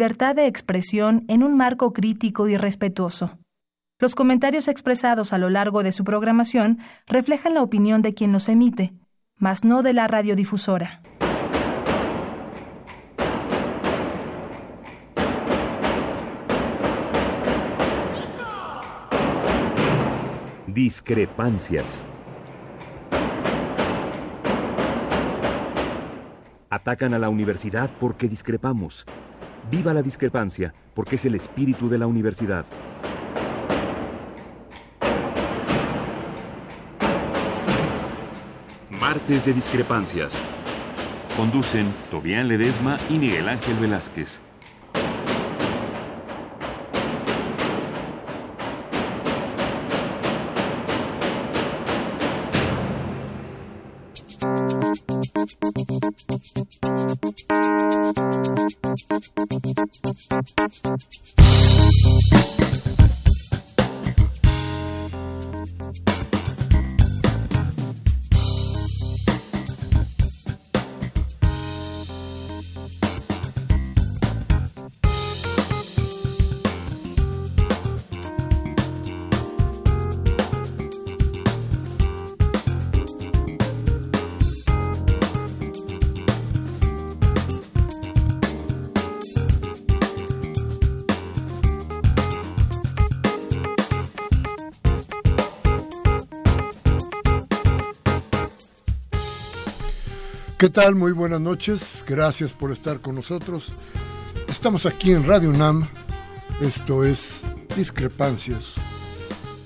libertad 0.00 0.34
de 0.34 0.46
expresión 0.46 1.26
en 1.28 1.42
un 1.42 1.58
marco 1.58 1.92
crítico 1.92 2.48
y 2.48 2.56
respetuoso. 2.56 3.38
Los 3.98 4.14
comentarios 4.14 4.66
expresados 4.66 5.34
a 5.34 5.36
lo 5.36 5.50
largo 5.50 5.82
de 5.82 5.92
su 5.92 6.04
programación 6.04 6.78
reflejan 7.06 7.52
la 7.52 7.60
opinión 7.60 8.00
de 8.00 8.14
quien 8.14 8.32
los 8.32 8.48
emite, 8.48 8.94
mas 9.36 9.62
no 9.62 9.82
de 9.82 9.92
la 9.92 10.06
radiodifusora. 10.06 11.02
Discrepancias. 20.66 22.06
Atacan 26.70 27.12
a 27.12 27.18
la 27.18 27.28
universidad 27.28 27.90
porque 28.00 28.28
discrepamos. 28.28 29.04
Viva 29.70 29.94
la 29.94 30.02
discrepancia, 30.02 30.74
porque 30.94 31.14
es 31.14 31.24
el 31.26 31.36
espíritu 31.36 31.88
de 31.88 31.96
la 31.96 32.08
universidad. 32.08 32.64
Martes 38.90 39.44
de 39.44 39.52
Discrepancias. 39.52 40.42
Conducen 41.36 41.94
Tobián 42.10 42.48
Ledesma 42.48 42.96
y 43.08 43.18
Miguel 43.18 43.48
Ángel 43.48 43.76
Velázquez. 43.76 44.42
¿Qué 100.60 100.68
tal? 100.68 100.94
Muy 100.94 101.12
buenas 101.12 101.40
noches. 101.40 102.04
Gracias 102.06 102.52
por 102.52 102.70
estar 102.70 103.00
con 103.00 103.14
nosotros. 103.14 103.72
Estamos 104.46 104.84
aquí 104.84 105.12
en 105.12 105.26
Radio 105.26 105.48
UNAM. 105.48 105.88
Esto 106.60 107.02
es 107.02 107.40
Discrepancias. 107.74 108.74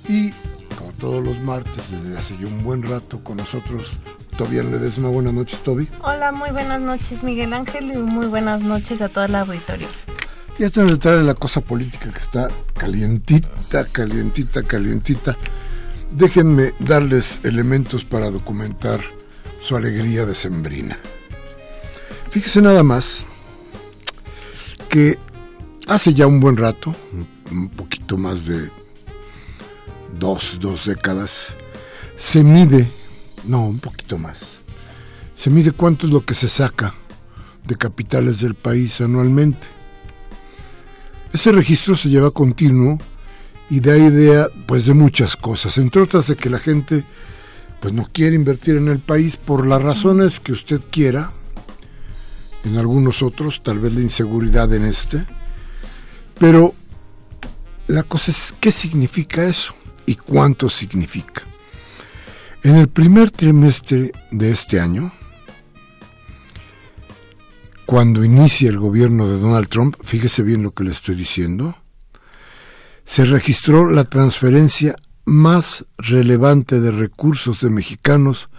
Y 0.08 0.30
como 0.78 0.92
todos 0.92 1.24
los 1.24 1.40
martes, 1.40 1.90
desde 1.90 2.16
hace 2.16 2.36
ya 2.36 2.46
un 2.46 2.62
buen 2.62 2.84
rato 2.84 3.24
con 3.24 3.38
nosotros, 3.38 3.90
Tobián 4.38 4.70
Ledesma. 4.70 5.08
Buenas 5.08 5.34
noches, 5.34 5.64
Toby. 5.64 5.88
Hola, 6.00 6.30
muy 6.30 6.52
buenas 6.52 6.80
noches, 6.80 7.24
Miguel 7.24 7.54
Ángel, 7.54 7.90
y 7.90 7.96
muy 7.96 8.28
buenas 8.28 8.62
noches 8.62 9.02
a 9.02 9.08
toda 9.08 9.26
la 9.26 9.40
auditorio. 9.40 9.88
Ya 10.60 10.68
está 10.68 10.84
detrás 10.84 11.18
de 11.18 11.24
la 11.24 11.34
cosa 11.34 11.60
política 11.60 12.12
que 12.12 12.20
está 12.20 12.48
calientita, 12.74 13.84
calientita, 13.90 14.62
calientita. 14.62 15.36
Déjenme 16.12 16.72
darles 16.78 17.40
elementos 17.42 18.04
para 18.04 18.30
documentar 18.30 19.00
su 19.64 19.76
alegría 19.76 20.26
decembrina. 20.26 20.98
Fíjese 22.30 22.60
nada 22.60 22.82
más 22.82 23.24
que 24.90 25.18
hace 25.86 26.12
ya 26.12 26.26
un 26.26 26.38
buen 26.38 26.58
rato, 26.58 26.94
un 27.50 27.70
poquito 27.70 28.18
más 28.18 28.44
de 28.44 28.68
dos, 30.18 30.58
dos 30.60 30.84
décadas, 30.84 31.54
se 32.18 32.44
mide, 32.44 32.90
no, 33.44 33.64
un 33.66 33.78
poquito 33.78 34.18
más, 34.18 34.40
se 35.34 35.48
mide 35.48 35.72
cuánto 35.72 36.06
es 36.06 36.12
lo 36.12 36.26
que 36.26 36.34
se 36.34 36.48
saca 36.50 36.94
de 37.66 37.76
capitales 37.76 38.40
del 38.40 38.54
país 38.54 39.00
anualmente. 39.00 39.66
Ese 41.32 41.52
registro 41.52 41.96
se 41.96 42.10
lleva 42.10 42.30
continuo 42.30 42.98
y 43.70 43.80
da 43.80 43.96
idea 43.96 44.48
pues 44.66 44.84
de 44.84 44.92
muchas 44.92 45.36
cosas, 45.36 45.78
entre 45.78 46.02
otras 46.02 46.26
de 46.26 46.36
que 46.36 46.50
la 46.50 46.58
gente 46.58 47.02
pues 47.84 47.92
no 47.92 48.08
quiere 48.10 48.34
invertir 48.34 48.76
en 48.76 48.88
el 48.88 48.98
país 48.98 49.36
por 49.36 49.66
las 49.66 49.82
razones 49.82 50.40
que 50.40 50.52
usted 50.52 50.80
quiera, 50.90 51.30
en 52.64 52.78
algunos 52.78 53.22
otros, 53.22 53.62
tal 53.62 53.78
vez 53.78 53.94
la 53.94 54.00
inseguridad 54.00 54.72
en 54.72 54.86
este, 54.86 55.26
pero 56.38 56.74
la 57.88 58.02
cosa 58.04 58.30
es 58.30 58.54
qué 58.58 58.72
significa 58.72 59.44
eso 59.44 59.74
y 60.06 60.14
cuánto 60.14 60.70
significa. 60.70 61.42
En 62.62 62.76
el 62.76 62.88
primer 62.88 63.30
trimestre 63.30 64.12
de 64.30 64.50
este 64.50 64.80
año, 64.80 65.12
cuando 67.84 68.24
inicia 68.24 68.70
el 68.70 68.78
gobierno 68.78 69.28
de 69.28 69.38
Donald 69.38 69.68
Trump, 69.68 69.96
fíjese 70.02 70.42
bien 70.42 70.62
lo 70.62 70.70
que 70.70 70.84
le 70.84 70.92
estoy 70.92 71.16
diciendo, 71.16 71.76
se 73.04 73.26
registró 73.26 73.90
la 73.90 74.04
transferencia 74.04 74.96
más 75.24 75.84
relevante 75.96 76.80
de 76.80 76.90
recursos 76.90 77.60
de 77.60 77.70
mexicanos 77.70 78.50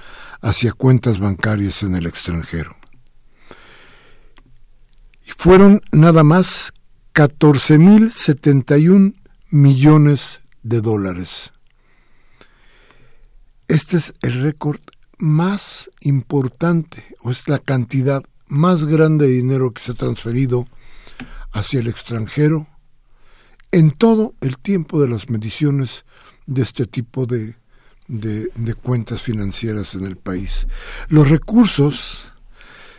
hacia 0.42 0.72
cuentas 0.74 1.20
bancarias 1.20 1.84
en 1.84 1.96
el 1.96 2.06
extranjero. 2.06 2.78
Y 5.26 5.32
fueron 5.32 5.82
nada 5.92 6.24
más 6.24 6.72
14.071 7.14 9.16
millones 9.50 10.40
de 10.64 10.80
dólares. 10.82 11.52
Este 13.68 13.98
es 13.98 14.14
el 14.22 14.44
récord 14.44 14.80
más 15.18 15.90
importante, 16.02 17.16
o 17.22 17.32
es 17.32 17.48
la 17.48 17.58
cantidad 17.58 18.24
más 18.48 18.84
grande 18.84 19.28
de 19.28 19.34
dinero 19.34 19.72
que 19.72 19.82
se 19.82 19.94
ha 19.94 19.96
transferido 19.96 20.68
hacia 21.52 21.80
el 21.80 21.88
extranjero 21.88 22.68
en 23.72 23.92
todo 23.92 24.34
el 24.42 24.58
tiempo 24.58 25.02
de 25.02 25.10
las 25.10 25.30
mediciones 25.30 26.06
de 26.46 26.62
este 26.62 26.86
tipo 26.86 27.26
de, 27.26 27.56
de, 28.08 28.74
cuentas 28.76 29.22
financieras 29.22 29.96
en 29.96 30.06
el 30.06 30.16
país. 30.16 30.68
Los 31.10 31.30
recursos 31.30 32.32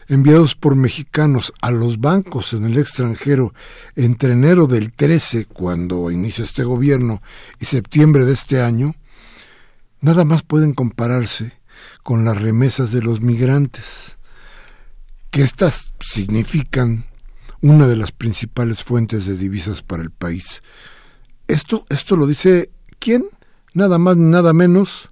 enviados 0.09 0.55
por 0.55 0.77
mexicanos 0.77 1.53
a 1.61 1.71
los 1.71 2.01
bancos 2.01 2.53
en 2.53 2.65
el 2.65 2.79
extranjero 2.79 3.53
entre 3.97 4.33
enero 4.33 4.67
del 4.67 4.93
13, 4.93 5.47
cuando 5.47 6.11
inicia 6.11 6.45
este 6.45 6.65
gobierno, 6.65 7.23
y 7.59 7.65
septiembre 7.65 8.25
de 8.25 8.33
este 8.33 8.62
año, 8.62 8.95
nada 10.01 10.25
más 10.25 10.43
pueden 10.43 10.75
compararse 10.75 11.53
con 12.03 12.25
las 12.25 12.41
remesas 12.41 12.93
de 12.93 13.03
los 13.03 13.21
migrantes, 13.21 14.17
que 15.31 15.43
estas 15.43 15.93
significan 16.01 17.07
una 17.61 17.89
de 17.89 17.97
las 17.97 18.13
principales 18.13 18.84
fuentes 18.84 19.27
de 19.27 19.37
divisas 19.37 19.83
para 19.83 20.03
el 20.03 20.11
país. 20.11 20.63
Esto, 21.49 21.84
esto 21.89 22.17
lo 22.17 22.27
dice 22.27 22.71
quién? 22.99 23.25
Nada 23.76 23.98
más 23.98 24.16
nada 24.16 24.54
menos 24.54 25.10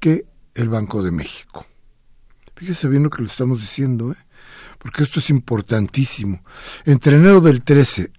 que 0.00 0.24
el 0.54 0.70
Banco 0.70 1.02
de 1.02 1.10
México. 1.10 1.66
Fíjese 2.56 2.88
bien 2.88 3.02
lo 3.02 3.10
que 3.10 3.22
le 3.22 3.28
estamos 3.28 3.60
diciendo, 3.60 4.12
¿eh? 4.12 4.16
porque 4.78 5.02
esto 5.02 5.20
es 5.20 5.28
importantísimo. 5.28 6.42
Entre 6.86 7.16
enero 7.16 7.42
del 7.42 7.62
13, 7.62 8.10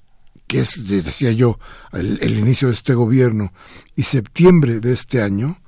que 0.46 0.62
es, 0.62 0.88
decía 0.88 1.32
yo, 1.32 1.58
el 1.94 2.38
inicio 2.38 2.68
de 2.68 2.76
este 2.76 2.94
gobierno, 2.94 3.54
y 3.96 4.04
septiembre 4.04 4.80
de 4.80 4.94
este 4.94 5.24
año, 5.24 5.60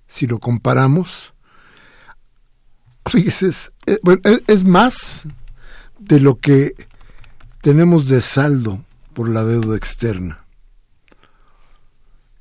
si 0.06 0.26
lo 0.26 0.38
comparamos, 0.38 1.32
fíjese, 3.06 3.48
es, 3.48 3.72
eh, 3.86 3.98
es 4.46 4.64
más 4.64 5.26
de 5.98 6.20
lo 6.20 6.38
que 6.38 6.74
tenemos 7.62 8.08
de 8.08 8.20
saldo 8.20 8.84
por 9.14 9.28
la 9.28 9.44
deuda 9.44 9.76
externa, 9.76 10.44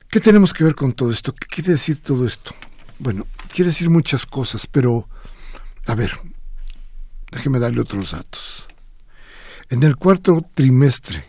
¿Qué 0.09 0.19
tenemos 0.19 0.53
que 0.53 0.63
ver 0.63 0.75
con 0.75 0.93
todo 0.93 1.11
esto? 1.11 1.33
¿Qué 1.33 1.47
quiere 1.47 1.73
decir 1.73 2.01
todo 2.01 2.25
esto? 2.25 2.55
Bueno, 2.99 3.27
quiere 3.53 3.71
decir 3.71 3.89
muchas 3.89 4.25
cosas, 4.25 4.65
pero 4.65 5.09
a 5.85 5.95
ver, 5.95 6.17
déjeme 7.31 7.59
darle 7.59 7.81
otros 7.81 8.11
datos. 8.11 8.65
En 9.69 9.83
el 9.83 9.97
cuarto 9.97 10.45
trimestre 10.53 11.25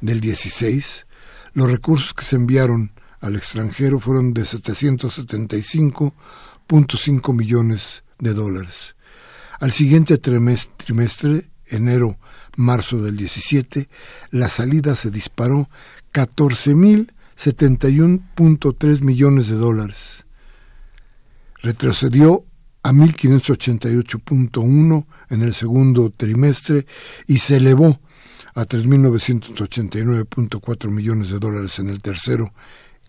del 0.00 0.20
16, 0.20 1.06
los 1.52 1.70
recursos 1.70 2.14
que 2.14 2.24
se 2.24 2.36
enviaron 2.36 2.92
al 3.20 3.36
extranjero 3.36 4.00
fueron 4.00 4.34
de 4.34 4.42
775.5 4.42 7.34
millones 7.34 8.02
de 8.18 8.34
dólares. 8.34 8.96
Al 9.60 9.72
siguiente 9.72 10.18
trimestre, 10.18 11.48
enero-marzo 11.66 13.02
del 13.02 13.16
17, 13.16 13.88
la 14.30 14.48
salida 14.48 14.94
se 14.94 15.10
disparó 15.10 15.68
14.071.3 16.12 19.00
millones 19.02 19.48
de 19.48 19.56
dólares 19.56 20.18
retrocedió 21.60 22.44
a 22.82 22.92
1.588.1 22.92 25.06
en 25.30 25.42
el 25.42 25.54
segundo 25.54 26.10
trimestre 26.10 26.84
y 27.26 27.38
se 27.38 27.56
elevó 27.56 27.98
a 28.54 28.64
3.989.4 28.64 30.90
millones 30.90 31.30
de 31.30 31.38
dólares 31.38 31.78
en 31.78 31.88
el 31.90 32.02
tercero, 32.02 32.52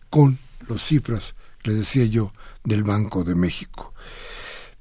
con 0.10 0.40
las 0.68 0.84
cifras, 0.84 1.36
le 1.64 1.74
decía 1.74 2.06
yo, 2.06 2.34
del 2.64 2.84
Banco 2.84 3.24
de 3.24 3.36
México. 3.36 3.94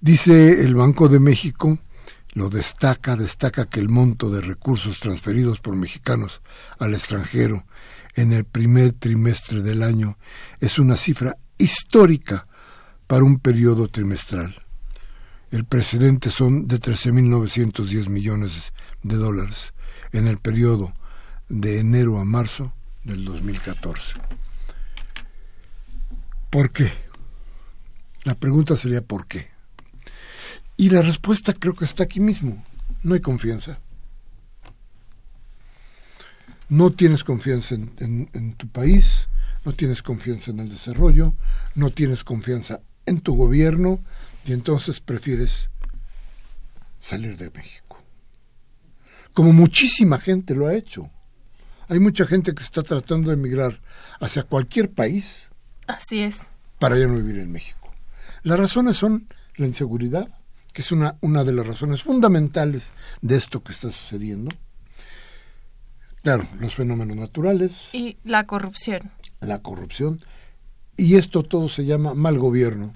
Dice 0.00 0.62
el 0.62 0.74
Banco 0.74 1.08
de 1.08 1.18
México, 1.18 1.78
lo 2.34 2.50
destaca, 2.50 3.16
destaca 3.16 3.68
que 3.68 3.80
el 3.80 3.88
monto 3.88 4.30
de 4.30 4.40
recursos 4.40 5.00
transferidos 5.00 5.60
por 5.60 5.74
mexicanos 5.74 6.40
al 6.78 6.94
extranjero 6.94 7.64
en 8.14 8.32
el 8.32 8.44
primer 8.44 8.92
trimestre 8.92 9.62
del 9.62 9.82
año 9.82 10.18
es 10.60 10.78
una 10.78 10.96
cifra 10.96 11.36
histórica 11.56 12.46
para 13.06 13.24
un 13.24 13.38
periodo 13.38 13.88
trimestral. 13.88 14.62
El 15.50 15.64
precedente 15.64 16.30
son 16.30 16.68
de 16.68 16.78
13.910 16.78 18.08
millones 18.08 18.72
de 19.02 19.16
dólares 19.16 19.72
en 20.12 20.26
el 20.26 20.38
periodo 20.38 20.94
de 21.48 21.80
enero 21.80 22.18
a 22.18 22.24
marzo 22.24 22.72
del 23.04 23.24
2014. 23.24 24.20
¿Por 26.50 26.72
qué? 26.72 26.90
La 28.24 28.34
pregunta 28.34 28.76
sería 28.76 29.02
¿por 29.02 29.26
qué? 29.26 29.48
Y 30.76 30.90
la 30.90 31.02
respuesta 31.02 31.52
creo 31.52 31.74
que 31.74 31.84
está 31.84 32.04
aquí 32.04 32.20
mismo. 32.20 32.64
No 33.02 33.14
hay 33.14 33.20
confianza. 33.20 33.80
No 36.68 36.92
tienes 36.92 37.24
confianza 37.24 37.74
en, 37.74 38.54
tu 38.56 38.68
país, 38.68 39.28
no 39.64 39.72
tienes 39.72 40.02
confianza 40.02 40.50
en 40.50 40.60
el 40.60 40.68
desarrollo, 40.68 41.34
no 41.74 41.90
tienes 41.90 42.24
confianza 42.24 42.80
en 43.06 43.20
tu 43.20 43.34
gobierno 43.34 44.00
y 44.44 44.52
entonces 44.52 45.00
prefieres 45.00 45.70
salir 47.00 47.36
de 47.38 47.50
México. 47.50 48.02
Como 49.32 49.52
muchísima 49.52 50.18
gente 50.18 50.54
lo 50.54 50.66
ha 50.66 50.74
hecho. 50.74 51.10
Hay 51.88 52.00
mucha 52.00 52.26
gente 52.26 52.54
que 52.54 52.62
está 52.62 52.82
tratando 52.82 53.30
de 53.30 53.34
emigrar 53.34 53.80
hacia 54.20 54.42
cualquier 54.42 54.90
país. 54.90 55.47
Así 55.88 56.22
es. 56.22 56.46
Para 56.78 56.96
ya 56.96 57.08
no 57.08 57.16
vivir 57.16 57.38
en 57.38 57.50
México. 57.50 57.92
Las 58.44 58.60
razones 58.60 58.96
son 58.96 59.26
la 59.56 59.66
inseguridad, 59.66 60.28
que 60.72 60.82
es 60.82 60.92
una, 60.92 61.16
una 61.20 61.42
de 61.42 61.52
las 61.52 61.66
razones 61.66 62.04
fundamentales 62.04 62.90
de 63.20 63.36
esto 63.36 63.64
que 63.64 63.72
está 63.72 63.90
sucediendo. 63.90 64.54
Claro, 66.22 66.46
los 66.60 66.76
fenómenos 66.76 67.16
naturales. 67.16 67.88
Y 67.92 68.18
la 68.22 68.44
corrupción. 68.44 69.10
La 69.40 69.60
corrupción 69.60 70.20
y 70.98 71.16
esto 71.16 71.44
todo 71.44 71.70
se 71.70 71.86
llama 71.86 72.12
mal 72.12 72.38
gobierno. 72.38 72.92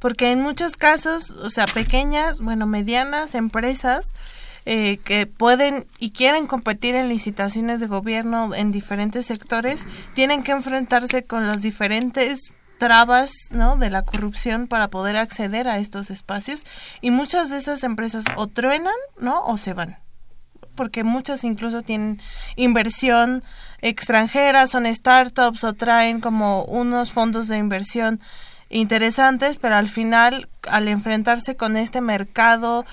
Porque 0.00 0.32
en 0.32 0.40
muchos 0.40 0.76
casos, 0.76 1.30
o 1.30 1.50
sea, 1.50 1.66
pequeñas, 1.66 2.40
bueno, 2.40 2.66
medianas 2.66 3.34
empresas 3.34 4.12
eh, 4.66 4.98
que 4.98 5.26
pueden 5.26 5.86
y 5.98 6.10
quieren 6.10 6.46
competir 6.46 6.94
en 6.94 7.08
licitaciones 7.08 7.80
de 7.80 7.86
gobierno 7.86 8.54
en 8.54 8.72
diferentes 8.72 9.26
sectores, 9.26 9.84
tienen 10.14 10.42
que 10.42 10.52
enfrentarse 10.52 11.24
con 11.24 11.46
las 11.46 11.62
diferentes 11.62 12.52
trabas 12.78 13.32
¿no? 13.50 13.76
de 13.76 13.90
la 13.90 14.02
corrupción 14.02 14.66
para 14.66 14.88
poder 14.88 15.16
acceder 15.16 15.68
a 15.68 15.78
estos 15.78 16.10
espacios 16.10 16.64
y 17.00 17.10
muchas 17.10 17.50
de 17.50 17.58
esas 17.58 17.82
empresas 17.84 18.24
o 18.36 18.46
truenan 18.46 18.94
¿no? 19.18 19.42
o 19.44 19.56
se 19.58 19.74
van 19.74 19.98
porque 20.74 21.04
muchas 21.04 21.44
incluso 21.44 21.82
tienen 21.82 22.20
inversión 22.56 23.44
extranjera, 23.80 24.66
son 24.66 24.92
startups 24.92 25.64
o 25.64 25.72
traen 25.72 26.20
como 26.20 26.64
unos 26.64 27.12
fondos 27.12 27.48
de 27.48 27.58
inversión 27.58 28.20
interesantes, 28.70 29.58
pero 29.58 29.76
al 29.76 29.88
final, 29.88 30.48
al 30.68 30.88
enfrentarse 30.88 31.56
con 31.56 31.76
este 31.76 32.00
mercado 32.00 32.84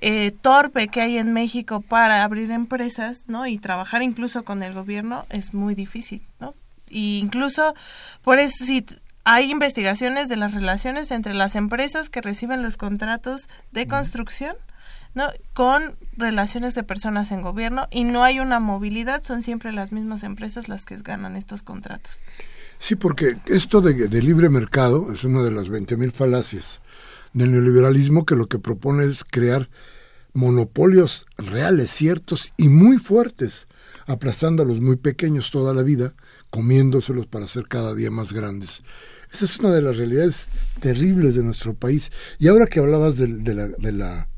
eh, 0.00 0.30
torpe 0.30 0.88
que 0.88 1.00
hay 1.00 1.18
en 1.18 1.32
México 1.32 1.80
para 1.80 2.24
abrir 2.24 2.50
empresas, 2.50 3.24
¿no? 3.26 3.46
Y 3.46 3.58
trabajar 3.58 4.02
incluso 4.02 4.44
con 4.44 4.62
el 4.62 4.74
gobierno 4.74 5.26
es 5.30 5.54
muy 5.54 5.74
difícil, 5.74 6.22
¿no? 6.40 6.54
Y 6.88 7.18
incluso 7.18 7.74
por 8.22 8.38
eso 8.38 8.64
si 8.64 8.84
hay 9.24 9.50
investigaciones 9.50 10.28
de 10.28 10.36
las 10.36 10.54
relaciones 10.54 11.10
entre 11.10 11.34
las 11.34 11.54
empresas 11.54 12.08
que 12.08 12.22
reciben 12.22 12.62
los 12.62 12.78
contratos 12.78 13.48
de 13.72 13.86
construcción 13.86 14.56
¿no? 15.14 15.26
con 15.52 15.96
relaciones 16.16 16.74
de 16.74 16.82
personas 16.82 17.30
en 17.30 17.42
gobierno 17.42 17.88
y 17.90 18.04
no 18.04 18.24
hay 18.24 18.40
una 18.40 18.58
movilidad, 18.58 19.22
son 19.22 19.42
siempre 19.42 19.72
las 19.72 19.92
mismas 19.92 20.22
empresas 20.22 20.68
las 20.68 20.86
que 20.86 20.96
ganan 20.96 21.36
estos 21.36 21.62
contratos. 21.62 22.22
Sí, 22.78 22.94
porque 22.94 23.36
esto 23.46 23.80
de, 23.80 24.08
libre 24.08 24.48
mercado 24.48 25.12
es 25.12 25.24
una 25.24 25.42
de 25.42 25.50
las 25.50 25.68
20.000 25.68 26.12
falacias 26.12 26.80
del 27.32 27.52
neoliberalismo 27.52 28.24
que 28.24 28.36
lo 28.36 28.46
que 28.46 28.58
propone 28.58 29.04
es 29.04 29.24
crear 29.24 29.68
monopolios 30.32 31.26
reales, 31.36 31.90
ciertos 31.90 32.52
y 32.56 32.68
muy 32.68 32.98
fuertes, 32.98 33.66
aplastando 34.06 34.62
a 34.62 34.66
los 34.66 34.80
muy 34.80 34.96
pequeños 34.96 35.50
toda 35.50 35.74
la 35.74 35.82
vida, 35.82 36.14
comiéndoselos 36.50 37.26
para 37.26 37.48
ser 37.48 37.66
cada 37.66 37.94
día 37.94 38.10
más 38.10 38.32
grandes. 38.32 38.80
Esa 39.32 39.44
es 39.44 39.58
una 39.58 39.70
de 39.70 39.82
las 39.82 39.96
realidades 39.96 40.48
terribles 40.80 41.34
de 41.34 41.42
nuestro 41.42 41.74
país. 41.74 42.10
Y 42.38 42.48
ahora 42.48 42.66
que 42.66 42.80
hablabas 42.80 43.16
de, 43.18 43.28
la, 43.28 43.68
de, 43.68 43.92
la, 43.92 44.28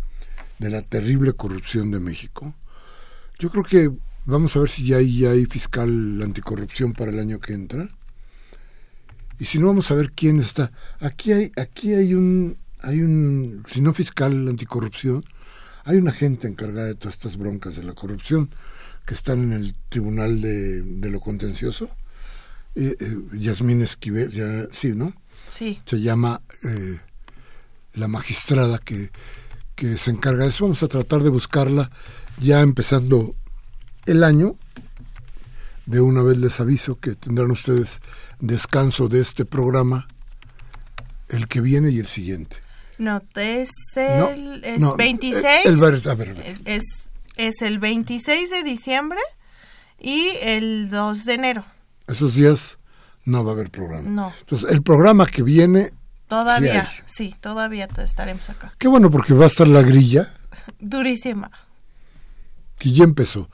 de 0.59 0.71
la 0.71 0.83
terrible 0.83 1.33
corrupción 1.33 1.91
de 1.91 2.01
México, 2.01 2.55
yo 3.39 3.51
creo 3.51 3.65
que 3.65 3.91
vamos 4.25 4.57
a 4.57 4.61
ver 4.61 4.69
si 4.69 4.87
ya 4.87 4.97
hay, 4.97 5.19
ya 5.19 5.31
hay 5.31 5.47
fiscal 5.47 6.21
anticorrupción 6.23 6.93
para 6.93 7.11
el 7.11 7.19
año 7.19 7.41
que 7.41 7.55
entra. 7.55 7.89
Y 9.39 9.47
si 9.47 9.59
no, 9.59 9.69
vamos 9.69 9.91
a 9.91 9.95
ver 9.95 10.13
quién 10.13 10.41
está. 10.41 10.71
Aquí 10.99 11.33
hay, 11.33 11.53
aquí 11.57 11.95
hay 11.95 12.15
un, 12.15 12.59
hay 12.83 13.01
un, 13.03 13.65
si 13.69 13.81
no 13.81 13.93
fiscal 13.93 14.49
anticorrupción, 14.49 15.25
hay 15.85 15.97
una 15.97 16.13
gente 16.13 16.49
encargada 16.49 16.87
de 16.87 16.95
todas 16.95 17.15
estas 17.15 17.37
broncas 17.37 17.77
de 17.77 17.85
la 17.85 17.95
corrupción 17.95 18.51
que 19.07 19.15
están 19.15 19.43
en 19.43 19.53
el 19.53 19.75
Tribunal 19.89 20.41
de, 20.41 20.83
de 20.83 21.11
lo 21.11 21.21
Contencioso. 21.21 21.91
Eh, 22.75 22.97
eh, 23.01 23.19
Yasmín 23.33 23.83
Esquivel, 23.83 24.31
ya, 24.31 24.67
sí, 24.73 24.93
¿no? 24.93 25.13
Sí. 25.49 25.81
Se 25.85 26.01
llama 26.01 26.43
eh, 26.63 27.01
la 27.95 28.07
magistrada 28.07 28.79
que, 28.79 29.11
que 29.75 29.99
se 29.99 30.11
encarga 30.11 30.45
de 30.45 30.51
eso. 30.51 30.65
Vamos 30.65 30.83
a 30.83 30.89
tratar 30.89 31.23
de 31.23 31.31
buscarla 31.31 31.91
ya 32.39 32.61
empezando 32.61 33.35
el 34.07 34.23
año. 34.23 34.57
De 35.87 36.01
una 36.01 36.23
vez 36.23 36.39
les 36.39 36.61
aviso 36.61 37.01
que 37.01 37.17
tendrán 37.17 37.51
ustedes 37.51 37.99
descanso 38.39 39.09
de 39.09 39.21
este 39.21 39.45
programa 39.45 40.07
el 41.29 41.49
que 41.49 41.61
viene 41.61 41.91
y 41.91 41.99
el 41.99 42.07
siguiente. 42.07 42.57
No, 43.01 43.23
es 43.35 43.71
el 43.97 44.63
es 44.63 44.79
26. 44.95 45.43
Es, 46.67 46.83
es 47.37 47.63
el 47.63 47.79
26 47.79 48.51
de 48.51 48.63
diciembre 48.63 49.19
y 49.99 50.33
el 50.43 50.91
2 50.91 51.25
de 51.25 51.33
enero. 51.33 51.65
Esos 52.07 52.35
días 52.35 52.77
no 53.25 53.43
va 53.43 53.53
a 53.53 53.55
haber 53.55 53.71
programa. 53.71 54.07
No. 54.07 54.35
Entonces, 54.41 54.71
el 54.71 54.83
programa 54.83 55.25
que 55.25 55.43
viene... 55.43 55.95
Todavía, 56.29 56.91
sí, 57.07 57.35
todavía 57.41 57.89
estaremos 57.97 58.51
acá. 58.51 58.75
Qué 58.77 58.87
bueno, 58.87 59.11
porque 59.11 59.33
va 59.33 59.45
a 59.45 59.49
estar 59.49 59.67
la 59.67 59.81
grilla. 59.81 60.35
Durísima. 60.79 61.51
Que 62.79 62.93
ya 62.93 63.05
empezó. 63.05 63.49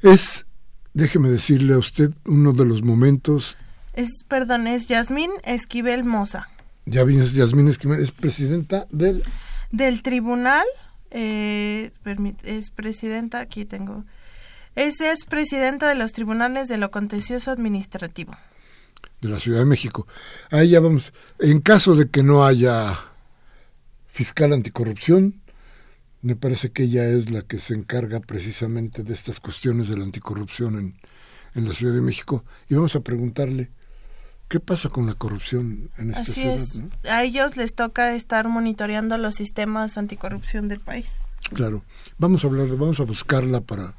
Es, 0.00 0.46
déjeme 0.94 1.28
decirle 1.28 1.74
a 1.74 1.78
usted, 1.78 2.12
uno 2.24 2.54
de 2.54 2.64
los 2.64 2.80
momentos... 2.80 3.58
Es, 3.92 4.08
perdón, 4.26 4.68
es 4.68 4.88
Yasmín 4.88 5.30
Esquivel 5.44 6.04
Moza. 6.04 6.48
Ya 6.86 7.02
vienes, 7.02 7.34
Yasmín 7.34 7.68
Esquivel, 7.68 8.00
es 8.00 8.12
presidenta 8.12 8.86
del... 8.90 9.24
Del 9.72 10.02
tribunal, 10.02 10.64
eh, 11.10 11.90
es 12.44 12.70
presidenta, 12.70 13.40
aquí 13.40 13.64
tengo... 13.64 14.04
Esa 14.76 15.10
es 15.10 15.24
presidenta 15.24 15.88
de 15.88 15.94
los 15.94 16.12
tribunales 16.12 16.68
de 16.68 16.76
lo 16.76 16.90
contencioso 16.90 17.50
administrativo. 17.50 18.36
De 19.22 19.28
la 19.28 19.40
Ciudad 19.40 19.60
de 19.60 19.64
México. 19.64 20.06
Ahí 20.50 20.70
ya 20.70 20.80
vamos. 20.80 21.14
En 21.40 21.60
caso 21.60 21.96
de 21.96 22.10
que 22.10 22.22
no 22.22 22.44
haya 22.44 22.96
fiscal 24.06 24.52
anticorrupción, 24.52 25.40
me 26.20 26.36
parece 26.36 26.70
que 26.72 26.84
ella 26.84 27.08
es 27.08 27.30
la 27.30 27.42
que 27.42 27.58
se 27.58 27.72
encarga 27.72 28.20
precisamente 28.20 29.02
de 29.02 29.14
estas 29.14 29.40
cuestiones 29.40 29.88
de 29.88 29.96
la 29.96 30.04
anticorrupción 30.04 30.78
en, 30.78 30.96
en 31.54 31.66
la 31.66 31.74
Ciudad 31.74 31.94
de 31.94 32.02
México. 32.02 32.44
Y 32.68 32.74
vamos 32.74 32.94
a 32.96 33.00
preguntarle 33.00 33.70
¿Qué 34.48 34.60
pasa 34.60 34.88
con 34.88 35.06
la 35.06 35.14
corrupción 35.14 35.90
en 35.98 36.10
esta 36.10 36.22
Así 36.22 36.32
ciudad? 36.32 36.56
Es. 36.56 37.10
A 37.10 37.24
ellos 37.24 37.56
les 37.56 37.74
toca 37.74 38.14
estar 38.14 38.48
monitoreando 38.48 39.18
los 39.18 39.34
sistemas 39.34 39.98
anticorrupción 39.98 40.68
del 40.68 40.80
país. 40.80 41.16
Claro. 41.52 41.82
Vamos 42.18 42.44
a 42.44 42.46
hablar, 42.46 42.68
vamos 42.68 43.00
a 43.00 43.04
buscarla 43.04 43.60
para 43.60 43.94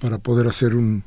para 0.00 0.18
poder 0.18 0.46
hacer 0.46 0.74
un 0.74 1.04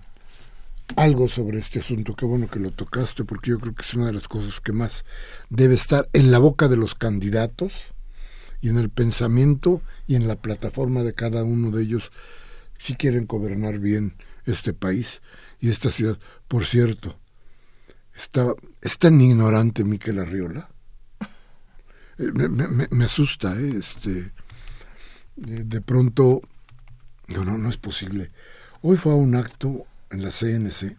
algo 0.95 1.29
sobre 1.29 1.59
este 1.59 1.79
asunto. 1.79 2.15
Qué 2.15 2.25
bueno 2.25 2.47
que 2.47 2.59
lo 2.59 2.71
tocaste, 2.71 3.23
porque 3.23 3.51
yo 3.51 3.59
creo 3.59 3.75
que 3.75 3.83
es 3.83 3.93
una 3.93 4.07
de 4.07 4.13
las 4.13 4.27
cosas 4.27 4.59
que 4.59 4.71
más 4.71 5.05
debe 5.49 5.75
estar 5.75 6.09
en 6.13 6.31
la 6.31 6.39
boca 6.39 6.67
de 6.67 6.77
los 6.77 6.95
candidatos 6.95 7.73
y 8.61 8.69
en 8.69 8.77
el 8.77 8.89
pensamiento 8.89 9.81
y 10.07 10.15
en 10.15 10.27
la 10.27 10.35
plataforma 10.35 11.03
de 11.03 11.13
cada 11.13 11.43
uno 11.43 11.71
de 11.71 11.83
ellos 11.83 12.11
si 12.77 12.95
quieren 12.95 13.27
gobernar 13.27 13.79
bien 13.79 14.15
este 14.45 14.73
país 14.73 15.21
y 15.59 15.69
esta 15.69 15.91
ciudad. 15.91 16.17
Por 16.47 16.65
cierto, 16.65 17.19
está, 18.21 18.53
es 18.81 18.97
tan 18.97 19.19
ignorante 19.19 19.83
Miquel 19.83 20.19
Arriola. 20.19 20.69
Eh, 22.17 22.31
me, 22.33 22.49
me, 22.49 22.87
me 22.89 23.05
asusta, 23.05 23.55
¿eh? 23.55 23.75
este, 23.79 24.31
de, 25.35 25.63
de 25.63 25.81
pronto, 25.81 26.41
no, 27.27 27.45
no, 27.45 27.57
no 27.57 27.69
es 27.69 27.77
posible 27.77 28.31
Hoy 28.81 28.95
fue 28.95 29.11
a 29.11 29.15
un 29.15 29.35
acto 29.35 29.85
en 30.09 30.23
la 30.23 30.31
CNC, 30.31 30.97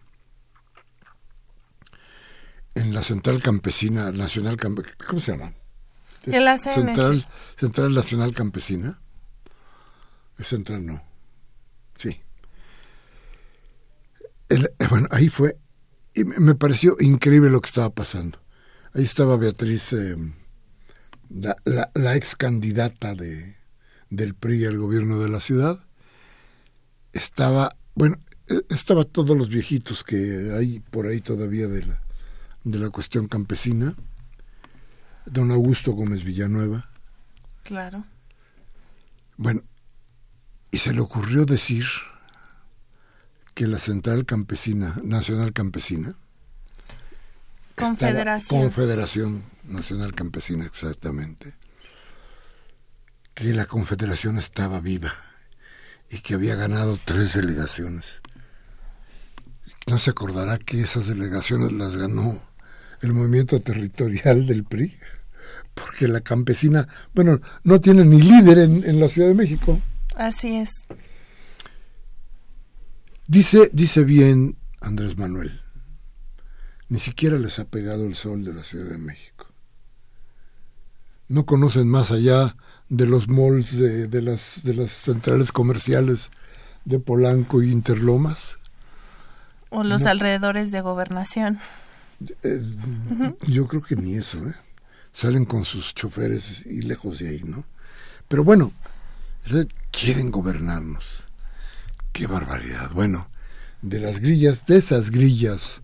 en 2.74 2.94
la 2.94 3.02
Central 3.02 3.42
Campesina 3.42 4.12
Nacional, 4.12 4.56
¿cómo 4.58 5.20
se 5.20 5.32
llama? 5.32 5.54
En 6.24 6.44
la 6.44 6.58
CNC. 6.58 6.74
Central, 6.74 7.28
Central 7.58 7.94
Nacional 7.94 8.34
Campesina. 8.34 9.00
Es 10.38 10.48
Central, 10.48 10.84
no. 10.84 11.02
Sí. 11.94 12.20
Eh, 14.50 14.68
bueno, 14.90 15.08
ahí 15.10 15.30
fue, 15.30 15.56
y 16.14 16.24
me 16.24 16.54
pareció 16.54 16.96
increíble 17.00 17.50
lo 17.50 17.60
que 17.60 17.68
estaba 17.68 17.90
pasando. 17.90 18.38
Ahí 18.92 19.04
estaba 19.04 19.36
Beatriz, 19.36 19.92
eh, 19.92 20.16
la, 21.28 21.56
la, 21.64 21.90
la, 21.94 22.16
ex 22.16 22.34
candidata 22.34 23.14
de, 23.14 23.56
del 24.10 24.34
PRI 24.34 24.66
al 24.66 24.78
gobierno 24.78 25.20
de 25.20 25.28
la 25.28 25.40
ciudad, 25.40 25.78
estaba, 27.12 27.76
bueno, 27.94 28.18
e, 28.48 28.62
estaba 28.70 29.04
todos 29.04 29.36
los 29.36 29.48
viejitos 29.48 30.02
que 30.02 30.52
hay 30.56 30.80
por 30.80 31.06
ahí 31.06 31.20
todavía 31.20 31.68
de 31.68 31.86
la, 31.86 32.02
de 32.64 32.78
la 32.78 32.90
cuestión 32.90 33.28
campesina, 33.28 33.94
don 35.26 35.52
Augusto 35.52 35.92
Gómez 35.92 36.24
Villanueva. 36.24 36.90
Claro. 37.62 38.04
Bueno, 39.36 39.62
y 40.72 40.78
se 40.78 40.92
le 40.92 41.00
ocurrió 41.00 41.44
decir 41.44 41.86
que 43.60 43.66
la 43.66 43.78
Central 43.78 44.24
Campesina, 44.24 44.98
Nacional 45.04 45.52
Campesina, 45.52 46.14
Confederación. 47.76 48.62
Confederación 48.62 49.44
Nacional 49.64 50.14
Campesina, 50.14 50.64
exactamente, 50.64 51.52
que 53.34 53.52
la 53.52 53.66
Confederación 53.66 54.38
estaba 54.38 54.80
viva 54.80 55.12
y 56.08 56.20
que 56.20 56.32
había 56.32 56.54
ganado 56.54 56.98
tres 57.04 57.34
delegaciones. 57.34 58.06
No 59.86 59.98
se 59.98 60.08
acordará 60.08 60.56
que 60.56 60.80
esas 60.80 61.08
delegaciones 61.08 61.72
las 61.72 61.94
ganó 61.94 62.42
el 63.02 63.12
movimiento 63.12 63.60
territorial 63.60 64.46
del 64.46 64.64
PRI, 64.64 64.96
porque 65.74 66.08
la 66.08 66.22
campesina, 66.22 66.88
bueno, 67.12 67.42
no 67.64 67.78
tiene 67.78 68.06
ni 68.06 68.22
líder 68.22 68.60
en, 68.60 68.84
en 68.88 68.98
la 68.98 69.10
Ciudad 69.10 69.28
de 69.28 69.34
México. 69.34 69.78
Así 70.16 70.56
es. 70.56 70.70
Dice, 73.30 73.70
dice 73.72 74.02
bien 74.02 74.56
Andrés 74.80 75.16
Manuel, 75.16 75.60
ni 76.88 76.98
siquiera 76.98 77.38
les 77.38 77.60
ha 77.60 77.64
pegado 77.64 78.04
el 78.04 78.16
sol 78.16 78.42
de 78.44 78.52
la 78.52 78.64
Ciudad 78.64 78.90
de 78.90 78.98
México. 78.98 79.46
No 81.28 81.46
conocen 81.46 81.86
más 81.86 82.10
allá 82.10 82.56
de 82.88 83.06
los 83.06 83.28
malls 83.28 83.76
de, 83.78 84.08
de, 84.08 84.20
las, 84.20 84.64
de 84.64 84.74
las 84.74 84.90
centrales 84.90 85.52
comerciales 85.52 86.30
de 86.84 86.98
Polanco 86.98 87.62
y 87.62 87.70
Interlomas. 87.70 88.58
O 89.68 89.84
los 89.84 90.02
no. 90.02 90.10
alrededores 90.10 90.72
de 90.72 90.80
gobernación. 90.80 91.60
Eh, 92.42 92.56
uh 92.58 93.14
-huh. 93.14 93.36
Yo 93.46 93.68
creo 93.68 93.82
que 93.82 93.94
ni 93.94 94.16
eso, 94.16 94.38
¿eh? 94.38 94.56
Salen 95.12 95.44
con 95.44 95.64
sus 95.64 95.94
choferes 95.94 96.66
y 96.66 96.82
lejos 96.82 97.20
de 97.20 97.28
ahí, 97.28 97.42
¿no? 97.44 97.62
Pero 98.26 98.42
bueno, 98.42 98.72
quieren 99.92 100.32
gobernarnos. 100.32 101.29
Qué 102.12 102.26
barbaridad. 102.26 102.90
Bueno, 102.92 103.28
de 103.82 104.00
las 104.00 104.20
grillas, 104.20 104.66
de 104.66 104.78
esas 104.78 105.10
grillas, 105.10 105.80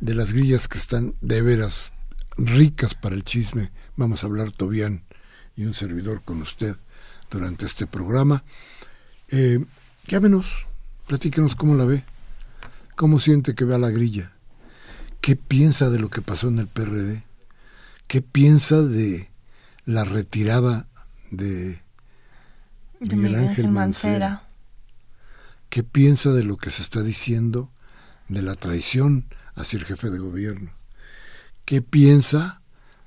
de 0.00 0.14
las 0.14 0.32
grillas 0.32 0.68
que 0.68 0.78
están 0.78 1.14
de 1.20 1.42
veras 1.42 1.92
ricas 2.36 2.94
para 2.94 3.14
el 3.14 3.24
chisme, 3.24 3.70
vamos 3.96 4.22
a 4.22 4.26
hablar 4.26 4.52
Tobián 4.52 5.02
y 5.56 5.64
un 5.64 5.74
servidor 5.74 6.22
con 6.22 6.42
usted 6.42 6.76
durante 7.30 7.66
este 7.66 7.86
programa. 7.86 8.44
Eh, 9.30 9.64
llámenos, 10.06 10.46
platíquenos 11.06 11.56
cómo 11.56 11.74
la 11.74 11.84
ve, 11.84 12.04
cómo 12.96 13.20
siente 13.20 13.54
que 13.54 13.64
ve 13.64 13.74
a 13.74 13.78
la 13.78 13.90
grilla, 13.90 14.32
qué 15.20 15.36
piensa 15.36 15.90
de 15.90 15.98
lo 15.98 16.10
que 16.10 16.22
pasó 16.22 16.48
en 16.48 16.60
el 16.60 16.68
PRD, 16.68 17.24
qué 18.06 18.22
piensa 18.22 18.82
de 18.82 19.30
la 19.84 20.04
retirada 20.04 20.86
de, 21.30 21.80
de 23.00 23.16
Miguel 23.16 23.34
Ángel 23.34 23.68
Mancera. 23.68 24.28
Mancera, 24.28 24.47
qué 25.68 25.82
piensa 25.82 26.32
de 26.32 26.44
lo 26.44 26.56
que 26.56 26.70
se 26.70 26.82
está 26.82 27.02
diciendo 27.02 27.70
de 28.28 28.42
la 28.42 28.54
traición 28.54 29.26
hacia 29.54 29.78
el 29.78 29.84
jefe 29.84 30.10
de 30.10 30.18
gobierno, 30.18 30.72
qué 31.64 31.82
piensa 31.82 32.60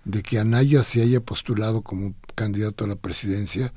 de 0.03 0.24
que 0.24 0.39
Anaya 0.39 0.84
se 0.84 1.01
haya 1.01 1.22
postulado 1.22 1.84
como 1.84 2.15
candidato 2.36 2.86
a 2.86 2.88
la 2.88 2.96
presidencia 2.96 3.74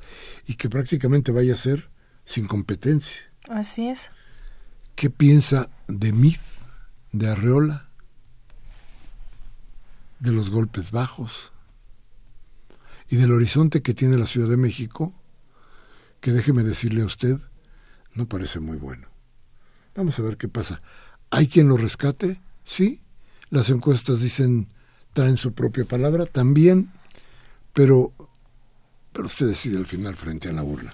y 0.47 0.55
que 0.55 0.69
prácticamente 0.69 1.31
vaya 1.31 1.53
a 1.53 1.57
ser 1.57 1.89
sin 2.25 2.47
competencia. 2.47 3.21
Así 3.49 3.87
es. 3.89 4.09
¿Qué 4.95 5.09
piensa 5.09 5.69
de 5.87 6.13
Mith, 6.13 6.41
de 7.11 7.29
Arreola? 7.29 7.85
de 10.19 10.31
los 10.31 10.49
golpes 10.49 10.91
bajos 10.91 11.51
y 13.09 13.17
del 13.17 13.31
horizonte 13.31 13.81
que 13.81 13.93
tiene 13.93 14.17
la 14.17 14.27
Ciudad 14.27 14.49
de 14.49 14.57
México, 14.57 15.13
que 16.21 16.31
déjeme 16.31 16.63
decirle 16.63 17.03
a 17.03 17.05
usted, 17.05 17.37
no 18.15 18.25
parece 18.27 18.59
muy 18.59 18.77
bueno. 18.77 19.07
Vamos 19.95 20.17
a 20.19 20.21
ver 20.21 20.37
qué 20.37 20.47
pasa. 20.47 20.81
¿Hay 21.29 21.47
quien 21.47 21.69
lo 21.69 21.77
rescate? 21.77 22.41
Sí. 22.65 23.01
Las 23.49 23.69
encuestas 23.69 24.21
dicen, 24.21 24.67
traen 25.13 25.37
su 25.37 25.53
propia 25.53 25.85
palabra, 25.85 26.25
también, 26.25 26.91
pero, 27.73 28.11
pero 29.13 29.27
usted 29.27 29.47
decide 29.47 29.77
al 29.77 29.85
final 29.85 30.15
frente 30.15 30.49
a 30.49 30.51
la 30.51 30.61
burla. 30.61 30.93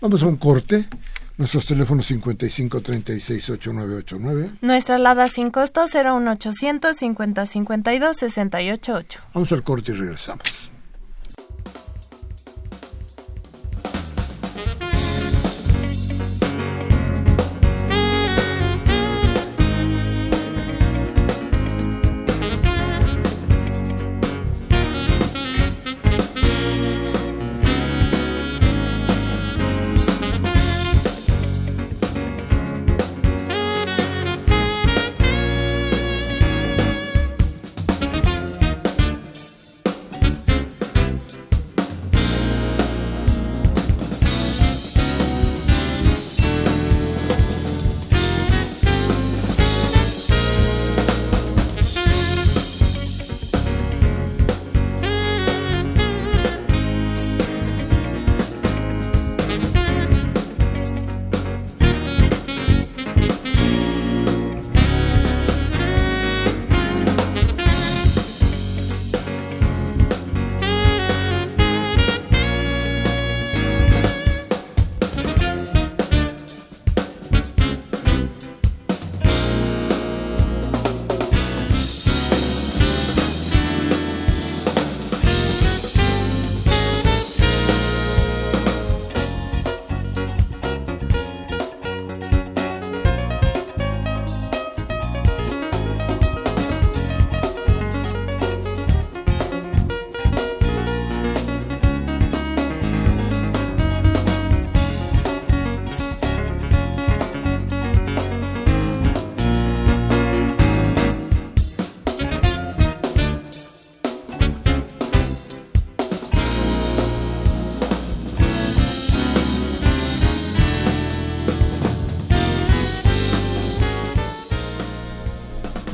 Vamos 0.00 0.22
a 0.22 0.26
un 0.26 0.36
corte. 0.36 0.88
Nuestros 1.36 1.66
teléfonos 1.66 2.06
55 2.06 2.80
36 2.80 3.50
8989. 3.50 4.58
Nuestra 4.60 4.96
alada 4.96 5.28
sin 5.28 5.50
costo 5.50 5.86
01800 5.86 6.96
50 6.96 7.46
52 7.46 8.16
688. 8.16 9.20
Vamos 9.32 9.50
al 9.50 9.62
corte 9.64 9.92
y 9.92 9.94
regresamos. 9.96 10.73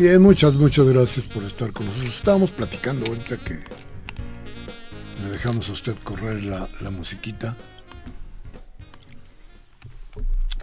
Bien, 0.00 0.22
muchas, 0.22 0.54
muchas 0.54 0.88
gracias 0.88 1.26
por 1.26 1.42
estar 1.42 1.74
con 1.74 1.84
nosotros. 1.84 2.14
Estábamos 2.14 2.50
platicando 2.50 3.04
ahorita 3.06 3.36
que 3.36 3.62
le 5.22 5.30
dejamos 5.30 5.68
a 5.68 5.72
usted 5.72 5.94
correr 6.02 6.42
la, 6.42 6.90
musiquita 6.90 7.54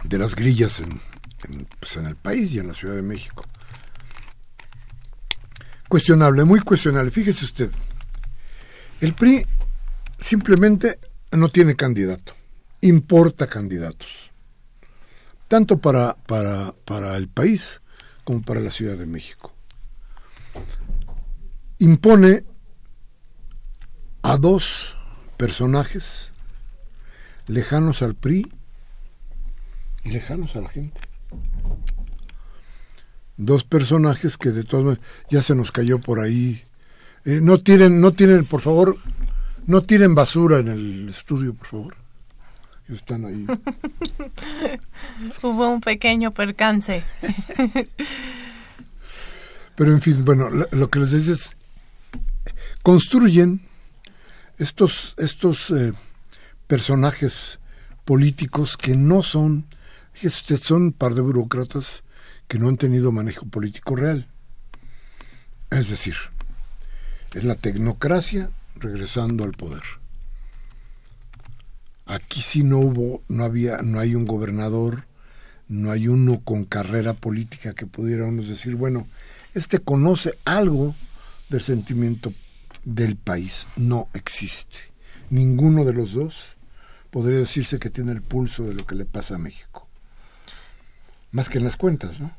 de 0.02 0.18
las 0.18 0.34
grillas 0.34 0.80
en, 0.80 1.00
pues, 1.78 1.96
en 1.98 2.06
el 2.06 2.16
país 2.16 2.50
y 2.50 2.58
en 2.58 2.66
la 2.66 2.74
Ciudad 2.74 2.96
de 2.96 3.02
México. 3.02 3.44
Cuestionable, 5.88 6.42
muy 6.42 6.58
cuestionable. 6.58 7.12
Fíjese 7.12 7.44
usted, 7.44 7.70
el 9.00 9.14
PRI 9.14 9.46
simplemente 10.18 10.98
no 11.30 11.48
tiene 11.48 11.76
candidato, 11.76 12.34
importa 12.80 13.46
candidatos, 13.46 14.32
tanto 15.46 15.78
para, 15.78 16.16
para, 16.26 16.74
para 16.84 17.16
el 17.16 17.28
país 17.28 17.80
como 18.28 18.42
para 18.42 18.60
la 18.60 18.70
Ciudad 18.70 18.98
de 18.98 19.06
México. 19.06 19.54
Impone 21.78 22.44
a 24.20 24.36
dos 24.36 24.98
personajes 25.38 26.30
lejanos 27.46 28.02
al 28.02 28.14
PRI 28.14 28.46
y 30.04 30.10
lejanos 30.10 30.56
a 30.56 30.60
la 30.60 30.68
gente. 30.68 31.00
Dos 33.38 33.64
personajes 33.64 34.36
que 34.36 34.50
de 34.50 34.62
todas 34.62 34.84
maneras 34.84 35.06
ya 35.30 35.40
se 35.40 35.54
nos 35.54 35.72
cayó 35.72 35.98
por 35.98 36.20
ahí. 36.20 36.64
Eh, 37.24 37.40
no 37.40 37.56
tienen, 37.56 37.98
no 37.98 38.12
tienen, 38.12 38.44
por 38.44 38.60
favor, 38.60 38.98
no 39.66 39.80
tienen 39.84 40.14
basura 40.14 40.58
en 40.58 40.68
el 40.68 41.08
estudio, 41.08 41.54
por 41.54 41.66
favor. 41.66 41.96
Están 42.88 43.24
ahí. 43.26 43.46
Hubo 45.42 45.68
un 45.68 45.80
pequeño 45.80 46.32
percance. 46.32 47.02
Pero 49.76 49.92
en 49.92 50.00
fin, 50.00 50.24
bueno, 50.24 50.48
lo, 50.50 50.90
que 50.90 50.98
les 50.98 51.12
decía 51.12 51.34
es, 51.34 51.56
construyen 52.82 53.60
estos, 54.56 55.14
estos 55.18 55.70
eh, 55.70 55.92
personajes 56.66 57.60
políticos 58.04 58.76
que 58.76 58.96
no 58.96 59.22
son, 59.22 59.66
usted, 60.22 60.56
son 60.56 60.82
un 60.82 60.92
par 60.92 61.14
de 61.14 61.20
burócratas 61.20 62.02
que 62.48 62.58
no 62.58 62.68
han 62.68 62.78
tenido 62.78 63.12
manejo 63.12 63.46
político 63.46 63.94
real. 63.94 64.26
Es 65.70 65.90
decir, 65.90 66.16
es 67.34 67.44
la 67.44 67.54
tecnocracia 67.54 68.50
regresando 68.76 69.44
al 69.44 69.52
poder. 69.52 69.82
Aquí 72.08 72.40
sí 72.40 72.64
no 72.64 72.78
hubo, 72.78 73.22
no 73.28 73.44
había, 73.44 73.82
no 73.82 74.00
hay 74.00 74.14
un 74.14 74.24
gobernador, 74.24 75.04
no 75.68 75.90
hay 75.90 76.08
uno 76.08 76.40
con 76.40 76.64
carrera 76.64 77.12
política 77.12 77.74
que 77.74 77.86
pudiéramos 77.86 78.48
decir, 78.48 78.76
bueno, 78.76 79.06
este 79.52 79.78
conoce 79.78 80.32
algo 80.46 80.94
del 81.50 81.60
sentimiento 81.60 82.32
del 82.84 83.16
país. 83.16 83.66
No 83.76 84.08
existe. 84.14 84.76
Ninguno 85.28 85.84
de 85.84 85.92
los 85.92 86.14
dos 86.14 86.36
podría 87.10 87.40
decirse 87.40 87.78
que 87.78 87.90
tiene 87.90 88.12
el 88.12 88.22
pulso 88.22 88.64
de 88.64 88.72
lo 88.72 88.86
que 88.86 88.94
le 88.94 89.04
pasa 89.04 89.34
a 89.34 89.38
México. 89.38 89.86
Más 91.30 91.50
que 91.50 91.58
en 91.58 91.64
las 91.64 91.76
cuentas, 91.76 92.20
¿no? 92.20 92.32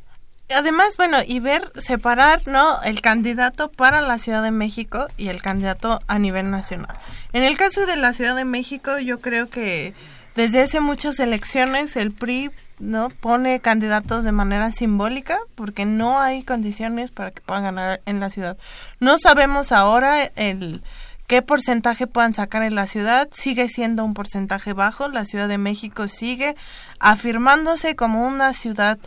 Además, 0.55 0.97
bueno, 0.97 1.17
y 1.25 1.39
ver, 1.39 1.71
separar, 1.75 2.47
¿no? 2.47 2.81
El 2.83 3.01
candidato 3.01 3.71
para 3.71 4.01
la 4.01 4.17
Ciudad 4.17 4.43
de 4.43 4.51
México 4.51 5.07
y 5.17 5.29
el 5.29 5.41
candidato 5.41 6.01
a 6.07 6.19
nivel 6.19 6.51
nacional. 6.51 6.99
En 7.33 7.43
el 7.43 7.57
caso 7.57 7.85
de 7.85 7.95
la 7.95 8.13
Ciudad 8.13 8.35
de 8.35 8.45
México, 8.45 8.99
yo 8.99 9.21
creo 9.21 9.49
que 9.49 9.93
desde 10.35 10.61
hace 10.61 10.79
muchas 10.79 11.19
elecciones 11.19 11.95
el 11.95 12.11
PRI 12.11 12.51
no 12.79 13.09
pone 13.09 13.59
candidatos 13.59 14.23
de 14.23 14.31
manera 14.31 14.71
simbólica 14.71 15.39
porque 15.55 15.85
no 15.85 16.19
hay 16.19 16.43
condiciones 16.43 17.11
para 17.11 17.31
que 17.31 17.41
puedan 17.41 17.63
ganar 17.63 18.01
en 18.05 18.19
la 18.19 18.29
ciudad. 18.29 18.57
No 18.99 19.17
sabemos 19.17 19.71
ahora 19.71 20.23
el 20.23 20.81
qué 21.27 21.41
porcentaje 21.41 22.07
puedan 22.07 22.33
sacar 22.33 22.63
en 22.63 22.75
la 22.75 22.87
ciudad, 22.87 23.27
sigue 23.31 23.69
siendo 23.69 24.03
un 24.03 24.13
porcentaje 24.13 24.73
bajo, 24.73 25.09
la 25.09 25.25
Ciudad 25.25 25.47
de 25.47 25.57
México 25.57 26.07
sigue 26.07 26.55
afirmándose 26.99 27.95
como 27.95 28.25
una 28.25 28.53
ciudad 28.53 28.97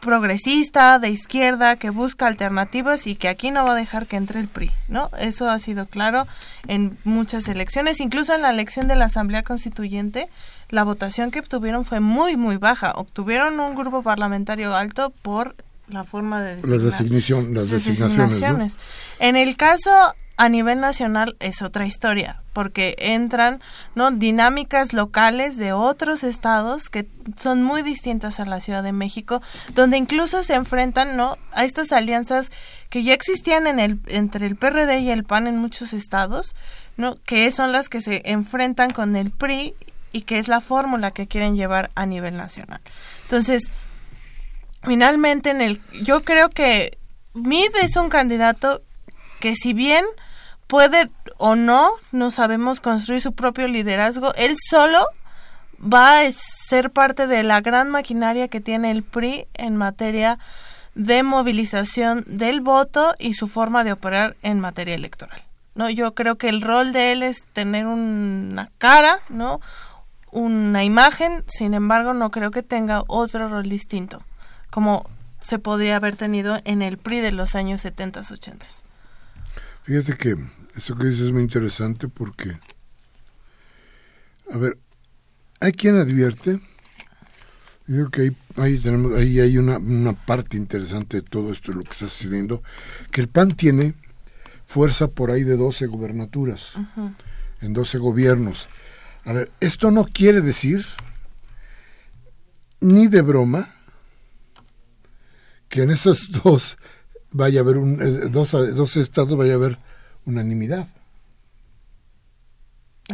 progresista, 0.00 0.98
de 0.98 1.10
izquierda, 1.10 1.76
que 1.76 1.90
busca 1.90 2.26
alternativas 2.26 3.06
y 3.06 3.16
que 3.16 3.28
aquí 3.28 3.50
no 3.50 3.64
va 3.64 3.72
a 3.72 3.76
dejar 3.76 4.06
que 4.06 4.16
entre 4.16 4.40
el 4.40 4.48
PRI, 4.48 4.70
¿no? 4.88 5.10
Eso 5.18 5.48
ha 5.48 5.60
sido 5.60 5.86
claro 5.86 6.26
en 6.66 6.98
muchas 7.04 7.48
elecciones, 7.48 8.00
incluso 8.00 8.34
en 8.34 8.42
la 8.42 8.50
elección 8.50 8.88
de 8.88 8.96
la 8.96 9.06
Asamblea 9.06 9.42
Constituyente, 9.42 10.28
la 10.68 10.84
votación 10.84 11.30
que 11.30 11.40
obtuvieron 11.40 11.84
fue 11.84 12.00
muy, 12.00 12.36
muy 12.36 12.56
baja. 12.56 12.92
Obtuvieron 12.96 13.58
un 13.60 13.74
grupo 13.74 14.02
parlamentario 14.02 14.74
alto 14.74 15.12
por 15.22 15.54
la 15.88 16.04
forma 16.04 16.40
de 16.40 16.56
designar. 16.56 16.80
Las, 16.80 16.98
designación, 16.98 17.54
las 17.54 17.70
designaciones. 17.70 18.78
En 19.18 19.36
el 19.36 19.56
caso 19.56 19.90
a 20.40 20.48
nivel 20.48 20.80
nacional 20.80 21.36
es 21.38 21.60
otra 21.60 21.84
historia, 21.84 22.42
porque 22.54 22.96
entran 22.98 23.60
no 23.94 24.10
dinámicas 24.10 24.94
locales 24.94 25.58
de 25.58 25.74
otros 25.74 26.22
estados 26.22 26.88
que 26.88 27.06
son 27.36 27.62
muy 27.62 27.82
distintas 27.82 28.40
a 28.40 28.46
la 28.46 28.62
Ciudad 28.62 28.82
de 28.82 28.92
México, 28.92 29.42
donde 29.74 29.98
incluso 29.98 30.42
se 30.42 30.54
enfrentan 30.54 31.14
no 31.14 31.36
a 31.52 31.66
estas 31.66 31.92
alianzas 31.92 32.50
que 32.88 33.02
ya 33.02 33.12
existían 33.12 33.66
en 33.66 33.80
el 33.80 34.00
entre 34.06 34.46
el 34.46 34.56
PRD 34.56 35.00
y 35.00 35.10
el 35.10 35.24
PAN 35.24 35.46
en 35.46 35.58
muchos 35.58 35.92
estados, 35.92 36.54
no 36.96 37.16
que 37.16 37.52
son 37.52 37.70
las 37.70 37.90
que 37.90 38.00
se 38.00 38.22
enfrentan 38.24 38.92
con 38.92 39.16
el 39.16 39.32
PRI 39.32 39.74
y 40.10 40.22
que 40.22 40.38
es 40.38 40.48
la 40.48 40.62
fórmula 40.62 41.10
que 41.10 41.26
quieren 41.26 41.54
llevar 41.54 41.90
a 41.94 42.06
nivel 42.06 42.38
nacional. 42.38 42.80
Entonces, 43.24 43.64
finalmente 44.84 45.50
en 45.50 45.60
el 45.60 45.82
yo 46.00 46.22
creo 46.24 46.48
que 46.48 46.96
Mid 47.34 47.68
es 47.82 47.96
un 47.96 48.08
candidato 48.08 48.80
que 49.38 49.54
si 49.54 49.74
bien 49.74 50.06
puede 50.70 51.10
o 51.36 51.56
no, 51.56 51.90
no 52.12 52.30
sabemos 52.30 52.80
construir 52.80 53.20
su 53.20 53.32
propio 53.32 53.66
liderazgo, 53.66 54.32
él 54.36 54.54
solo 54.70 55.04
va 55.82 56.20
a 56.20 56.32
ser 56.32 56.92
parte 56.92 57.26
de 57.26 57.42
la 57.42 57.60
gran 57.60 57.90
maquinaria 57.90 58.46
que 58.46 58.60
tiene 58.60 58.92
el 58.92 59.02
PRI 59.02 59.48
en 59.54 59.76
materia 59.76 60.38
de 60.94 61.24
movilización 61.24 62.24
del 62.28 62.60
voto 62.60 63.16
y 63.18 63.34
su 63.34 63.48
forma 63.48 63.82
de 63.82 63.92
operar 63.92 64.36
en 64.42 64.60
materia 64.60 64.94
electoral. 64.94 65.42
No, 65.74 65.90
yo 65.90 66.14
creo 66.14 66.38
que 66.38 66.48
el 66.48 66.62
rol 66.62 66.92
de 66.92 67.12
él 67.12 67.24
es 67.24 67.44
tener 67.52 67.86
una 67.86 68.70
cara, 68.78 69.20
¿no? 69.28 69.60
Una 70.30 70.84
imagen, 70.84 71.42
sin 71.48 71.74
embargo, 71.74 72.14
no 72.14 72.30
creo 72.30 72.52
que 72.52 72.62
tenga 72.62 73.02
otro 73.08 73.48
rol 73.48 73.68
distinto, 73.68 74.22
como 74.70 75.10
se 75.40 75.58
podría 75.58 75.96
haber 75.96 76.14
tenido 76.14 76.60
en 76.64 76.82
el 76.82 76.96
PRI 76.96 77.18
de 77.18 77.32
los 77.32 77.56
años 77.56 77.80
70, 77.80 78.20
80. 78.20 78.66
Fíjate 79.82 80.16
que 80.16 80.36
eso 80.80 80.96
que 80.96 81.08
dices 81.08 81.26
es 81.26 81.32
muy 81.32 81.42
interesante 81.42 82.08
porque, 82.08 82.58
a 84.50 84.56
ver, 84.56 84.78
hay 85.60 85.72
quien 85.72 85.96
advierte, 85.96 86.58
yo 87.86 88.08
creo 88.08 88.10
que 88.10 88.22
ahí, 88.22 88.36
ahí 88.56 88.78
tenemos, 88.78 89.12
ahí 89.18 89.40
hay 89.40 89.58
una, 89.58 89.76
una 89.76 90.14
parte 90.14 90.56
interesante 90.56 91.18
de 91.18 91.22
todo 91.22 91.52
esto, 91.52 91.72
lo 91.72 91.82
que 91.82 91.90
está 91.90 92.08
sucediendo, 92.08 92.62
que 93.10 93.20
el 93.20 93.28
PAN 93.28 93.52
tiene 93.52 93.94
fuerza 94.64 95.08
por 95.08 95.30
ahí 95.30 95.44
de 95.44 95.58
12 95.58 95.86
gubernaturas, 95.86 96.72
en 97.60 97.74
12 97.74 97.98
gobiernos. 97.98 98.68
A 99.24 99.34
ver, 99.34 99.52
esto 99.60 99.90
no 99.90 100.06
quiere 100.06 100.40
decir 100.40 100.86
ni 102.80 103.06
de 103.06 103.20
broma 103.20 103.68
que 105.68 105.82
en 105.82 105.90
esos 105.90 106.32
dos 106.42 106.78
vaya 107.32 107.60
a 107.60 107.62
haber 107.64 107.76
un, 107.76 108.00
eh, 108.00 108.28
dos, 108.30 108.52
dos 108.52 108.96
estados 108.96 109.36
vaya 109.36 109.52
a 109.52 109.56
haber 109.56 109.78
unanimidad. 110.30 110.88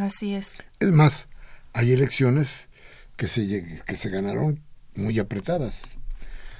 Así 0.00 0.34
es. 0.34 0.54
Es 0.78 0.92
más, 0.92 1.26
hay 1.72 1.92
elecciones 1.92 2.68
que 3.16 3.28
se, 3.28 3.82
que 3.84 3.96
se 3.96 4.08
ganaron 4.10 4.60
muy 4.94 5.18
apretadas. 5.18 5.82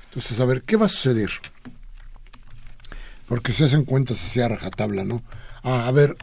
Entonces, 0.08 0.40
a 0.40 0.44
ver, 0.44 0.62
¿qué 0.62 0.76
va 0.76 0.86
a 0.86 0.90
suceder? 0.90 1.30
Porque 3.28 3.52
se 3.52 3.64
hacen 3.64 3.84
cuentas 3.84 4.22
así 4.22 4.40
a 4.40 4.48
rajatabla, 4.48 5.04
¿no? 5.04 5.22
Ah, 5.62 5.86
a 5.86 5.92
ver, 5.92 6.16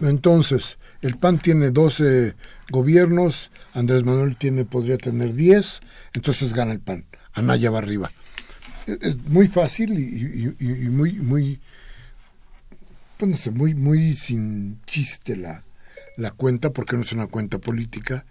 entonces, 0.00 0.78
el 1.02 1.16
PAN 1.16 1.38
tiene 1.38 1.70
12 1.70 2.34
gobiernos, 2.70 3.50
Andrés 3.72 4.04
Manuel 4.04 4.36
tiene, 4.36 4.64
podría 4.64 4.98
tener 4.98 5.34
10, 5.34 5.80
entonces 6.14 6.52
gana 6.52 6.72
el 6.72 6.80
PAN. 6.80 7.04
Anaya 7.34 7.70
va 7.70 7.78
arriba. 7.78 8.10
Es 8.86 9.16
muy 9.26 9.48
fácil 9.48 9.98
y, 9.98 10.56
y 10.58 10.88
muy, 10.88 11.14
muy, 11.14 11.60
pues 13.16 13.30
no 13.30 13.36
sé, 13.36 13.50
muy, 13.50 13.74
muy 13.74 14.14
sin 14.14 14.80
chiste 14.82 15.36
la, 15.36 15.64
la 16.16 16.30
cuenta, 16.30 16.72
porque 16.72 16.96
no 16.96 17.02
es 17.02 17.12
una 17.12 17.26
cuenta 17.26 17.58
política. 17.58 18.26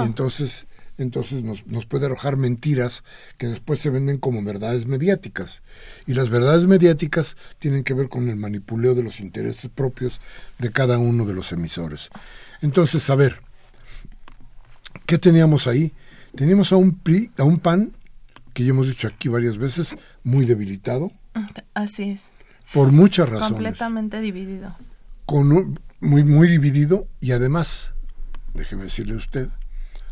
Y 0.00 0.04
entonces, 0.04 0.66
entonces 0.96 1.42
nos, 1.42 1.66
nos 1.66 1.86
puede 1.86 2.06
arrojar 2.06 2.36
mentiras 2.36 3.04
que 3.36 3.48
después 3.48 3.80
se 3.80 3.90
venden 3.90 4.18
como 4.18 4.42
verdades 4.42 4.86
mediáticas. 4.86 5.62
Y 6.06 6.14
las 6.14 6.30
verdades 6.30 6.66
mediáticas 6.66 7.36
tienen 7.58 7.84
que 7.84 7.94
ver 7.94 8.08
con 8.08 8.28
el 8.28 8.36
manipuleo 8.36 8.94
de 8.94 9.02
los 9.02 9.20
intereses 9.20 9.70
propios 9.70 10.20
de 10.58 10.70
cada 10.70 10.98
uno 10.98 11.24
de 11.24 11.34
los 11.34 11.52
emisores. 11.52 12.10
Entonces, 12.60 13.08
a 13.10 13.14
ver, 13.14 13.40
¿qué 15.06 15.18
teníamos 15.18 15.66
ahí? 15.66 15.92
Teníamos 16.34 16.72
a 16.72 16.76
un 16.76 16.98
PRI, 16.98 17.32
a 17.38 17.44
un 17.44 17.58
PAN, 17.58 17.92
que 18.52 18.64
ya 18.64 18.70
hemos 18.70 18.88
dicho 18.88 19.08
aquí 19.08 19.28
varias 19.28 19.58
veces, 19.58 19.96
muy 20.22 20.44
debilitado. 20.44 21.10
Así 21.74 22.10
es 22.10 22.28
por 22.72 22.92
muchas 22.92 23.28
razones. 23.28 23.52
Completamente 23.52 24.20
dividido. 24.20 24.76
Con 25.26 25.78
muy, 26.00 26.24
muy 26.24 26.48
dividido 26.48 27.08
y 27.20 27.32
además, 27.32 27.92
déjeme 28.54 28.84
decirle 28.84 29.14
a 29.14 29.18
usted, 29.18 29.48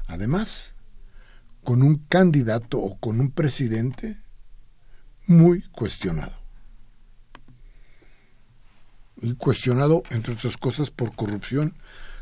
además, 0.07 0.75
con 1.65 1.83
un 1.83 1.97
candidato 1.97 2.79
o 2.79 2.99
con 2.99 3.21
un 3.21 3.31
presidente 3.31 4.19
muy 5.27 5.63
cuestionado. 5.71 6.35
Y 9.21 9.35
cuestionado, 9.35 10.03
entre 10.11 10.35
otras 10.35 10.57
cosas, 10.57 10.91
por 10.91 11.15
corrupción, 11.15 11.75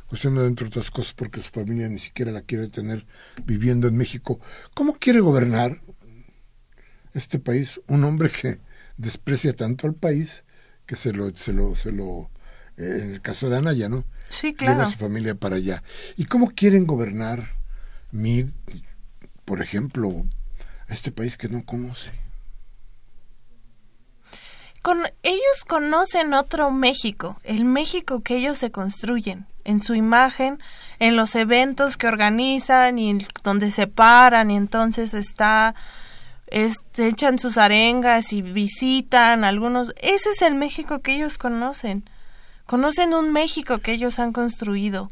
cuestionado, 0.07 0.47
entre 0.47 0.69
otras 0.69 0.91
cosas, 0.91 1.13
porque 1.13 1.41
su 1.41 1.51
familia 1.51 1.89
ni 1.89 1.99
siquiera 1.99 2.31
la 2.31 2.43
quiere 2.43 2.69
tener 2.69 3.07
viviendo 3.45 3.89
en 3.89 3.97
México. 3.97 4.39
¿Cómo 4.75 4.95
quiere 4.95 5.21
gobernar 5.21 5.81
este 7.15 7.39
país 7.39 7.81
un 7.87 8.05
hombre 8.05 8.31
que 8.31 8.61
desprecia 8.97 9.55
tanto 9.55 9.87
al 9.87 9.95
país 9.95 10.45
que 10.87 10.97
se 10.97 11.13
lo, 11.13 11.31
se 11.35 11.53
lo, 11.53 11.75
se 11.77 11.93
lo 11.93 12.31
eh, 12.77 13.01
en 13.03 13.11
el 13.13 13.21
caso 13.21 13.49
de 13.49 13.57
Anaya, 13.57 13.89
¿no? 13.89 14.05
Sí, 14.29 14.55
claro. 14.55 14.75
Lleva 14.75 14.85
a 14.85 14.91
su 14.91 14.99
familia 14.99 15.35
para 15.35 15.57
allá. 15.57 15.83
¿Y 16.17 16.27
cómo 16.27 16.51
quieren 16.51 16.87
gobernar 16.87 17.45
MID, 18.11 18.49
por 19.45 19.63
ejemplo, 19.63 20.25
a 20.89 20.95
este 20.95 21.13
país 21.13 21.37
que 21.37 21.49
no 21.49 21.65
conoce? 21.65 22.13
Con, 24.83 25.03
ellos 25.23 25.65
conocen 25.67 26.35
otro 26.35 26.71
México, 26.71 27.41
el 27.43 27.65
México 27.65 28.23
que 28.23 28.37
ellos 28.37 28.59
se 28.59 28.71
construyen 28.71 29.47
en 29.65 29.83
su 29.83 29.95
imagen, 29.95 30.61
en 30.99 31.17
los 31.17 31.35
eventos 31.37 31.97
que 31.97 32.07
organizan 32.07 32.99
y 32.99 33.27
donde 33.43 33.71
se 33.71 33.87
paran 33.87 34.51
y 34.51 34.57
entonces 34.57 35.15
está 35.15 35.75
este, 36.47 37.09
echan 37.09 37.39
sus 37.39 37.57
arengas 37.59 38.33
y 38.33 38.43
visitan 38.43 39.45
algunos. 39.45 39.93
Ese 40.01 40.31
es 40.31 40.43
el 40.43 40.55
México 40.55 41.01
que 41.01 41.15
ellos 41.15 41.39
conocen. 41.39 42.09
Conocen 42.67 43.15
un 43.15 43.33
México 43.33 43.79
que 43.79 43.93
ellos 43.93 44.19
han 44.19 44.33
construido 44.33 45.11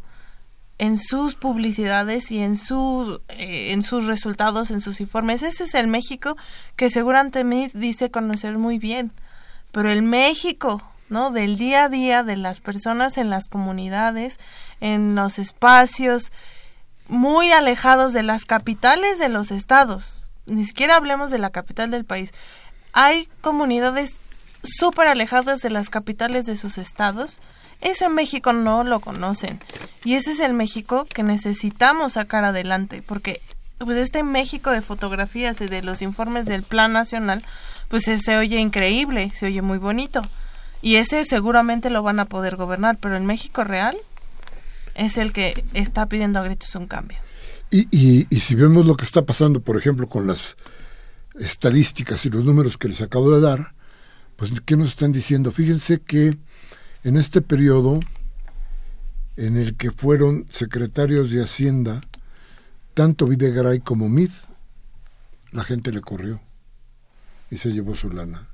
en 0.79 0.97
sus 0.97 1.35
publicidades 1.37 2.31
y 2.31 2.43
en, 2.43 2.57
su, 2.57 3.21
eh, 3.29 3.73
en 3.73 3.83
sus 3.83 4.07
resultados, 4.07 4.71
en 4.71 4.81
sus 4.81 5.01
informes. 5.01 5.43
Ese 5.43 5.65
es 5.65 5.75
el 5.75 5.87
México 5.87 6.37
que 6.77 6.91
seguramente 6.91 7.45
me 7.45 7.71
dice 7.75 8.11
conocer 8.11 8.59
muy 8.59 8.79
bien. 8.79 9.13
Pero 9.71 9.91
el 9.91 10.03
México, 10.03 10.83
¿no? 11.09 11.31
Del 11.31 11.57
día 11.57 11.85
a 11.85 11.89
día 11.89 12.23
de 12.25 12.37
las 12.37 12.61
personas 12.61 13.17
en 13.17 13.31
las 13.31 13.49
comunidades, 13.49 14.39
en 14.81 15.15
los 15.15 15.39
espacios 15.39 16.33
muy 17.07 17.53
alejados 17.53 18.13
de 18.13 18.23
las 18.23 18.45
capitales 18.45 19.19
de 19.19 19.29
los 19.29 19.51
estados, 19.51 20.22
ni 20.47 20.65
siquiera 20.65 20.97
hablemos 20.97 21.31
de 21.31 21.39
la 21.39 21.51
capital 21.51 21.91
del 21.91 22.05
país. 22.05 22.33
Hay 22.93 23.29
comunidades 23.41 24.15
súper 24.63 25.09
alejadas 25.09 25.61
de 25.61 25.71
las 25.71 25.89
capitales 25.89 26.47
de 26.47 26.57
sus 26.57 26.79
estados. 26.79 27.39
Ese 27.81 28.09
México 28.09 28.53
no 28.53 28.85
lo 28.85 29.01
conocen. 29.01 29.61
Y 30.05 30.15
ese 30.15 30.33
es 30.33 30.41
el 30.41 30.55
México 30.55 31.05
que 31.05 31.23
necesitamos 31.23 32.15
sacar 32.15 32.45
adelante, 32.45 33.03
porque 33.03 33.41
pues 33.79 33.99
este 33.99 34.23
México 34.23 34.71
de 34.71 34.83
fotografías 34.83 35.61
y 35.61 35.67
de 35.67 35.83
los 35.83 36.03
informes 36.03 36.45
del 36.45 36.63
Plan 36.63 36.93
Nacional, 36.93 37.45
pues 37.89 38.05
se 38.05 38.37
oye 38.37 38.59
increíble, 38.59 39.33
se 39.35 39.47
oye 39.47 39.63
muy 39.63 39.79
bonito. 39.79 40.23
Y 40.81 40.97
ese 40.97 41.25
seguramente 41.25 41.91
lo 41.91 42.03
van 42.03 42.21
a 42.21 42.27
poder 42.27 42.57
gobernar, 42.57 42.99
pero 42.99 43.17
el 43.17 43.23
México 43.23 43.65
real 43.65 43.97
es 44.95 45.17
el 45.17 45.33
que 45.33 45.65
está 45.75 46.07
pidiendo 46.07 46.39
a 46.39 46.43
gritos 46.43 46.75
un 46.75 46.87
cambio. 46.87 47.19
Y, 47.75 48.27
y, 48.29 48.41
si 48.41 48.55
vemos 48.55 48.85
lo 48.85 48.97
que 48.97 49.07
está 49.07 49.25
pasando, 49.25 49.61
por 49.61 49.79
ejemplo, 49.79 50.07
con 50.07 50.27
las 50.27 50.59
estadísticas 51.41 52.27
y 52.27 52.31
los 52.31 52.45
números 52.45 52.77
que 52.77 52.87
les 52.87 53.01
acabo 53.01 53.31
de 53.31 53.41
dar, 53.41 53.75
pues 54.37 54.53
¿qué 54.67 54.77
nos 54.77 54.89
están 54.89 55.11
diciendo? 55.11 55.51
Fíjense 55.51 55.99
que 56.03 56.37
en 57.03 57.17
este 57.17 57.41
periodo 57.41 58.01
en 59.39 59.57
el 59.57 59.79
que 59.79 59.91
fueron 59.91 60.47
secretarios 60.51 61.31
de 61.31 61.43
Hacienda, 61.43 62.03
tanto 62.93 63.27
Videgaray 63.27 63.81
como 63.81 64.11
Mid, 64.11 64.31
la 65.51 65.65
gente 65.65 65.93
le 65.93 66.03
corrió 66.03 66.43
y 67.51 67.57
se 67.57 67.71
llevó 67.71 67.95
su 67.95 68.11
lana. 68.11 68.49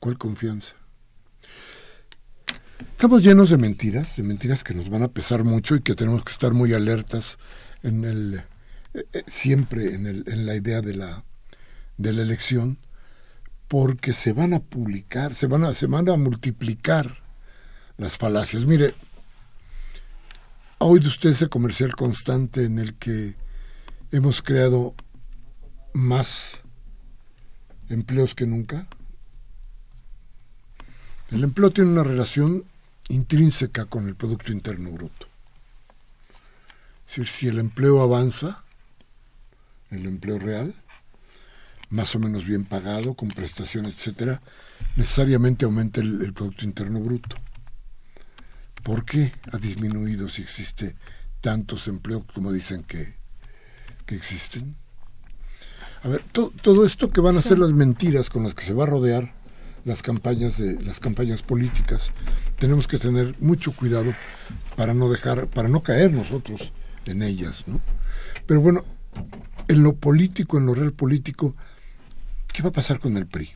¿Cuál 0.00 0.18
confianza? 0.18 0.74
Estamos 2.78 3.22
llenos 3.22 3.50
de 3.50 3.56
mentiras, 3.58 4.16
de 4.16 4.22
mentiras 4.22 4.64
que 4.64 4.74
nos 4.74 4.88
van 4.88 5.02
a 5.02 5.08
pesar 5.08 5.44
mucho 5.44 5.76
y 5.76 5.80
que 5.80 5.94
tenemos 5.94 6.24
que 6.24 6.32
estar 6.32 6.52
muy 6.52 6.74
alertas 6.74 7.38
en 7.82 8.04
el 8.04 8.42
eh, 8.94 9.06
eh, 9.12 9.24
siempre 9.26 9.94
en, 9.94 10.06
el, 10.06 10.24
en 10.26 10.46
la 10.46 10.54
idea 10.54 10.80
de 10.80 10.94
la 10.94 11.24
de 11.96 12.12
la 12.12 12.22
elección 12.22 12.78
porque 13.68 14.12
se 14.12 14.32
van 14.32 14.54
a 14.54 14.60
publicar, 14.60 15.34
se 15.34 15.46
van 15.46 15.64
a, 15.64 15.74
se 15.74 15.86
van 15.86 16.08
a 16.08 16.16
multiplicar 16.16 17.22
las 17.96 18.16
falacias. 18.16 18.66
Mire, 18.66 18.94
ha 20.78 20.84
oído 20.84 21.08
usted 21.08 21.30
ese 21.30 21.48
comercial 21.48 21.96
constante 21.96 22.64
en 22.64 22.78
el 22.78 22.94
que 22.94 23.34
hemos 24.12 24.42
creado 24.42 24.94
más 25.92 26.60
empleos 27.88 28.34
que 28.34 28.46
nunca. 28.46 28.86
El 31.30 31.42
empleo 31.42 31.70
tiene 31.70 31.90
una 31.90 32.04
relación 32.04 32.64
intrínseca 33.08 33.86
con 33.86 34.06
el 34.06 34.14
Producto 34.14 34.52
Interno 34.52 34.90
Bruto. 34.90 35.26
Es 37.08 37.16
decir, 37.16 37.26
si 37.26 37.48
el 37.48 37.58
empleo 37.58 38.00
avanza, 38.00 38.64
el 39.90 40.06
empleo 40.06 40.38
real, 40.38 40.74
más 41.90 42.14
o 42.14 42.20
menos 42.20 42.44
bien 42.44 42.64
pagado, 42.64 43.14
con 43.14 43.28
prestaciones, 43.28 43.94
etcétera, 43.96 44.40
necesariamente 44.96 45.64
aumenta 45.64 46.00
el, 46.00 46.32
Producto 46.32 46.64
Interno 46.64 47.00
Bruto. 47.00 47.36
¿Por 48.84 49.04
qué 49.04 49.32
ha 49.52 49.58
disminuido 49.58 50.28
si 50.28 50.42
existe 50.42 50.94
tantos 51.40 51.88
empleos 51.88 52.24
como 52.32 52.52
dicen 52.52 52.84
que, 52.84 53.14
que 54.04 54.14
existen? 54.14 54.76
A 56.04 56.08
ver, 56.08 56.22
todo 56.32 56.86
esto 56.86 57.10
que 57.10 57.20
van 57.20 57.36
a 57.36 57.42
ser 57.42 57.58
las 57.58 57.72
mentiras 57.72 58.30
con 58.30 58.44
las 58.44 58.54
que 58.54 58.64
se 58.64 58.74
va 58.74 58.84
a 58.84 58.86
rodear 58.86 59.35
las 59.86 60.02
campañas 60.02 60.58
de 60.58 60.82
las 60.82 60.98
campañas 60.98 61.42
políticas, 61.42 62.10
tenemos 62.58 62.88
que 62.88 62.98
tener 62.98 63.36
mucho 63.38 63.70
cuidado 63.70 64.12
para 64.74 64.94
no 64.94 65.08
dejar, 65.08 65.46
para 65.46 65.68
no 65.68 65.80
caer 65.80 66.12
nosotros 66.12 66.72
en 67.06 67.22
ellas, 67.22 67.68
¿no? 67.68 67.80
Pero 68.46 68.60
bueno, 68.60 68.84
en 69.68 69.84
lo 69.84 69.94
político, 69.94 70.58
en 70.58 70.66
lo 70.66 70.74
real 70.74 70.92
político, 70.92 71.54
¿qué 72.52 72.64
va 72.64 72.70
a 72.70 72.72
pasar 72.72 72.98
con 72.98 73.16
el 73.16 73.26
PRI? 73.26 73.52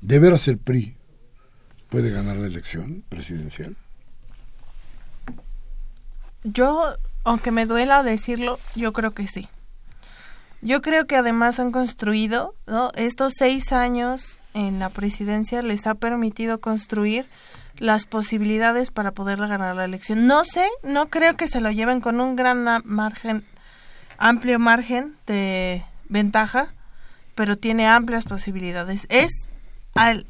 ¿De 0.00 0.18
veras 0.18 0.48
el 0.48 0.58
PRI 0.58 0.96
puede 1.88 2.10
ganar 2.10 2.36
la 2.36 2.48
elección 2.48 3.04
presidencial? 3.08 3.76
Yo, 6.42 6.96
aunque 7.22 7.52
me 7.52 7.66
duela 7.66 8.02
decirlo, 8.02 8.58
yo 8.74 8.92
creo 8.92 9.12
que 9.12 9.28
sí. 9.28 9.48
Yo 10.60 10.82
creo 10.82 11.06
que 11.06 11.16
además 11.16 11.60
han 11.60 11.70
construido, 11.70 12.56
¿no? 12.66 12.90
Estos 12.96 13.34
seis 13.38 13.72
años 13.72 14.39
en 14.54 14.78
la 14.78 14.90
presidencia 14.90 15.62
les 15.62 15.86
ha 15.86 15.94
permitido 15.94 16.60
construir 16.60 17.26
las 17.78 18.04
posibilidades 18.06 18.90
para 18.90 19.12
poder 19.12 19.38
ganar 19.38 19.74
la 19.74 19.84
elección. 19.84 20.26
No 20.26 20.44
sé, 20.44 20.68
no 20.82 21.08
creo 21.08 21.36
que 21.36 21.48
se 21.48 21.60
lo 21.60 21.70
lleven 21.70 22.00
con 22.00 22.20
un 22.20 22.36
gran 22.36 22.64
margen, 22.84 23.44
amplio 24.18 24.58
margen 24.58 25.16
de 25.26 25.82
ventaja, 26.08 26.74
pero 27.34 27.56
tiene 27.56 27.86
amplias 27.86 28.24
posibilidades. 28.24 29.06
Es 29.08 29.30
al 29.94 30.26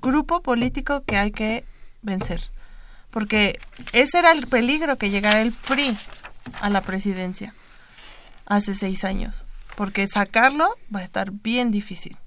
grupo 0.00 0.42
político 0.42 1.04
que 1.04 1.16
hay 1.16 1.30
que 1.30 1.64
vencer, 2.02 2.42
porque 3.10 3.58
ese 3.92 4.18
era 4.18 4.32
el 4.32 4.46
peligro 4.46 4.98
que 4.98 5.10
llegara 5.10 5.40
el 5.40 5.52
PRI 5.52 5.96
a 6.60 6.68
la 6.70 6.80
presidencia 6.80 7.54
hace 8.46 8.74
seis 8.74 9.04
años, 9.04 9.44
porque 9.76 10.08
sacarlo 10.08 10.74
va 10.94 11.00
a 11.00 11.04
estar 11.04 11.30
bien 11.30 11.70
difícil. 11.70 12.18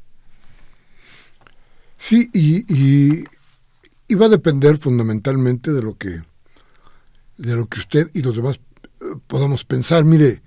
Sí, 2.06 2.30
y, 2.34 3.24
y, 4.08 4.14
va 4.14 4.28
a 4.28 4.30
depender 4.30 4.78
fundamentalmente 4.78 5.74
de 5.74 5.82
lo 5.82 5.98
que 5.98 6.22
de 7.36 7.56
lo 7.56 7.66
que 7.66 7.80
usted 7.80 8.12
y 8.14 8.22
los 8.22 8.36
demás 8.36 8.60
eh, 9.02 9.06
podamos 9.26 9.66
pensar. 9.66 10.06
Mire, 10.06 10.44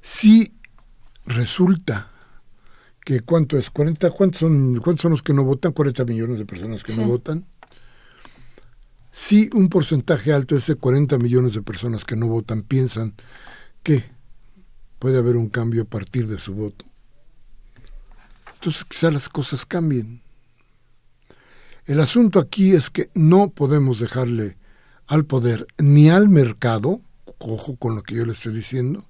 si 0.00 0.54
resulta 1.26 2.12
que 3.04 3.22
cuánto 3.22 3.58
es 3.58 3.70
40 3.70 4.08
cuántos 4.12 4.38
son 4.38 4.76
cuántos 4.76 5.02
son 5.02 5.10
los 5.10 5.22
que 5.24 5.32
no 5.32 5.42
votan 5.42 5.72
40 5.72 6.04
millones 6.04 6.38
de 6.38 6.46
personas 6.46 6.84
que 6.84 6.94
no 6.94 7.08
votan. 7.08 7.44
Si 9.10 9.50
un 9.54 9.70
porcentaje 9.70 10.32
alto 10.32 10.54
de 10.54 10.60
ese 10.60 10.76
40 10.76 11.18
millones 11.18 11.54
de 11.54 11.62
personas 11.62 12.04
que 12.04 12.14
no 12.14 12.28
votan 12.28 12.62
piensan 12.62 13.14
que 13.82 14.04
puede 15.00 15.18
haber 15.18 15.38
un 15.38 15.48
cambio 15.48 15.82
a 15.82 15.86
partir 15.86 16.28
de 16.28 16.38
su 16.38 16.54
voto. 16.54 16.84
Entonces 18.54 18.84
quizás 18.84 19.12
las 19.12 19.28
cosas 19.28 19.66
cambien 19.66 20.22
el 21.88 22.00
asunto 22.00 22.38
aquí 22.38 22.74
es 22.74 22.90
que 22.90 23.10
no 23.14 23.48
podemos 23.48 23.98
dejarle 23.98 24.58
al 25.06 25.24
poder 25.24 25.66
ni 25.78 26.10
al 26.10 26.28
mercado, 26.28 27.00
ojo 27.38 27.76
con 27.76 27.96
lo 27.96 28.02
que 28.02 28.14
yo 28.14 28.26
le 28.26 28.32
estoy 28.32 28.52
diciendo, 28.52 29.06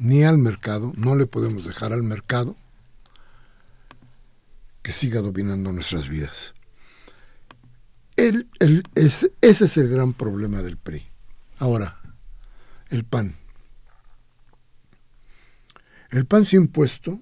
ni 0.00 0.24
al 0.24 0.36
mercado, 0.36 0.92
no 0.96 1.14
le 1.14 1.26
podemos 1.26 1.64
dejar 1.64 1.92
al 1.92 2.02
mercado 2.02 2.56
que 4.82 4.90
siga 4.90 5.20
dominando 5.20 5.70
nuestras 5.70 6.08
vidas. 6.08 6.52
El, 8.16 8.48
el, 8.58 8.82
ese 8.96 9.30
es 9.40 9.76
el 9.76 9.88
gran 9.88 10.12
problema 10.12 10.62
del 10.62 10.78
PRI. 10.78 11.06
Ahora, 11.58 12.00
el 12.88 13.04
PAN. 13.04 13.36
El 16.10 16.26
PAN 16.26 16.44
se 16.44 16.56
ha 16.56 16.60
impuesto 16.60 17.20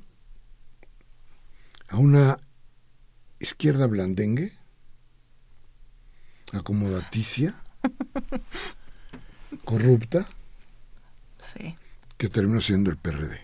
a 1.88 1.98
una 1.98 2.38
izquierda 3.38 3.86
blandengue 3.86 4.63
acomodaticia, 6.56 7.54
corrupta, 9.64 10.26
que 12.16 12.28
terminó 12.28 12.60
siendo 12.60 12.90
el 12.90 12.96
PRD. 12.96 13.38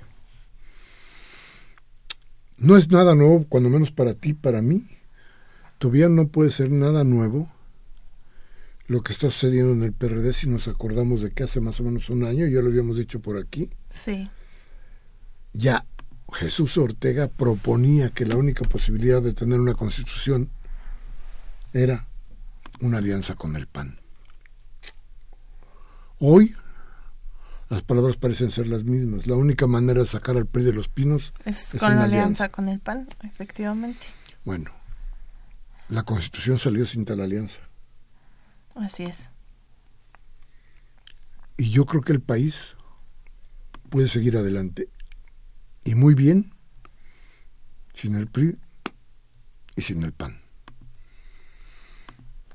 No 2.58 2.76
es 2.76 2.90
nada 2.90 3.14
nuevo, 3.14 3.46
cuando 3.48 3.70
menos 3.70 3.90
para 3.90 4.14
ti, 4.14 4.34
para 4.34 4.60
mí. 4.60 4.86
Todavía 5.78 6.08
no 6.08 6.28
puede 6.28 6.50
ser 6.50 6.70
nada 6.70 7.04
nuevo 7.04 7.50
lo 8.90 9.02
que 9.02 9.12
está 9.12 9.30
sucediendo 9.30 9.72
en 9.72 9.84
el 9.84 9.92
PRD 9.92 10.32
si 10.32 10.48
nos 10.48 10.66
acordamos 10.66 11.22
de 11.22 11.30
que 11.30 11.44
hace 11.44 11.60
más 11.60 11.78
o 11.78 11.84
menos 11.84 12.10
un 12.10 12.24
año, 12.24 12.48
ya 12.48 12.60
lo 12.60 12.66
habíamos 12.66 12.96
dicho 12.96 13.20
por 13.20 13.38
aquí, 13.38 13.70
sí. 13.88 14.28
ya 15.52 15.86
Jesús 16.32 16.76
Ortega 16.76 17.28
proponía 17.28 18.10
que 18.10 18.26
la 18.26 18.36
única 18.36 18.64
posibilidad 18.64 19.22
de 19.22 19.32
tener 19.32 19.60
una 19.60 19.74
constitución 19.74 20.50
era 21.72 22.08
una 22.80 22.98
alianza 22.98 23.34
con 23.34 23.56
el 23.56 23.66
PAN. 23.66 24.00
Hoy 26.18 26.54
las 27.70 27.82
palabras 27.82 28.16
parecen 28.16 28.50
ser 28.50 28.66
las 28.66 28.84
mismas. 28.84 29.26
La 29.26 29.36
única 29.36 29.66
manera 29.66 30.00
de 30.02 30.06
sacar 30.06 30.36
al 30.36 30.46
PRI 30.46 30.64
de 30.64 30.72
los 30.72 30.88
pinos 30.88 31.32
es, 31.44 31.68
con 31.78 31.94
la 31.94 32.04
alianza. 32.04 32.50
con 32.50 32.68
el 32.68 32.80
PAN, 32.80 33.08
efectivamente. 33.22 34.06
Bueno, 34.44 34.72
la 35.88 36.02
Constitución 36.02 36.58
salió 36.58 36.84
sin 36.86 37.04
tal 37.04 37.20
alianza. 37.20 37.60
Así 38.74 39.04
es. 39.04 39.30
Y 41.56 41.70
yo 41.70 41.86
creo 41.86 42.02
que 42.02 42.12
el 42.12 42.20
país 42.20 42.76
puede 43.88 44.08
seguir 44.08 44.36
adelante. 44.36 44.88
Y 45.84 45.94
muy 45.94 46.14
bien 46.14 46.52
sin 47.94 48.14
el 48.14 48.26
PRI 48.26 48.58
y 49.76 49.82
sin 49.82 50.02
el 50.02 50.12
PAN. 50.12 50.40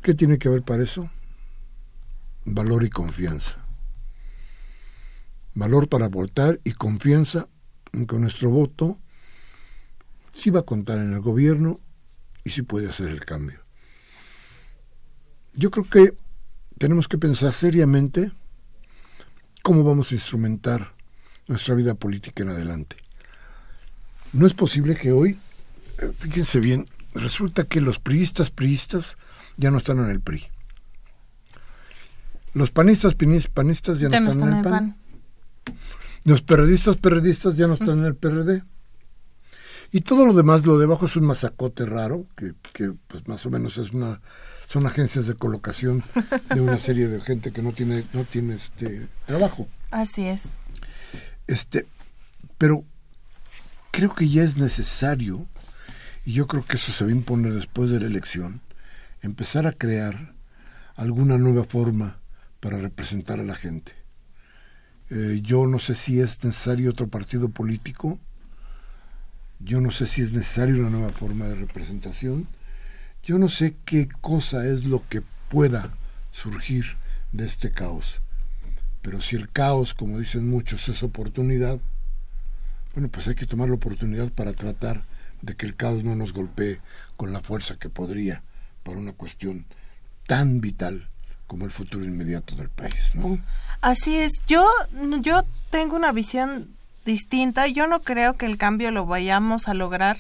¿Qué 0.06 0.14
tiene 0.14 0.38
que 0.38 0.50
haber 0.50 0.62
para 0.62 0.84
eso? 0.84 1.10
Valor 2.46 2.84
y 2.84 2.92
confianza. 2.92 3.58
Valor 5.56 5.90
para 5.90 6.10
votar 6.10 6.60
y 6.64 6.74
confianza 6.74 7.48
en 7.92 8.06
que 8.06 8.16
nuestro 8.20 8.52
voto 8.52 9.00
sí 10.32 10.52
va 10.52 10.60
a 10.60 10.66
contar 10.66 11.00
en 11.00 11.12
el 11.12 11.22
gobierno 11.22 11.80
y 12.44 12.52
sí 12.52 12.62
puede 12.62 12.88
hacer 12.88 13.08
el 13.08 13.26
cambio. 13.26 13.62
Yo 15.54 15.72
creo 15.72 15.90
que 15.90 16.16
tenemos 16.78 17.08
que 17.08 17.18
pensar 17.18 17.52
seriamente 17.52 18.32
cómo 19.64 19.84
vamos 19.84 20.12
a 20.12 20.14
instrumentar 20.14 20.94
nuestra 21.48 21.74
vida 21.74 21.96
política 21.96 22.44
en 22.44 22.50
adelante. 22.50 22.96
No 24.34 24.46
es 24.46 24.54
posible 24.54 24.96
que 24.98 25.12
hoy, 25.12 25.40
eh, 25.98 26.12
fíjense 26.16 26.60
bien, 26.60 26.88
resulta 27.16 27.64
que 27.64 27.82
los 27.82 27.98
priistas, 27.98 28.52
priistas, 28.52 29.18
ya 29.58 29.72
no 29.72 29.78
están 29.78 30.00
en 30.00 30.10
el 30.10 30.22
PRI. 30.22 30.44
Los 32.54 32.72
panistas, 32.72 33.16
panistas 33.54 34.00
ya, 34.00 34.08
no 34.08 34.32
están, 34.32 34.50
en 34.50 34.56
el 34.56 34.64
PAN. 34.64 34.98
Los 36.24 36.42
periodistas, 36.42 36.96
periodistas 36.96 37.58
ya 37.58 37.68
no 37.68 37.74
están 37.74 38.00
en 38.00 38.06
el 38.06 38.16
PRD. 38.16 38.64
Y 39.92 40.02
todo 40.02 40.26
lo 40.26 40.34
demás, 40.34 40.66
lo 40.66 40.78
debajo 40.78 41.06
es 41.06 41.16
un 41.16 41.26
masacote 41.26 41.86
raro, 41.86 42.26
que, 42.36 42.54
que 42.74 42.94
pues 43.08 43.28
más 43.28 43.46
o 43.46 43.50
menos 43.50 43.78
es 43.78 43.92
una 43.92 44.22
son 44.68 44.88
agencias 44.88 45.28
de 45.28 45.36
colocación 45.36 46.04
de 46.54 46.60
una 46.60 46.80
serie 46.80 47.08
de 47.08 47.22
gente 47.22 47.52
que 47.52 47.62
no 47.62 47.72
tiene 47.72 48.06
no 48.14 48.24
tiene 48.24 48.56
este 48.56 49.08
trabajo. 49.26 49.68
Así 49.92 50.26
es. 50.26 50.42
Este, 51.48 51.86
pero 52.58 52.84
creo 53.92 54.16
que 54.16 54.28
ya 54.28 54.44
es 54.44 54.58
necesario 54.58 55.46
y 56.26 56.34
yo 56.34 56.48
creo 56.48 56.66
que 56.66 56.78
eso 56.78 56.92
se 56.92 57.04
va 57.04 57.12
a 57.12 57.14
imponer 57.14 57.54
después 57.54 57.92
de 57.92 58.00
la 58.00 58.08
elección 58.08 58.62
empezar 59.26 59.68
a 59.68 59.74
crear 59.74 60.36
alguna 60.96 61.38
nueva 61.38 61.64
forma 61.64 62.20
para 62.60 62.78
representar 62.78 63.40
a 63.40 63.44
la 63.44 63.56
gente. 63.56 63.94
Eh, 65.10 65.40
yo 65.44 65.68
no 65.68 65.80
sé 65.80 65.96
si 65.96 66.20
es 66.20 66.44
necesario 66.44 66.90
otro 66.90 67.08
partido 67.08 67.50
político, 67.50 68.20
yo 69.60 69.82
no 69.82 69.92
sé 69.92 70.08
si 70.08 70.22
es 70.22 70.34
necesaria 70.34 70.76
una 70.76 70.90
nueva 70.90 71.12
forma 71.12 71.48
de 71.48 71.56
representación, 71.56 72.48
yo 73.24 73.38
no 73.40 73.50
sé 73.50 73.76
qué 73.86 74.08
cosa 74.22 74.66
es 74.66 74.86
lo 74.86 75.08
que 75.08 75.22
pueda 75.50 75.94
surgir 76.32 76.98
de 77.32 77.46
este 77.46 77.72
caos. 77.72 78.22
Pero 79.02 79.22
si 79.22 79.36
el 79.36 79.50
caos, 79.50 79.94
como 79.94 80.18
dicen 80.18 80.50
muchos, 80.50 80.90
es 80.90 81.04
oportunidad, 81.04 81.80
bueno, 82.94 83.10
pues 83.10 83.28
hay 83.28 83.36
que 83.36 83.46
tomar 83.46 83.70
la 83.70 83.76
oportunidad 83.76 84.32
para 84.32 84.54
tratar 84.54 85.04
de 85.42 85.56
que 85.56 85.66
el 85.66 85.76
caos 85.76 86.04
no 86.04 86.16
nos 86.16 86.34
golpee 86.34 86.80
con 87.18 87.32
la 87.32 87.42
fuerza 87.42 87.78
que 87.78 87.90
podría 87.90 88.42
para 88.86 89.00
una 89.00 89.12
cuestión 89.12 89.66
tan 90.28 90.62
vital 90.62 91.10
como 91.48 91.66
el 91.66 91.72
futuro 91.72 92.06
inmediato 92.06 92.56
del 92.56 92.70
país, 92.70 93.12
¿no? 93.16 93.40
Así 93.82 94.16
es. 94.16 94.32
Yo 94.48 94.66
yo 95.22 95.44
tengo 95.72 95.98
una 95.98 96.14
visión 96.14 96.70
distinta. 97.06 97.68
Yo 97.68 97.88
no 97.88 98.02
creo 98.02 98.34
que 98.34 98.46
el 98.46 98.58
cambio 98.58 98.92
lo 98.92 99.06
vayamos 99.06 99.68
a 99.68 99.74
lograr 99.74 100.18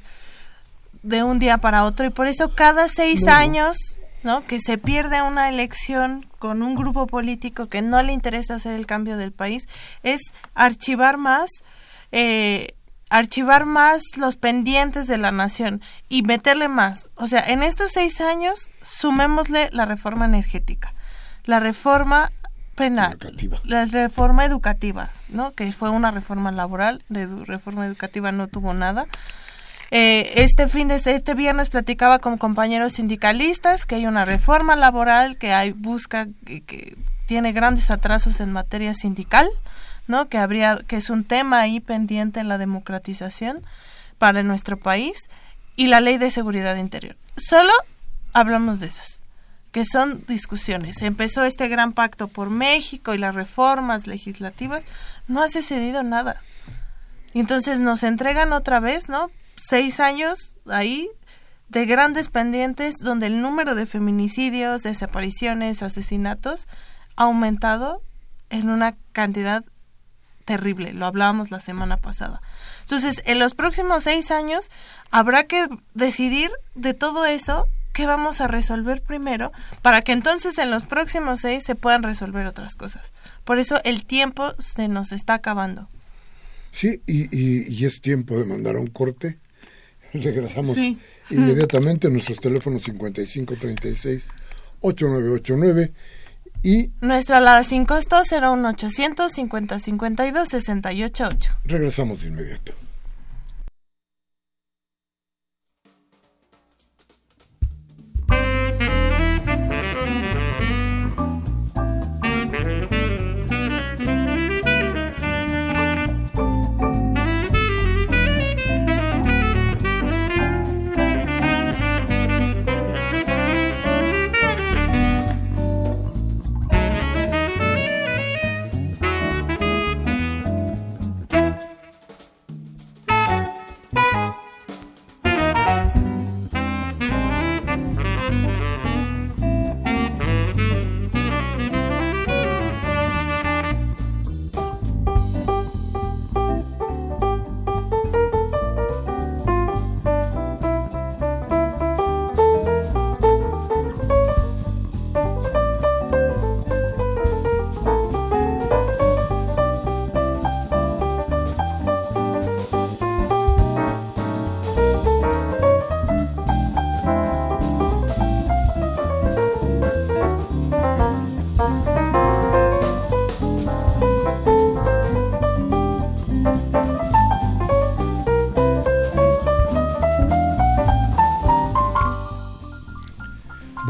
de 1.03 1.23
un 1.23 1.39
día 1.39 1.57
para 1.57 1.83
otro 1.83 2.05
y 2.05 2.09
por 2.09 2.27
eso 2.27 2.53
cada 2.55 2.87
seis 2.87 3.27
años 3.27 3.77
¿no? 4.23 4.45
que 4.47 4.59
se 4.59 4.79
pierde 4.79 5.21
una 5.21 5.49
elección 5.49 6.25
con 6.39 6.63
un 6.63 6.73
grupo 6.73 7.05
político 7.05 7.67
que 7.67 7.83
no 7.83 8.01
le 8.01 8.11
interesa 8.11 8.55
hacer 8.55 8.75
el 8.75 8.87
cambio 8.87 9.17
del 9.17 9.31
país, 9.31 9.67
es 10.01 10.19
archivar 10.55 11.17
más, 11.17 11.49
eh, 12.11 12.73
archivar 13.17 13.65
más 13.65 14.01
los 14.17 14.37
pendientes 14.37 15.07
de 15.07 15.17
la 15.17 15.31
nación 15.31 15.81
y 16.09 16.23
meterle 16.23 16.67
más. 16.67 17.09
O 17.15 17.27
sea, 17.27 17.39
en 17.47 17.63
estos 17.63 17.91
seis 17.91 18.21
años, 18.21 18.69
sumémosle 18.83 19.69
la 19.71 19.85
reforma 19.85 20.25
energética, 20.25 20.93
la 21.45 21.59
reforma 21.59 22.31
penal, 22.75 23.17
la 23.63 23.85
reforma 23.85 24.45
educativa, 24.45 25.09
¿no? 25.29 25.53
Que 25.53 25.71
fue 25.71 25.89
una 25.89 26.11
reforma 26.11 26.51
laboral, 26.51 27.03
de 27.07 27.27
reforma 27.45 27.85
educativa 27.85 28.31
no 28.31 28.47
tuvo 28.47 28.73
nada. 28.73 29.05
Eh, 29.91 30.43
este 30.43 30.67
fin 30.67 30.87
de 30.87 30.95
este 30.95 31.33
viernes 31.35 31.69
platicaba 31.69 32.19
con 32.19 32.37
compañeros 32.37 32.93
sindicalistas 32.93 33.85
que 33.85 33.95
hay 33.95 34.07
una 34.07 34.25
reforma 34.25 34.75
laboral 34.75 35.37
que 35.37 35.53
hay 35.53 35.71
busca 35.71 36.27
que, 36.45 36.97
tiene 37.27 37.53
grandes 37.53 37.89
atrasos 37.89 38.39
en 38.39 38.51
materia 38.51 38.93
sindical, 38.93 39.47
¿no? 40.07 40.29
Que 40.29 40.37
habría 40.37 40.77
que 40.87 40.97
es 40.97 41.09
un 41.09 41.23
tema 41.23 41.59
ahí 41.59 41.79
pendiente 41.79 42.39
en 42.39 42.47
la 42.47 42.57
democratización 42.57 43.61
para 44.17 44.43
nuestro 44.43 44.77
país 44.77 45.17
y 45.75 45.87
la 45.87 46.01
ley 46.01 46.17
de 46.17 46.31
seguridad 46.31 46.75
interior. 46.75 47.15
Solo 47.37 47.73
hablamos 48.33 48.79
de 48.79 48.87
esas 48.87 49.19
que 49.71 49.83
son 49.83 50.23
discusiones. 50.25 51.01
Empezó 51.01 51.43
este 51.43 51.67
gran 51.67 51.91
pacto 51.91 52.29
por 52.29 52.49
México 52.49 53.13
y 53.13 53.17
las 53.17 53.35
reformas 53.35 54.07
legislativas, 54.07 54.85
no 55.27 55.43
ha 55.43 55.49
sucedido 55.49 56.01
nada. 56.01 56.41
Entonces 57.33 57.81
nos 57.81 58.03
entregan 58.03 58.53
otra 58.53 58.79
vez, 58.79 59.09
¿no? 59.09 59.29
seis 59.55 59.99
años 59.99 60.55
ahí 60.65 61.09
de 61.69 61.85
grandes 61.85 62.29
pendientes 62.29 62.95
donde 63.01 63.27
el 63.27 63.41
número 63.41 63.75
de 63.75 63.85
feminicidios, 63.85 64.83
desapariciones, 64.83 65.81
asesinatos 65.81 66.67
ha 67.15 67.23
aumentado 67.23 68.01
en 68.49 68.69
una 68.69 68.95
cantidad 69.11 69.65
terrible. 70.45 70.93
Lo 70.93 71.05
hablábamos 71.05 71.51
la 71.51 71.59
semana 71.59 71.97
pasada. 71.97 72.41
Entonces, 72.81 73.21
en 73.25 73.39
los 73.39 73.53
próximos 73.53 74.03
seis 74.03 74.31
años 74.31 74.69
habrá 75.11 75.45
que 75.45 75.67
decidir 75.93 76.51
de 76.75 76.93
todo 76.93 77.25
eso 77.25 77.67
qué 77.93 78.05
vamos 78.05 78.41
a 78.41 78.47
resolver 78.47 79.01
primero 79.01 79.51
para 79.81 80.01
que 80.01 80.11
entonces 80.11 80.57
en 80.57 80.69
los 80.69 80.85
próximos 80.85 81.39
seis 81.41 81.63
se 81.63 81.75
puedan 81.75 82.03
resolver 82.03 82.45
otras 82.45 82.75
cosas. 82.75 83.11
Por 83.43 83.59
eso 83.59 83.79
el 83.83 84.05
tiempo 84.05 84.53
se 84.59 84.87
nos 84.87 85.11
está 85.11 85.33
acabando. 85.35 85.89
Sí, 86.71 87.01
y, 87.07 87.73
y 87.73 87.85
es 87.85 88.01
tiempo 88.01 88.37
de 88.37 88.45
mandar 88.45 88.75
a 88.75 88.79
un 88.79 88.87
corte 88.87 89.39
Regresamos 90.21 90.77
inmediatamente 91.29 92.07
a 92.07 92.09
nuestros 92.09 92.39
teléfonos 92.39 92.83
5536 92.83 94.27
8989 94.81 95.91
y 96.65 96.91
nuestra 96.99 97.37
alada 97.37 97.63
sin 97.63 97.85
costo 97.85 98.19
01800 98.29 99.31
5052 99.31 100.49
688. 100.49 101.51
Regresamos 101.65 102.21
de 102.21 102.27
inmediato. 102.29 102.73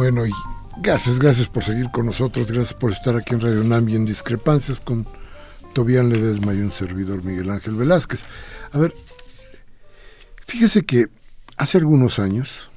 Bueno, 0.06 0.28
y 0.28 0.32
gracias, 0.84 1.18
gracias 1.18 1.50
por 1.50 1.64
seguir 1.64 1.90
con 1.90 2.06
nosotros, 2.06 2.46
gracias 2.46 2.76
por 2.76 2.92
estar 2.92 3.16
aquí 3.16 3.34
en 3.34 3.42
Radio 3.42 3.64
Nami 3.64 3.96
en 3.96 4.06
Discrepancias 4.06 4.80
con 4.80 5.04
Tobián 5.74 6.10
Ledesma 6.10 6.54
y 6.54 6.60
un 6.60 6.72
servidor 6.72 7.24
Miguel 7.24 7.50
Ángel 7.50 7.74
Velázquez. 7.74 8.22
A 8.72 8.78
ver, 8.78 8.94
fíjese 10.46 10.86
que 10.86 11.08
hace 11.58 11.80
algunos 11.80 12.20
años 12.20 12.70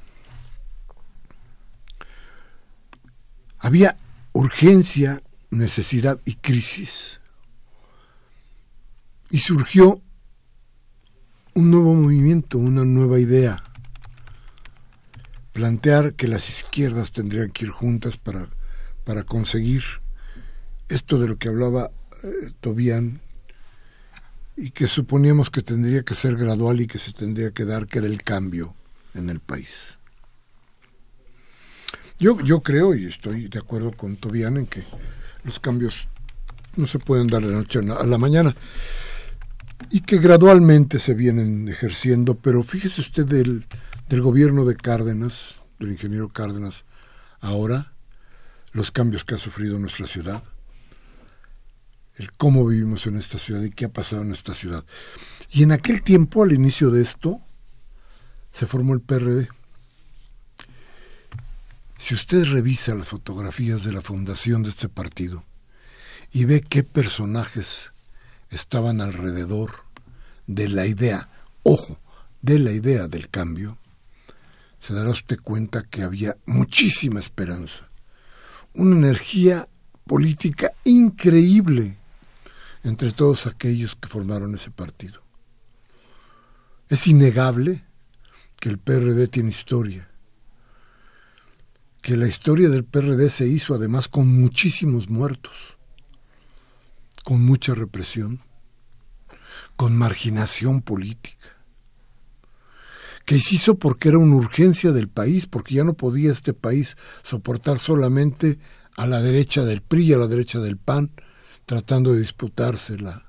había 3.59 3.95
urgencia, 4.33 5.21
necesidad 5.51 6.19
y 6.25 6.33
crisis. 6.33 7.19
Y 9.29 9.41
surgió 9.41 10.01
un 11.53 11.69
nuevo 11.69 11.93
movimiento, 11.93 12.57
una 12.57 12.85
nueva 12.85 13.19
idea 13.19 13.68
plantear 15.59 16.13
que 16.13 16.29
las 16.29 16.49
izquierdas 16.49 17.11
tendrían 17.11 17.51
que 17.51 17.65
ir 17.65 17.71
juntas 17.71 18.15
para, 18.15 18.47
para 19.03 19.23
conseguir 19.23 19.83
esto 20.87 21.19
de 21.19 21.27
lo 21.27 21.37
que 21.37 21.49
hablaba 21.49 21.91
eh, 22.23 22.51
Tobián 22.61 23.19
y 24.55 24.69
que 24.69 24.87
suponíamos 24.87 25.49
que 25.49 25.61
tendría 25.61 26.03
que 26.03 26.15
ser 26.15 26.37
gradual 26.37 26.79
y 26.79 26.87
que 26.87 26.97
se 26.97 27.11
tendría 27.11 27.51
que 27.51 27.65
dar, 27.65 27.87
que 27.87 27.99
era 27.99 28.07
el 28.07 28.23
cambio 28.23 28.73
en 29.13 29.29
el 29.29 29.41
país. 29.41 29.97
Yo, 32.17 32.39
yo 32.39 32.61
creo 32.61 32.95
y 32.95 33.07
estoy 33.07 33.49
de 33.49 33.59
acuerdo 33.59 33.91
con 33.91 34.15
Tobián 34.15 34.55
en 34.55 34.65
que 34.65 34.85
los 35.43 35.59
cambios 35.59 36.07
no 36.77 36.87
se 36.87 36.99
pueden 36.99 37.27
dar 37.27 37.41
de 37.41 37.51
la 37.51 37.57
noche 37.57 37.79
a 37.79 38.05
la 38.05 38.17
mañana 38.17 38.55
y 39.89 39.99
que 39.99 40.19
gradualmente 40.19 40.99
se 40.99 41.13
vienen 41.13 41.67
ejerciendo, 41.67 42.35
pero 42.35 42.63
fíjese 42.63 43.01
usted 43.01 43.25
del, 43.25 43.65
del 44.09 44.21
gobierno 44.21 44.65
de 44.65 44.75
Cárdenas, 44.75 45.61
del 45.77 45.91
ingeniero 45.91 46.29
Cárdenas, 46.29 46.83
ahora, 47.39 47.93
los 48.71 48.91
cambios 48.91 49.23
que 49.23 49.35
ha 49.35 49.37
sufrido 49.37 49.77
nuestra 49.77 50.07
ciudad, 50.07 50.43
el 52.15 52.33
cómo 52.33 52.65
vivimos 52.65 53.05
en 53.05 53.17
esta 53.17 53.37
ciudad 53.37 53.61
y 53.61 53.69
qué 53.69 53.85
ha 53.85 53.89
pasado 53.89 54.23
en 54.23 54.31
esta 54.31 54.55
ciudad. 54.55 54.83
Y 55.51 55.61
en 55.61 55.71
aquel 55.71 56.01
tiempo, 56.01 56.41
al 56.43 56.51
inicio 56.51 56.89
de 56.89 57.03
esto, 57.03 57.39
se 58.51 58.65
formó 58.65 58.95
el 58.95 59.01
PRD. 59.01 59.47
Si 61.99 62.15
usted 62.15 62.45
revisa 62.45 62.95
las 62.95 63.07
fotografías 63.07 63.83
de 63.83 63.93
la 63.93 64.01
fundación 64.01 64.63
de 64.63 64.69
este 64.69 64.89
partido 64.89 65.43
y 66.31 66.45
ve 66.45 66.61
qué 66.61 66.83
personajes 66.83 67.91
estaban 68.49 69.01
alrededor 69.01 69.83
de 70.47 70.67
la 70.67 70.87
idea, 70.87 71.29
ojo, 71.61 71.99
de 72.41 72.57
la 72.57 72.71
idea 72.71 73.07
del 73.07 73.29
cambio, 73.29 73.77
se 74.79 74.93
dará 74.93 75.09
usted 75.09 75.39
cuenta 75.41 75.83
que 75.83 76.03
había 76.03 76.37
muchísima 76.45 77.19
esperanza, 77.19 77.89
una 78.73 78.95
energía 78.95 79.67
política 80.05 80.71
increíble 80.83 81.97
entre 82.83 83.11
todos 83.11 83.45
aquellos 83.45 83.95
que 83.95 84.07
formaron 84.07 84.55
ese 84.55 84.71
partido. 84.71 85.21
Es 86.87 87.07
innegable 87.07 87.83
que 88.59 88.69
el 88.69 88.79
PRD 88.79 89.27
tiene 89.27 89.49
historia, 89.49 90.09
que 92.01 92.17
la 92.17 92.27
historia 92.27 92.69
del 92.69 92.85
PRD 92.85 93.29
se 93.29 93.47
hizo 93.47 93.75
además 93.75 94.07
con 94.07 94.27
muchísimos 94.27 95.09
muertos, 95.09 95.77
con 97.23 97.43
mucha 97.43 97.73
represión, 97.73 98.41
con 99.75 99.97
marginación 99.97 100.81
política, 100.81 101.58
que 103.29 103.37
se 103.37 103.57
hizo 103.57 103.75
porque 103.75 104.09
era 104.09 104.17
una 104.17 104.37
urgencia 104.37 104.91
del 104.91 105.07
país, 105.07 105.45
porque 105.45 105.75
ya 105.75 105.83
no 105.83 105.93
podía 105.93 106.31
este 106.31 106.51
país 106.51 106.97
soportar 107.21 107.77
solamente 107.77 108.57
a 108.97 109.05
la 109.05 109.21
derecha 109.21 109.63
del 109.63 109.81
PRI 109.81 110.05
y 110.05 110.13
a 110.13 110.17
la 110.17 110.25
derecha 110.25 110.57
del 110.57 110.77
PAN, 110.77 111.11
tratando 111.67 112.13
de 112.13 112.21
disputarse 112.21 112.97
la, 112.97 113.23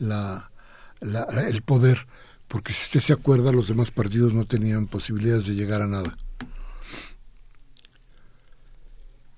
la, 0.00 0.50
el 1.48 1.62
poder, 1.62 2.08
porque 2.48 2.72
si 2.72 2.86
usted 2.86 2.98
se 2.98 3.12
acuerda, 3.12 3.52
los 3.52 3.68
demás 3.68 3.92
partidos 3.92 4.34
no 4.34 4.46
tenían 4.46 4.88
posibilidades 4.88 5.46
de 5.46 5.54
llegar 5.54 5.80
a 5.80 5.86
nada. 5.86 6.16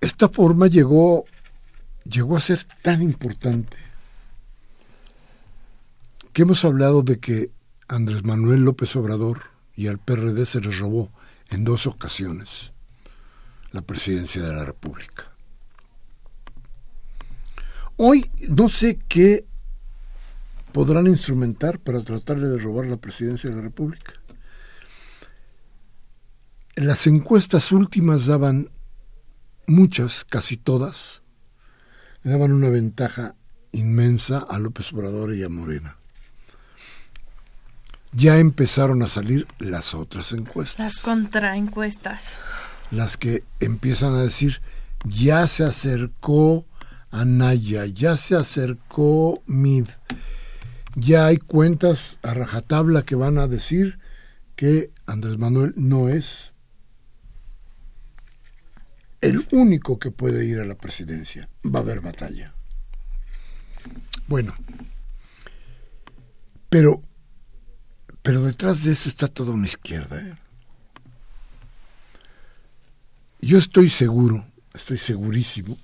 Esta 0.01 0.31
forma 0.31 0.69
llegó, 0.69 1.27
llegó 2.11 2.39
a 2.39 2.41
ser 2.41 2.65
tan 2.81 3.03
importante 3.03 3.77
que 6.33 6.41
hemos 6.41 6.65
hablado 6.65 7.03
de 7.03 7.19
que 7.19 7.51
Andrés 7.89 8.25
Manuel 8.25 8.63
López 8.63 8.97
Obrador 8.97 9.58
y 9.79 9.87
al 9.87 10.01
PRD 10.01 10.45
se 10.45 10.61
les 10.61 10.76
robó 10.76 11.12
en 11.51 11.62
dos 11.62 11.87
ocasiones 11.87 12.72
la 13.70 13.81
presidencia 13.81 14.43
de 14.43 14.53
la 14.53 14.64
República. 14.64 15.31
Hoy 17.97 18.29
no 18.49 18.68
sé 18.70 18.99
qué 19.07 19.47
podrán 20.72 21.07
instrumentar 21.07 21.79
para 21.79 22.01
tratar 22.01 22.41
de 22.41 22.59
robar 22.59 22.89
la 22.89 22.97
presidencia 22.97 23.49
de 23.49 23.55
la 23.55 23.62
República. 23.62 24.14
Las 26.74 27.07
encuestas 27.07 27.70
últimas 27.70 28.26
daban 28.26 28.70
muchas, 29.68 30.24
casi 30.24 30.57
todas, 30.57 31.22
daban 32.24 32.51
una 32.51 32.68
ventaja 32.68 33.37
inmensa 33.70 34.39
a 34.39 34.59
López 34.59 34.93
Obrador 34.93 35.37
y 35.37 35.45
a 35.45 35.49
Morena. 35.49 35.97
Ya 38.13 38.39
empezaron 38.39 39.03
a 39.03 39.09
salir 39.09 39.47
las 39.59 39.95
otras 39.95 40.33
encuestas. 40.33 40.79
Las 40.79 40.99
contraencuestas. 40.99 42.37
Las 42.91 43.17
que 43.17 43.45
empiezan 43.61 44.15
a 44.15 44.23
decir, 44.23 44.63
ya 45.05 45.47
se 45.47 45.65
acercó 45.65 46.65
Anaya, 47.11 47.87
ya 47.87 48.17
se 48.17 48.37
acercó 48.37 49.43
Mid, 49.47 49.87
ya 50.95 51.27
hay 51.27 51.37
cuentas 51.37 52.19
a 52.23 52.35
rajatabla 52.35 53.03
que 53.03 53.15
van 53.15 53.39
a 53.39 53.47
decir 53.47 53.99
que 54.57 54.91
Andrés 55.07 55.39
Manuel 55.39 55.73
no 55.77 56.09
es 56.09 56.53
el 59.21 59.47
único 59.53 59.99
que 59.99 60.11
puede 60.11 60.45
ir 60.45 60.61
a 60.61 60.65
la 60.65 60.77
presidencia. 60.77 61.49
Va 61.65 61.81
a 61.81 61.83
haber 61.83 62.01
batalla. 62.01 62.55
Bueno, 64.27 64.55
pero, 66.69 67.01
pero 68.29 68.43
detrás 68.43 68.85
de 68.85 68.93
eso 68.93 69.09
está 69.09 69.26
toda 69.26 69.53
una 69.53 69.64
izquierda. 69.64 70.20
¿eh? 70.20 70.35
Yo 73.41 73.57
estoy 73.57 73.89
seguro, 73.89 74.45
estoy 74.74 74.99
segurísimo, 74.99 75.79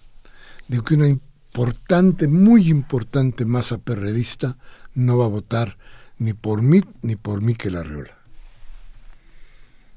de 0.69 0.83
que 0.83 0.93
una 0.93 1.09
importante, 1.09 2.29
muy 2.29 2.69
importante 2.69 3.47
masa 3.47 3.79
perredista 3.79 4.59
no 4.93 5.17
va 5.17 5.25
a 5.25 5.29
votar 5.29 5.79
ni 6.19 6.35
por 6.35 6.61
mí 6.61 6.83
ni 7.01 7.17
por 7.17 7.41
Miquel 7.41 7.77
Arreola. 7.77 8.15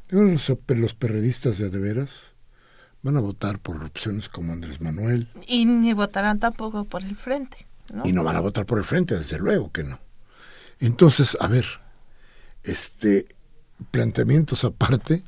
Los, 0.07 0.49
los 0.69 0.93
perredistas 0.93 1.57
de, 1.57 1.69
de 1.69 1.79
veras 1.79 2.11
van 3.01 3.17
a 3.17 3.19
votar 3.19 3.59
por 3.59 3.83
opciones 3.83 4.29
como 4.29 4.53
Andrés 4.53 4.79
Manuel. 4.79 5.27
Y 5.47 5.65
ni 5.65 5.91
votarán 5.91 6.39
tampoco 6.39 6.85
por 6.85 7.03
el 7.03 7.17
frente. 7.17 7.67
¿no? 7.93 8.03
Y 8.05 8.13
no 8.13 8.23
van 8.23 8.37
a 8.37 8.39
votar 8.39 8.65
por 8.65 8.77
el 8.77 8.85
frente, 8.85 9.17
desde 9.17 9.37
luego 9.37 9.69
que 9.73 9.83
no. 9.83 9.99
Entonces, 10.79 11.35
a 11.41 11.47
ver, 11.47 11.65
este 12.67 13.27
planteamientos 13.91 14.63
aparte, 14.63 15.23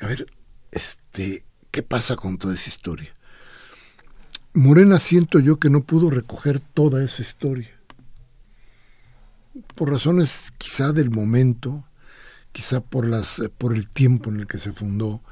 a 0.00 0.06
ver, 0.06 0.26
este, 0.70 1.44
¿qué 1.70 1.82
pasa 1.82 2.16
con 2.16 2.38
toda 2.38 2.54
esa 2.54 2.68
historia? 2.68 3.12
Morena 4.52 5.00
siento 5.00 5.40
yo 5.40 5.58
que 5.58 5.70
no 5.70 5.82
pudo 5.82 6.10
recoger 6.10 6.60
toda 6.60 7.02
esa 7.02 7.22
historia. 7.22 7.70
Por 9.74 9.90
razones 9.90 10.52
quizá 10.58 10.92
del 10.92 11.10
momento, 11.10 11.84
quizá 12.52 12.80
por 12.80 13.06
las 13.06 13.42
por 13.58 13.74
el 13.74 13.88
tiempo 13.88 14.30
en 14.30 14.40
el 14.40 14.46
que 14.46 14.58
se 14.58 14.72
fundó, 14.72 15.22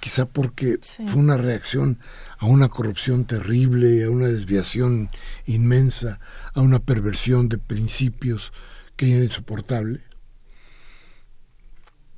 quizá 0.00 0.26
porque 0.26 0.78
sí. 0.80 1.06
fue 1.06 1.20
una 1.20 1.36
reacción 1.36 1.98
a 2.38 2.46
una 2.46 2.68
corrupción 2.68 3.24
terrible, 3.24 4.04
a 4.04 4.10
una 4.10 4.26
desviación 4.26 5.10
inmensa, 5.46 6.18
a 6.52 6.60
una 6.60 6.80
perversión 6.80 7.48
de 7.48 7.58
principios 7.58 8.52
que 8.96 9.14
era 9.14 9.24
insoportable, 9.24 10.00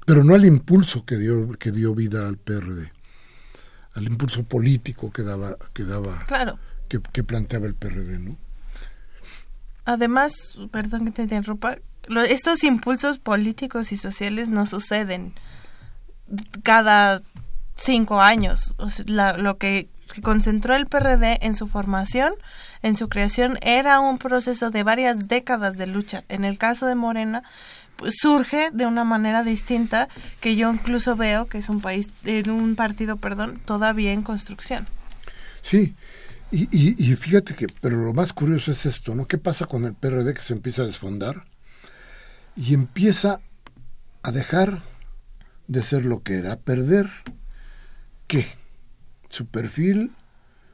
pero 0.07 0.25
no 0.25 0.35
al 0.35 0.47
impulso 0.47 1.05
que 1.05 1.17
dio, 1.17 1.51
que 1.59 1.73
dio 1.73 1.95
vida 1.95 2.27
al 2.27 2.39
PRD, 2.39 2.91
al 3.95 4.05
impulso 4.05 4.45
político 4.45 5.13
que 5.13 5.23
daba, 5.23 5.57
que 5.75 5.85
daba, 5.85 6.25
claro. 6.27 6.59
que, 6.89 7.01
que 7.13 7.25
planteaba 7.25 7.67
el 7.67 7.75
PRD, 7.75 8.21
¿no? 8.21 8.39
Además, 9.85 10.59
perdón 10.71 11.05
que 11.05 11.11
te 11.11 11.23
interrumpa, 11.23 11.79
lo, 12.07 12.23
estos 12.23 12.65
impulsos 12.65 13.19
políticos 13.19 13.93
y 13.93 13.97
sociales 13.97 14.49
no 14.49 14.67
suceden 14.67 15.35
cada 16.63 17.23
cinco 17.77 18.21
años. 18.21 18.75
O 18.79 18.91
sea, 18.91 19.05
la, 19.09 19.33
lo 19.35 19.59
que, 19.59 19.89
que, 20.13 20.23
concentró 20.23 20.75
el 20.75 20.87
PRD 20.87 21.39
en 21.43 21.55
su 21.55 21.67
formación, 21.67 22.35
en 22.83 22.97
su 22.97 23.09
creación, 23.09 23.59
era 23.63 24.01
un 24.01 24.19
proceso 24.19 24.71
de 24.71 24.83
varias 24.83 25.29
décadas 25.29 25.77
de 25.77 25.87
lucha. 25.87 26.25
En 26.29 26.45
el 26.45 26.59
caso 26.59 26.87
de 26.87 26.95
Morena, 26.95 27.43
surge 28.11 28.71
de 28.73 28.87
una 28.87 29.05
manera 29.05 29.43
distinta 29.43 30.09
que 30.41 30.57
yo 30.57 30.73
incluso 30.73 31.17
veo 31.17 31.47
que 31.47 31.59
es 31.59 31.69
un 31.69 31.81
país, 31.81 32.11
en 32.25 32.51
un 32.51 32.77
partido, 32.77 33.17
perdón, 33.17 33.61
todavía 33.65 34.13
en 34.13 34.23
construcción. 34.23 34.87
Sí. 35.63 35.95
Y, 36.51 36.69
y, 36.71 36.95
y 36.99 37.17
fíjate 37.17 37.55
que, 37.55 37.67
pero 37.81 37.97
lo 37.97 38.13
más 38.13 38.33
curioso 38.33 38.71
es 38.71 38.87
esto, 38.87 39.15
¿no? 39.15 39.27
¿Qué 39.27 39.39
pasa 39.39 39.67
con 39.67 39.85
el 39.85 39.95
PRD 39.95 40.33
que 40.35 40.43
se 40.43 40.53
empieza 40.53 40.83
a 40.83 40.87
desfondar? 40.87 41.45
Y 42.55 42.73
empieza 42.73 43.41
a 44.23 44.31
dejar 44.31 44.83
de 45.67 45.83
ser 45.83 46.05
lo 46.05 46.23
que 46.23 46.39
era, 46.39 46.53
a 46.53 46.57
perder 46.57 47.11
¿Qué? 48.27 48.45
Su 49.29 49.47
perfil, 49.47 50.13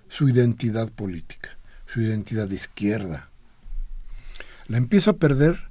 su 0.09 0.29
identidad 0.29 0.91
política, 0.91 1.51
su 1.87 2.01
identidad 2.01 2.49
de 2.49 2.55
izquierda. 2.55 3.29
La 4.68 4.79
empieza 4.79 5.12
a 5.12 5.16
perder 5.16 5.70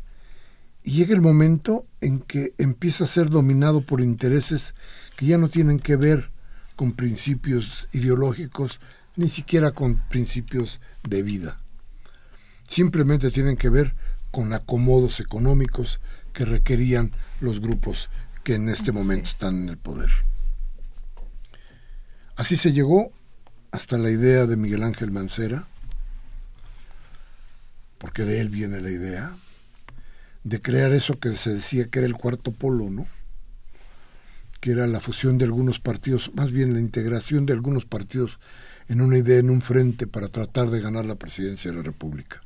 y 0.84 0.92
llega 0.92 1.14
el 1.14 1.22
momento 1.22 1.86
en 2.02 2.20
que 2.20 2.54
empieza 2.58 3.04
a 3.04 3.08
ser 3.08 3.30
dominado 3.30 3.82
por 3.82 4.02
intereses 4.02 4.74
que 5.16 5.28
ya 5.28 5.38
no 5.38 5.50
tienen 5.50 5.80
que 5.80 5.96
ver 5.96 6.32
con 6.76 6.94
principios 6.94 7.88
ideológicos, 7.92 8.80
ni 9.16 9.30
siquiera 9.30 9.72
con 9.72 9.98
principios 10.10 10.80
de 11.08 11.22
vida. 11.22 11.60
Simplemente 12.68 13.30
tienen 13.30 13.58
que 13.58 13.70
ver 13.70 13.94
con 14.32 14.54
acomodos 14.54 15.20
económicos 15.20 16.00
que 16.34 16.46
requerían 16.46 17.12
los 17.40 17.60
grupos 17.60 18.10
que 18.44 18.56
en 18.56 18.70
este 18.70 18.92
momento 18.92 19.30
están 19.30 19.64
en 19.64 19.70
el 19.70 19.78
poder. 19.78 20.10
Así 22.36 22.58
se 22.58 22.72
llegó 22.72 23.12
hasta 23.72 23.98
la 23.98 24.10
idea 24.10 24.48
de 24.48 24.56
Miguel 24.56 24.84
Ángel 24.84 25.12
Mancera, 25.12 25.68
porque 27.98 28.26
de 28.26 28.40
él 28.40 28.50
viene 28.50 28.82
la 28.82 28.90
idea, 28.90 29.36
de 30.44 30.62
crear 30.62 30.92
eso 30.94 31.20
que 31.20 31.36
se 31.36 31.54
decía 31.54 31.88
que 31.88 32.00
era 32.00 32.08
el 32.08 32.16
cuarto 32.16 32.52
polo, 32.52 32.90
¿no? 32.90 33.06
que 34.60 34.72
era 34.72 34.86
la 34.86 35.00
fusión 35.00 35.38
de 35.38 35.46
algunos 35.46 35.80
partidos, 35.80 36.32
más 36.36 36.52
bien 36.52 36.74
la 36.74 36.80
integración 36.80 37.46
de 37.46 37.54
algunos 37.54 37.86
partidos 37.86 38.40
en 38.88 39.02
una 39.02 39.18
idea, 39.18 39.40
en 39.40 39.50
un 39.50 39.62
frente 39.62 40.06
para 40.06 40.28
tratar 40.28 40.70
de 40.70 40.82
ganar 40.82 41.06
la 41.06 41.16
presidencia 41.16 41.72
de 41.72 41.78
la 41.78 41.84
República. 41.84 42.44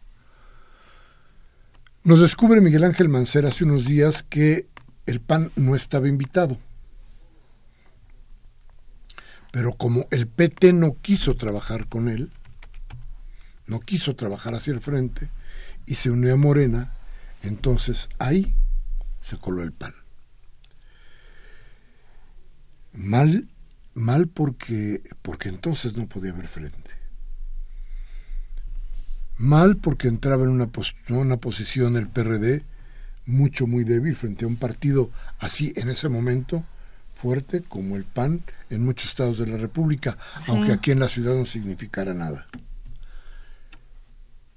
Nos 2.03 2.21
descubre 2.21 2.61
Miguel 2.61 2.85
Ángel 2.85 3.09
Mancera 3.09 3.49
hace 3.49 3.65
unos 3.65 3.85
días 3.85 4.23
que 4.23 4.67
el 5.05 5.19
PAN 5.19 5.51
no 5.55 5.75
estaba 5.75 6.07
invitado 6.07 6.57
pero 9.55 9.71
como 9.71 10.05
el 10.11 10.27
PT 10.27 10.73
no 10.73 10.97
quiso 11.01 11.37
trabajar 11.37 11.87
con 11.87 12.09
él, 12.09 12.29
no 13.67 13.79
quiso 13.79 14.13
trabajar 14.13 14.53
hacia 14.53 14.73
el 14.73 14.81
frente 14.81 15.29
y 15.85 15.95
se 15.95 16.11
unió 16.11 16.33
a 16.33 16.35
Morena, 16.35 16.91
entonces 17.47 18.09
ahí 18.19 18.55
se 19.21 19.37
coló 19.37 19.63
el 19.63 19.71
PAN. 19.71 19.93
Mal, 22.93 23.49
mal 23.93 24.27
porque, 24.27 25.01
porque 25.21 25.49
entonces 25.49 25.97
no 25.97 26.07
podía 26.07 26.31
haber 26.31 26.47
frente. 26.47 26.91
Mal 29.37 29.77
porque 29.77 30.07
entraba 30.07 30.43
en 30.43 30.49
una, 30.49 30.69
una 31.09 31.37
posición 31.37 31.97
el 31.97 32.07
PRD 32.07 32.63
mucho, 33.25 33.67
muy 33.67 33.83
débil 33.83 34.15
frente 34.15 34.45
a 34.45 34.47
un 34.47 34.55
partido 34.55 35.09
así 35.39 35.73
en 35.75 35.89
ese 35.89 36.07
momento 36.09 36.63
fuerte 37.13 37.61
como 37.61 37.95
el 37.95 38.03
PAN 38.03 38.43
en 38.69 38.85
muchos 38.85 39.09
estados 39.09 39.39
de 39.39 39.47
la 39.47 39.57
República, 39.57 40.17
aunque 40.47 40.73
aquí 40.73 40.91
en 40.91 40.99
la 40.99 41.09
ciudad 41.09 41.33
no 41.33 41.45
significara 41.45 42.13
nada. 42.13 42.47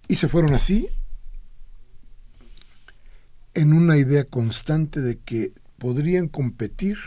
Y 0.06 0.16
se 0.16 0.28
fueron 0.28 0.54
así 0.54 0.88
en 3.54 3.72
una 3.72 3.96
idea 3.96 4.24
constante 4.24 5.00
de 5.00 5.18
que 5.18 5.52
podrían 5.78 6.28
competir 6.28 6.98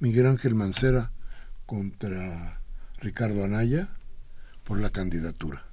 Miguel 0.00 0.26
Ángel 0.26 0.54
Mancera 0.54 1.12
contra 1.66 2.60
Ricardo 2.98 3.44
Anaya 3.44 3.90
por 4.64 4.80
la 4.80 4.90
candidatura. 4.90 5.64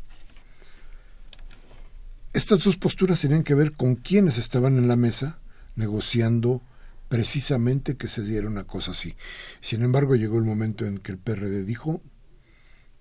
Estas 2.33 2.63
dos 2.63 2.77
posturas 2.77 3.21
tenían 3.21 3.43
que 3.43 3.55
ver 3.55 3.73
con 3.73 3.95
quienes 3.95 4.37
estaban 4.37 4.77
en 4.77 4.87
la 4.87 4.95
mesa 4.95 5.39
negociando 5.75 6.61
precisamente 7.07 7.97
que 7.97 8.07
se 8.07 8.21
diera 8.21 8.47
una 8.47 8.65
cosa 8.65 8.91
así. 8.91 9.15
Sin 9.61 9.81
embargo, 9.81 10.15
llegó 10.15 10.37
el 10.37 10.43
momento 10.43 10.85
en 10.85 10.99
que 10.99 11.11
el 11.11 11.17
PRD 11.17 11.65
dijo, 11.65 12.01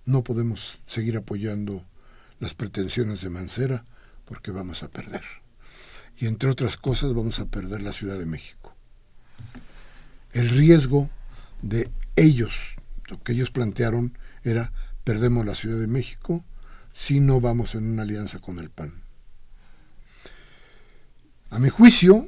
no 0.05 0.23
podemos 0.23 0.79
seguir 0.87 1.15
apoyando 1.15 1.85
las 2.39 2.55
pretensiones 2.55 3.21
de 3.21 3.29
Mancera 3.29 3.85
porque 4.25 4.49
vamos 4.49 4.81
a 4.81 4.87
perder. 4.87 5.23
Y 6.19 6.27
entre 6.27 6.49
otras 6.49 6.75
cosas 6.75 7.13
vamos 7.13 7.39
a 7.39 7.45
perder 7.45 7.81
la 7.81 7.93
Ciudad 7.93 8.19
de 8.19 8.25
México. 8.25 8.75
El 10.31 10.49
riesgo 10.49 11.09
de 11.61 11.89
ellos, 12.15 12.75
lo 13.07 13.23
que 13.23 13.31
ellos 13.31 13.51
plantearon 13.51 14.17
era 14.43 14.73
perdemos 15.05 15.45
la 15.45 15.55
Ciudad 15.55 15.79
de 15.79 15.87
México 15.87 16.43
si 16.93 17.21
no 17.21 17.39
vamos 17.39 17.73
en 17.73 17.89
una 17.89 18.03
alianza 18.03 18.39
con 18.39 18.59
el 18.59 18.69
PAN. 18.69 19.01
A 21.49 21.57
mi 21.57 21.69
juicio, 21.69 22.27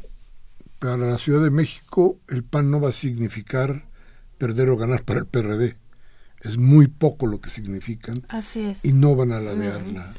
para 0.80 0.98
la 0.98 1.18
Ciudad 1.18 1.44
de 1.44 1.52
México 1.52 2.18
el 2.30 2.44
PAN 2.44 2.72
no 2.72 2.80
va 2.80 2.90
a 2.90 2.94
significar 2.94 3.86
perder 4.38 4.70
o 4.70 4.78
ganar 4.78 5.04
para 5.04 5.20
el 5.20 5.28
PRD. 5.28 5.78
Es 6.40 6.58
muy 6.58 6.88
poco 6.88 7.28
lo 7.28 7.42
que 7.42 7.52
significan. 7.52 8.26
Así 8.30 8.62
es. 8.62 8.84
Y 8.84 8.94
no 8.94 9.16
van 9.16 9.32
a 9.32 9.40
ladearla. 9.40 10.10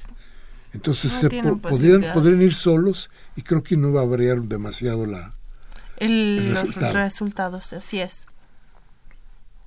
Entonces 0.72 1.12
se 1.12 1.28
podrían, 1.28 2.12
podrían 2.14 2.40
ir 2.40 2.54
solos 2.54 3.10
y 3.36 3.42
creo 3.42 3.62
que 3.62 3.76
no 3.76 3.92
va 3.92 4.02
a 4.02 4.06
variar 4.06 4.40
demasiado 4.42 5.04
la, 5.04 5.30
el, 5.98 6.52
los 6.52 6.74
resultados. 6.76 7.72
Así 7.72 8.00
es. 8.00 8.26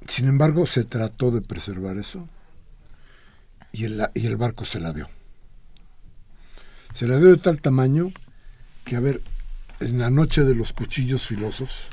Sin 0.08 0.28
embargo, 0.28 0.68
se 0.68 0.84
trató 0.84 1.32
de 1.32 1.42
preservar 1.42 1.98
eso 1.98 2.28
y 3.72 3.86
el, 3.86 4.08
y 4.14 4.26
el 4.26 4.38
barco 4.38 4.66
se 4.66 4.80
la 4.80 4.94
dio. 4.94 5.10
Se 6.94 7.08
la 7.08 7.18
dio 7.18 7.28
de 7.28 7.38
tal 7.38 7.60
tamaño 7.60 8.12
que, 8.84 8.96
a 8.96 9.00
ver, 9.00 9.22
en 9.80 10.00
la 10.00 10.10
noche 10.10 10.44
de 10.44 10.56
los 10.56 10.74
cuchillos 10.74 11.26
filosos, 11.26 11.88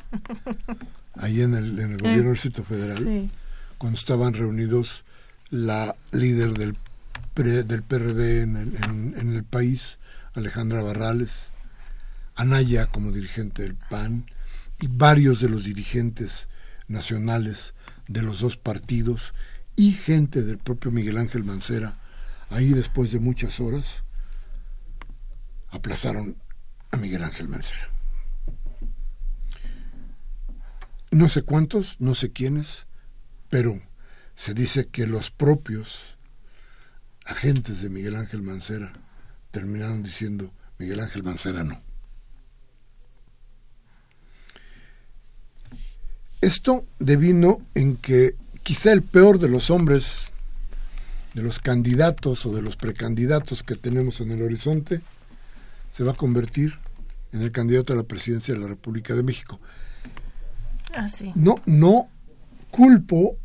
ahí 1.14 1.42
en 1.42 1.54
el, 1.54 1.78
en 1.78 1.92
el 1.92 1.98
gobierno 1.98 2.24
del 2.24 2.32
Distrito 2.34 2.62
Federal, 2.62 3.30
cuando 3.78 3.98
estaban 3.98 4.32
reunidos 4.34 5.04
la 5.50 5.96
líder 6.12 6.52
del, 6.54 6.76
del 7.34 7.82
PRD 7.82 8.42
en 8.42 9.32
el, 9.34 9.44
país, 9.44 9.98
Alejandra 10.34 10.82
Barrales, 10.82 11.46
Anaya 12.34 12.86
como 12.86 13.12
dirigente 13.12 13.62
del 13.62 13.74
PAN 13.74 14.26
y 14.80 14.88
varios 14.88 15.40
de 15.40 15.48
los 15.48 15.64
dirigentes 15.64 16.48
nacionales 16.88 17.74
de 18.08 18.22
los 18.22 18.40
dos 18.40 18.56
partidos 18.56 19.32
y 19.76 19.92
gente 19.92 20.42
del 20.42 20.58
propio 20.58 20.90
Miguel 20.90 21.18
Ángel 21.18 21.44
Mancera, 21.44 21.94
ahí 22.50 22.72
después 22.72 23.12
de 23.12 23.20
muchas 23.20 23.60
horas, 23.60 24.04
aplazaron 25.70 26.36
a 26.90 26.96
Miguel 26.96 27.24
Ángel 27.24 27.48
Mancera. 27.48 27.88
No 31.10 31.28
sé 31.28 31.42
cuántos, 31.42 32.00
no 32.00 32.14
sé 32.14 32.32
quiénes, 32.32 32.86
pero 33.50 33.80
se 34.36 34.54
dice 34.54 34.88
que 34.88 35.06
los 35.06 35.30
propios 35.30 36.11
agentes 37.26 37.82
de 37.82 37.88
Miguel 37.88 38.16
Ángel 38.16 38.42
Mancera 38.42 38.92
terminaron 39.50 40.02
diciendo 40.02 40.52
Miguel 40.78 41.00
Ángel 41.00 41.22
Mancera 41.22 41.62
no. 41.62 41.80
Esto 46.40 46.84
devino 46.98 47.60
en 47.74 47.96
que 47.96 48.34
quizá 48.64 48.92
el 48.92 49.02
peor 49.02 49.38
de 49.38 49.48
los 49.48 49.70
hombres, 49.70 50.32
de 51.34 51.42
los 51.42 51.60
candidatos 51.60 52.44
o 52.46 52.52
de 52.52 52.62
los 52.62 52.76
precandidatos 52.76 53.62
que 53.62 53.76
tenemos 53.76 54.20
en 54.20 54.32
el 54.32 54.42
horizonte, 54.42 55.00
se 55.96 56.02
va 56.02 56.12
a 56.12 56.16
convertir 56.16 56.78
en 57.32 57.42
el 57.42 57.52
candidato 57.52 57.92
a 57.92 57.96
la 57.96 58.02
presidencia 58.02 58.54
de 58.54 58.60
la 58.60 58.66
República 58.66 59.14
de 59.14 59.22
México. 59.22 59.60
Ah, 60.94 61.08
no, 61.36 61.62
no 61.66 62.08
culpo 62.70 63.36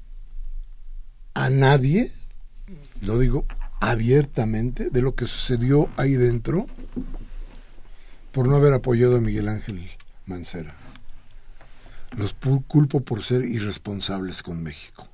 a 1.36 1.50
nadie, 1.50 2.12
lo 3.02 3.20
digo 3.20 3.46
abiertamente, 3.80 4.90
de 4.90 5.02
lo 5.02 5.16
que 5.16 5.26
sucedió 5.26 5.90
ahí 5.98 6.14
dentro 6.14 6.68
por 8.32 8.48
no 8.48 8.56
haber 8.56 8.74
apoyado 8.74 9.18
a 9.18 9.22
Miguel 9.22 9.50
Ángel 9.50 9.90
Mancera. 10.26 10.76
Los 12.16 12.36
culpo 12.68 13.02
por 13.02 13.24
ser 13.24 13.46
irresponsables 13.46 14.44
con 14.44 14.64
México. 14.64 15.10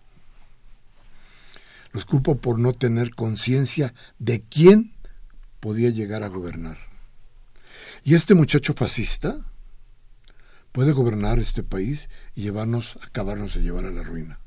Los 1.92 2.06
culpo 2.06 2.38
por 2.38 2.60
no 2.60 2.74
tener 2.74 3.14
conciencia 3.14 3.94
de 4.20 4.42
quién 4.42 4.94
podía 5.60 5.90
llegar 5.90 6.24
a 6.24 6.28
gobernar. 6.28 6.78
Y 8.04 8.16
este 8.16 8.34
muchacho 8.34 8.74
fascista 8.74 9.38
puede 10.72 10.92
gobernar 10.92 11.40
este 11.40 11.64
país 11.64 12.10
y 12.36 12.42
llevarnos, 12.42 12.98
acabarnos 13.02 13.54
de 13.54 13.62
llevar 13.62 13.86
a 13.86 13.92
la 13.92 14.04
ruina. 14.04 14.40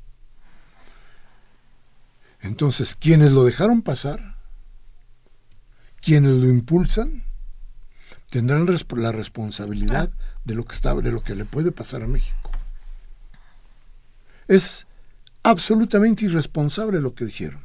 Entonces, 2.47 2.95
quienes 2.95 3.31
lo 3.31 3.43
dejaron 3.43 3.81
pasar, 3.81 4.37
quienes 6.01 6.33
lo 6.33 6.47
impulsan, 6.47 7.23
tendrán 8.29 8.65
la 8.65 9.11
responsabilidad 9.11 10.09
de 10.43 10.55
lo 10.55 10.65
que 10.65 10.75
está, 10.75 10.93
de 10.95 11.11
lo 11.11 11.21
que 11.23 11.35
le 11.35 11.45
puede 11.45 11.71
pasar 11.71 12.03
a 12.03 12.07
México. 12.07 12.51
Es 14.47 14.87
absolutamente 15.43 16.25
irresponsable 16.25 17.01
lo 17.01 17.13
que 17.13 17.25
dijeron. 17.25 17.61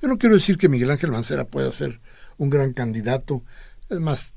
Yo 0.00 0.08
no 0.08 0.18
quiero 0.18 0.36
decir 0.36 0.58
que 0.58 0.68
Miguel 0.68 0.90
Ángel 0.90 1.10
Mancera 1.10 1.44
pueda 1.44 1.72
ser 1.72 2.00
un 2.36 2.50
gran 2.50 2.72
candidato, 2.72 3.42
es 3.88 3.98
más, 3.98 4.34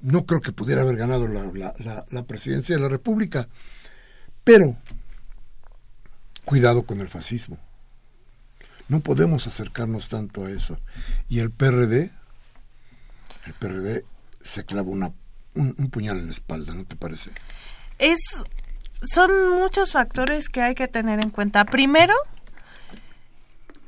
no 0.00 0.24
creo 0.24 0.40
que 0.40 0.52
pudiera 0.52 0.82
haber 0.82 0.96
ganado 0.96 1.28
la, 1.28 2.22
presidencia 2.26 2.76
de 2.76 2.82
la 2.82 2.88
República, 2.88 3.48
pero 4.42 4.76
cuidado 6.44 6.84
con 6.84 7.00
el 7.00 7.08
fascismo. 7.08 7.58
No 8.88 9.00
podemos 9.00 9.46
acercarnos 9.46 10.08
tanto 10.08 10.44
a 10.44 10.50
eso. 10.50 10.78
Y 11.28 11.40
el 11.40 11.50
PRD, 11.50 12.12
el 13.46 13.52
PRD 13.54 14.04
se 14.44 14.64
clava 14.64 14.90
una, 14.90 15.12
un, 15.54 15.74
un, 15.76 15.90
puñal 15.90 16.18
en 16.18 16.26
la 16.26 16.32
espalda, 16.32 16.72
¿no 16.74 16.84
te 16.84 16.94
parece? 16.94 17.30
Es, 17.98 18.18
son 19.12 19.50
muchos 19.50 19.92
factores 19.92 20.48
que 20.48 20.62
hay 20.62 20.74
que 20.74 20.86
tener 20.86 21.20
en 21.20 21.30
cuenta. 21.30 21.64
Primero, 21.64 22.14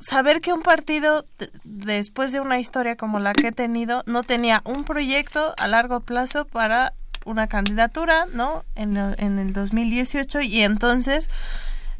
saber 0.00 0.40
que 0.40 0.52
un 0.52 0.62
partido, 0.62 1.24
después 1.64 2.32
de 2.32 2.40
una 2.40 2.58
historia 2.58 2.96
como 2.96 3.20
la 3.20 3.32
que 3.32 3.48
he 3.48 3.52
tenido, 3.52 4.02
no 4.06 4.22
tenía 4.22 4.62
un 4.64 4.84
proyecto 4.84 5.54
a 5.56 5.68
largo 5.68 6.00
plazo 6.00 6.44
para 6.44 6.94
una 7.24 7.46
candidatura, 7.46 8.26
¿no? 8.32 8.64
En, 8.74 8.96
en 8.96 9.38
el 9.38 9.52
2018 9.52 10.40
y 10.40 10.62
entonces 10.62 11.28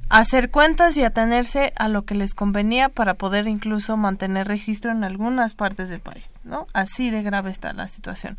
hacer 0.08 0.50
cuentas 0.50 0.96
y 0.96 1.04
atenerse 1.04 1.72
a 1.76 1.88
lo 1.88 2.04
que 2.04 2.14
les 2.14 2.34
convenía 2.34 2.88
para 2.88 3.14
poder 3.14 3.46
incluso 3.46 3.96
mantener 3.96 4.48
registro 4.48 4.90
en 4.90 5.04
algunas 5.04 5.54
partes 5.54 5.88
del 5.88 6.00
país, 6.00 6.30
¿no? 6.44 6.66
Así 6.72 7.10
de 7.10 7.22
grave 7.22 7.50
está 7.50 7.72
la 7.72 7.88
situación 7.88 8.38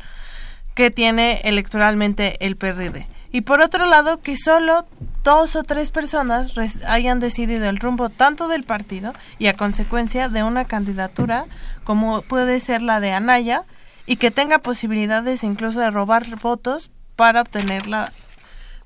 que 0.74 0.90
tiene 0.90 1.40
electoralmente 1.44 2.44
el 2.46 2.56
PRD. 2.56 3.06
Y 3.32 3.42
por 3.42 3.60
otro 3.60 3.86
lado, 3.86 4.20
que 4.20 4.36
solo 4.36 4.86
dos 5.22 5.54
o 5.54 5.62
tres 5.62 5.90
personas 5.90 6.52
hayan 6.86 7.20
decidido 7.20 7.68
el 7.68 7.78
rumbo 7.78 8.08
tanto 8.08 8.48
del 8.48 8.64
partido 8.64 9.12
y 9.38 9.46
a 9.46 9.56
consecuencia 9.56 10.28
de 10.28 10.42
una 10.42 10.64
candidatura 10.64 11.44
como 11.84 12.22
puede 12.22 12.60
ser 12.60 12.82
la 12.82 13.00
de 13.00 13.12
Anaya 13.12 13.64
y 14.06 14.16
que 14.16 14.30
tenga 14.30 14.58
posibilidades 14.58 15.44
incluso 15.44 15.78
de 15.80 15.90
robar 15.90 16.26
votos 16.40 16.90
para 17.14 17.42
obtenerla 17.42 18.12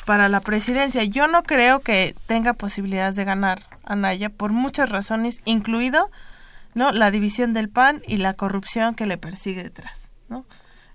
para 0.04 0.28
la 0.28 0.40
presidencia. 0.40 1.04
Yo 1.04 1.28
no 1.28 1.42
creo 1.42 1.80
que 1.80 2.14
tenga 2.26 2.54
posibilidades 2.54 3.16
de 3.16 3.24
ganar 3.24 3.62
Anaya 3.84 4.30
por 4.30 4.52
muchas 4.52 4.88
razones, 4.88 5.40
incluido 5.44 6.10
no 6.74 6.92
la 6.92 7.10
división 7.10 7.54
del 7.54 7.68
PAN 7.68 8.02
y 8.06 8.16
la 8.16 8.34
corrupción 8.34 8.94
que 8.94 9.06
le 9.06 9.18
persigue 9.18 9.62
detrás, 9.62 10.10
¿no? 10.28 10.44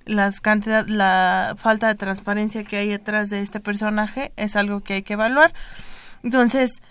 las 0.09 0.41
cantidad, 0.41 0.87
la 0.87 1.55
falta 1.57 1.87
de 1.87 1.95
transparencia 1.95 2.63
que 2.63 2.77
hay 2.77 2.89
detrás 2.89 3.29
de 3.29 3.41
este 3.41 3.59
personaje 3.59 4.33
es 4.37 4.55
algo 4.55 4.81
que 4.81 4.95
hay 4.95 5.03
que 5.03 5.13
evaluar. 5.13 5.53
Entonces, 6.23 6.81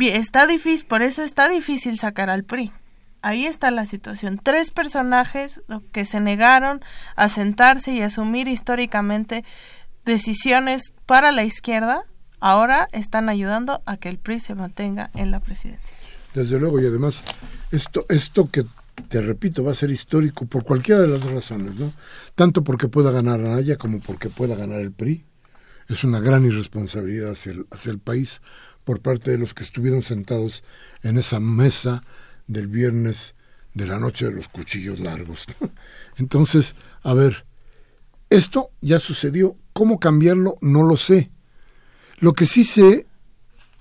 está 0.00 0.46
difícil, 0.46 0.86
por 0.86 1.02
eso 1.02 1.22
está 1.22 1.48
difícil 1.48 1.98
sacar 1.98 2.30
al 2.30 2.44
PRI. 2.44 2.72
Ahí 3.20 3.46
está 3.46 3.70
la 3.70 3.86
situación. 3.86 4.40
Tres 4.42 4.72
personajes 4.72 5.60
que 5.92 6.04
se 6.06 6.18
negaron 6.18 6.80
a 7.14 7.28
sentarse 7.28 7.92
y 7.92 8.02
asumir 8.02 8.48
históricamente 8.48 9.44
decisiones 10.04 10.92
para 11.06 11.32
la 11.32 11.44
izquierda, 11.44 12.04
ahora 12.40 12.88
están 12.92 13.28
ayudando 13.28 13.82
a 13.86 13.96
que 13.96 14.08
el 14.08 14.18
PRI 14.18 14.40
se 14.40 14.54
mantenga 14.54 15.10
en 15.14 15.30
la 15.30 15.40
presidencia. 15.40 15.96
Desde 16.34 16.58
luego, 16.58 16.80
y 16.80 16.86
además, 16.86 17.22
esto, 17.70 18.06
esto 18.08 18.50
que 18.50 18.64
te 19.08 19.20
repito, 19.20 19.64
va 19.64 19.72
a 19.72 19.76
ser 19.76 19.90
histórico 19.90 20.46
por 20.46 20.64
cualquiera 20.64 21.00
de 21.00 21.08
las 21.08 21.22
razones, 21.22 21.74
¿no? 21.76 21.92
Tanto 22.34 22.62
porque 22.64 22.88
pueda 22.88 23.10
ganar 23.10 23.40
Anaya 23.40 23.76
como 23.76 24.00
porque 24.00 24.28
pueda 24.28 24.54
ganar 24.54 24.80
el 24.80 24.92
PRI. 24.92 25.24
Es 25.88 26.04
una 26.04 26.20
gran 26.20 26.44
irresponsabilidad 26.44 27.32
hacia 27.32 27.52
el, 27.52 27.66
hacia 27.70 27.92
el 27.92 27.98
país 27.98 28.40
por 28.84 29.00
parte 29.00 29.30
de 29.30 29.38
los 29.38 29.54
que 29.54 29.64
estuvieron 29.64 30.02
sentados 30.02 30.62
en 31.02 31.18
esa 31.18 31.40
mesa 31.40 32.02
del 32.46 32.68
viernes 32.68 33.34
de 33.74 33.86
la 33.86 33.98
noche 33.98 34.26
de 34.26 34.32
los 34.32 34.48
cuchillos 34.48 35.00
largos. 35.00 35.46
Entonces, 36.16 36.74
a 37.02 37.14
ver, 37.14 37.44
esto 38.30 38.70
ya 38.80 38.98
sucedió. 38.98 39.56
¿Cómo 39.72 39.98
cambiarlo? 39.98 40.58
No 40.60 40.82
lo 40.82 40.96
sé. 40.96 41.30
Lo 42.18 42.34
que 42.34 42.46
sí 42.46 42.64
sé 42.64 43.06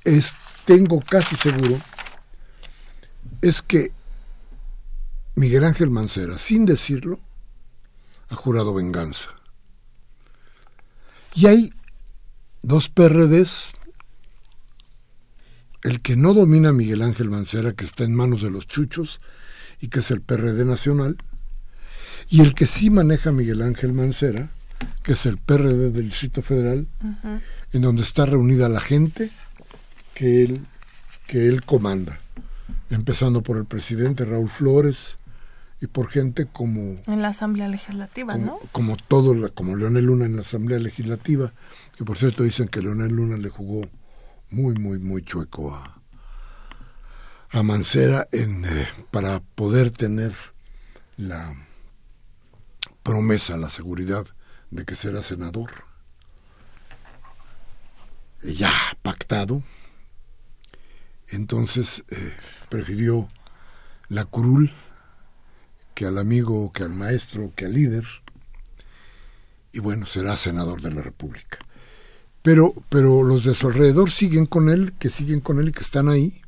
es, 0.03 0.33
tengo 0.65 1.01
casi 1.01 1.35
seguro, 1.35 1.79
es 3.41 3.61
que 3.61 3.91
Miguel 5.35 5.63
Ángel 5.63 5.89
Mancera, 5.89 6.37
sin 6.37 6.65
decirlo, 6.65 7.19
ha 8.29 8.35
jurado 8.35 8.73
venganza. 8.73 9.29
Y 11.33 11.47
hay 11.47 11.73
dos 12.61 12.89
PRDs, 12.89 13.73
el 15.83 16.01
que 16.01 16.15
no 16.15 16.33
domina 16.33 16.71
Miguel 16.71 17.01
Ángel 17.01 17.29
Mancera, 17.29 17.73
que 17.73 17.85
está 17.85 18.03
en 18.03 18.13
manos 18.13 18.41
de 18.41 18.51
los 18.51 18.67
chuchos, 18.67 19.19
y 19.79 19.87
que 19.87 19.99
es 19.99 20.11
el 20.11 20.21
PRD 20.21 20.65
nacional, 20.65 21.17
y 22.29 22.41
el 22.41 22.53
que 22.53 22.67
sí 22.67 22.89
maneja 22.89 23.31
Miguel 23.31 23.61
Ángel 23.61 23.93
Mancera, 23.93 24.51
que 25.03 25.13
es 25.13 25.25
el 25.25 25.37
PRD 25.37 25.91
del 25.91 26.09
Distrito 26.09 26.41
Federal, 26.41 26.87
en 27.73 27.81
donde 27.81 28.03
está 28.03 28.25
reunida 28.25 28.69
la 28.69 28.79
gente 28.79 29.29
que 30.13 30.43
él, 30.43 30.65
que 31.27 31.47
él 31.47 31.63
comanda, 31.63 32.19
empezando 32.89 33.41
por 33.41 33.57
el 33.57 33.65
presidente 33.65 34.25
Raúl 34.25 34.49
Flores, 34.49 35.17
y 35.81 35.87
por 35.87 36.09
gente 36.09 36.45
como 36.45 37.01
en 37.07 37.21
la 37.23 37.29
Asamblea 37.29 37.67
Legislativa, 37.67 38.33
como, 38.33 38.45
¿no? 38.45 38.59
Como 38.71 38.97
todo, 38.97 39.51
como 39.53 39.75
Leonel 39.75 40.05
Luna 40.05 40.25
en 40.25 40.35
la 40.35 40.43
Asamblea 40.43 40.77
Legislativa, 40.77 41.51
que 41.97 42.05
por 42.05 42.17
cierto 42.17 42.43
dicen 42.43 42.67
que 42.67 42.83
Leonel 42.83 43.11
Luna 43.11 43.35
le 43.37 43.49
jugó 43.49 43.89
muy, 44.51 44.75
muy, 44.75 44.99
muy 44.99 45.23
chueco 45.23 45.73
a, 45.73 45.99
a 47.49 47.63
Mancera 47.63 48.27
en, 48.31 48.63
eh, 48.63 48.87
para 49.09 49.39
poder 49.39 49.89
tener 49.89 50.31
la 51.17 51.55
promesa, 53.01 53.57
la 53.57 53.71
seguridad 53.71 54.27
de 54.71 54.85
que 54.85 54.95
será 54.95 55.21
senador. 55.21 55.69
Ya 58.41 58.73
pactado, 59.03 59.61
entonces 61.27 62.03
eh, 62.09 62.33
prefirió 62.69 63.29
la 64.09 64.25
curul 64.25 64.73
que 65.93 66.07
al 66.07 66.17
amigo, 66.17 66.71
que 66.73 66.83
al 66.83 66.89
maestro, 66.89 67.53
que 67.55 67.65
al 67.65 67.73
líder, 67.73 68.05
y 69.71 69.79
bueno, 69.79 70.05
será 70.05 70.35
senador 70.37 70.81
de 70.81 70.91
la 70.91 71.01
República. 71.01 71.59
Pero, 72.41 72.73
pero 72.89 73.23
los 73.23 73.43
de 73.43 73.53
su 73.53 73.67
alrededor 73.67 74.09
siguen 74.09 74.47
con 74.47 74.69
él, 74.69 74.93
que 74.93 75.09
siguen 75.09 75.41
con 75.41 75.59
él 75.59 75.69
y 75.69 75.71
que 75.71 75.83
están 75.83 76.09
ahí. 76.09 76.41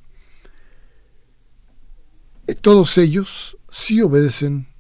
Todos 2.62 2.98
ellos 2.98 3.58
sí 3.72 4.02
obedecen 4.02 4.73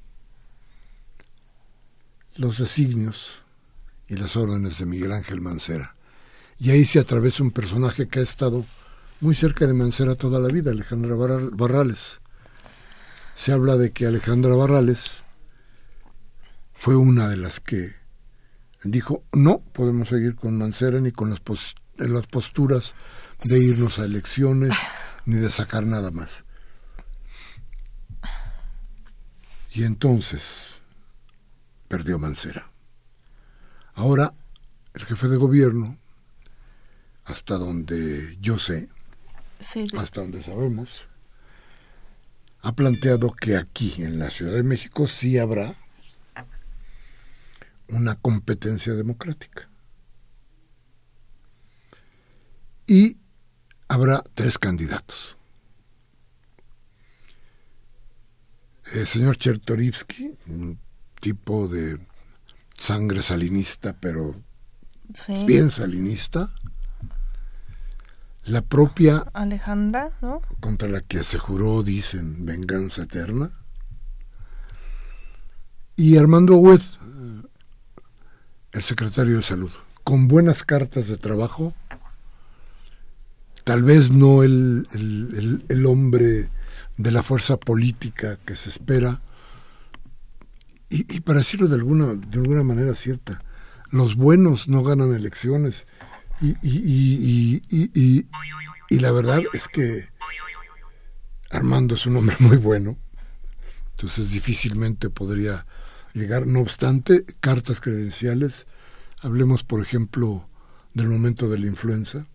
los 2.36 2.58
designios 2.58 3.42
y 4.08 4.16
las 4.16 4.36
órdenes 4.36 4.80
de 4.80 4.86
Miguel 4.86 5.12
Ángel 5.12 5.42
Mancera. 5.42 5.96
Y 6.60 6.72
ahí 6.72 6.86
se 6.86 7.00
atraviesa 7.00 7.44
un 7.44 7.52
personaje 7.52 8.08
que 8.08 8.20
ha 8.20 8.24
estado 8.24 8.66
muy 9.22 9.36
cerca 9.36 9.66
de 9.68 9.74
Mancera 9.74 10.16
toda 10.16 10.40
la 10.40 10.50
vida, 10.50 10.72
Alejandra 10.72 11.16
Barrales 11.16 12.20
se 13.36 13.52
habla 13.52 13.78
de 13.78 13.92
que 13.92 14.06
Alejandra 14.06 14.56
Barrales 14.56 15.24
fue 16.74 16.96
una 16.96 17.30
de 17.30 17.38
las 17.38 17.60
que 17.60 17.96
dijo, 18.84 19.24
no 19.32 19.60
podemos 19.60 20.10
seguir 20.10 20.36
con 20.36 20.58
Mancera 20.58 21.00
ni 21.00 21.12
con 21.12 21.30
las, 21.30 21.42
las 21.98 22.28
posturas 22.28 22.94
de 23.44 23.60
irnos 23.60 24.00
a 24.00 24.06
elecciones 24.06 24.74
ni 25.26 25.38
de 25.38 25.52
sacar 25.52 25.86
nada 25.86 26.12
más. 26.12 26.44
Y 29.72 29.86
entonces 29.86 30.72
perdió 31.88 32.20
Mancera. 32.20 32.72
Ahora 33.96 34.34
el 34.94 35.06
jefe 35.06 35.28
de 35.28 35.38
gobierno, 35.38 35.98
hasta 37.26 37.58
donde 37.58 38.38
yo 38.42 38.60
sé, 38.60 38.90
hasta 39.98 40.22
donde 40.22 40.44
sabemos, 40.44 41.08
ha 42.62 42.74
planteado 42.74 43.32
que 43.34 43.58
aquí, 43.58 44.04
en 44.04 44.20
la 44.20 44.30
Ciudad 44.30 44.54
de 44.54 44.64
México, 44.64 45.08
sí 45.08 45.38
habrá 45.38 45.76
una 47.90 48.16
competencia 48.16 48.94
democrática. 48.94 49.70
Y 52.88 53.18
habrá 53.88 54.24
tres 54.34 54.58
candidatos. 54.58 55.38
El 58.94 59.08
señor 59.08 59.38
Chertorivsky, 59.38 60.38
un 60.48 60.80
tipo 61.24 61.69
de 61.69 61.99
sangre 62.76 63.21
salinista, 63.21 63.95
pero 63.97 64.36
bien 65.47 65.71
salinista, 65.71 66.49
la 68.43 68.61
propia 68.61 69.19
Alejandra, 69.32 70.11
¿no? 70.21 70.41
Contra 70.59 70.89
la 70.89 70.99
que 70.99 71.24
se 71.24 71.39
juró, 71.39 71.82
dicen, 71.82 72.45
venganza 72.45 73.03
eterna. 73.03 73.51
Y 75.95 76.17
Armando 76.17 76.55
Agüed, 76.55 76.82
el 78.74 78.82
secretario 78.82 79.38
de 79.38 79.43
Salud, 79.43 79.71
con 80.03 80.28
buenas 80.28 80.63
cartas 80.63 81.07
de 81.07 81.15
trabajo, 81.15 81.74
tal 83.63 83.84
vez 83.84 84.11
no 84.11 84.43
el, 84.43 84.88
el, 84.91 85.63
el, 85.69 85.86
hombre 85.86 86.49
de 86.97 87.11
la 87.11 87.24
fuerza 87.24 87.55
política 87.55 88.39
que 88.45 88.57
se 88.57 88.69
espera, 88.69 89.21
y, 90.94 91.06
y, 91.10 91.20
para 91.22 91.39
decirlo 91.39 91.68
de 91.68 91.76
alguna, 91.76 92.14
de 92.14 92.39
alguna 92.39 92.64
manera 92.64 92.94
cierta, 92.96 93.41
los 93.89 94.16
buenos 94.16 94.68
no 94.68 94.84
ganan 94.84 95.14
elecciones. 95.14 95.88
Y, 96.39 96.56
y, 96.62 97.62
y, 97.70 98.28
y, 98.89 99.00
la 99.00 99.12
verdad 99.12 99.41
es 99.54 99.68
que 99.68 100.10
Armando 101.50 101.96
es 101.96 102.06
un 102.06 102.18
hombre 102.18 102.36
muy 102.39 102.58
bueno, 102.58 102.98
entonces 103.91 104.32
difícilmente 104.32 105.10
podría 105.10 105.66
llegar. 106.14 106.46
No 106.46 106.60
obstante, 106.60 107.26
cartas 107.39 107.82
credenciales, 107.82 108.68
hablemos 109.22 109.64
por 109.64 109.82
ejemplo 109.82 110.48
del 110.94 111.10
momento 111.10 111.50
de 111.50 111.58
la 111.58 111.66
influenza, 111.66 112.28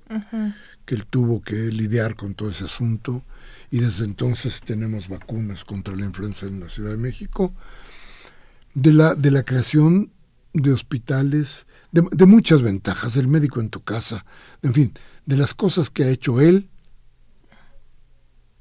que 0.85 0.95
él 0.97 1.07
tuvo 1.07 1.43
que 1.43 1.55
lidiar 1.55 2.17
con 2.17 2.35
todo 2.35 2.51
ese 2.51 2.65
asunto. 2.65 3.23
Y 3.71 3.81
desde 3.81 4.05
entonces 4.05 4.63
tenemos 4.63 5.09
vacunas 5.09 5.65
contra 5.65 5.95
la 5.95 6.07
influenza 6.07 6.47
en 6.47 6.61
la 6.61 6.71
Ciudad 6.71 6.91
de 6.91 6.97
México, 6.97 7.53
de 8.79 8.93
la, 8.93 9.15
de 9.17 9.33
la 9.33 9.43
creación 9.43 10.13
de 10.53 10.73
hospitales, 10.73 11.67
de, 11.91 12.27
muchas 12.27 12.63
ventajas, 12.63 13.17
el 13.17 13.27
médico 13.27 13.61
en 13.61 13.71
tu 13.71 13.83
casa, 13.83 14.25
en 14.63 14.73
fin, 14.73 14.95
de 15.27 15.37
las 15.37 15.53
cosas 15.53 15.91
que 15.91 16.05
ha 16.05 16.09
hecho 16.09 16.41
él 16.41 16.71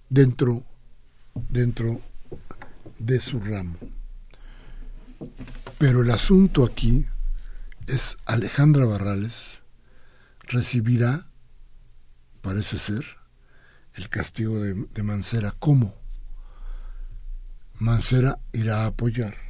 dentro, 0.09 0.63
dentro 1.49 2.01
de 2.97 3.22
su 3.22 3.39
ramo. 3.39 3.78
Pero 5.78 6.01
el 6.01 6.09
asunto 6.09 6.65
aquí 6.65 7.05
es 7.86 8.18
Alejandra 8.26 8.86
Barrales 8.86 9.61
recibirá, 10.41 11.28
parece 12.41 12.80
ser, 12.80 13.05
el 13.93 14.09
castigo 14.09 14.59
de, 14.59 14.74
de 14.74 15.03
Mancera. 15.03 15.53
¿Cómo? 15.59 15.93
Mancera 17.80 18.39
irá 18.51 18.84
a 18.84 18.88
apoyar 18.88 19.47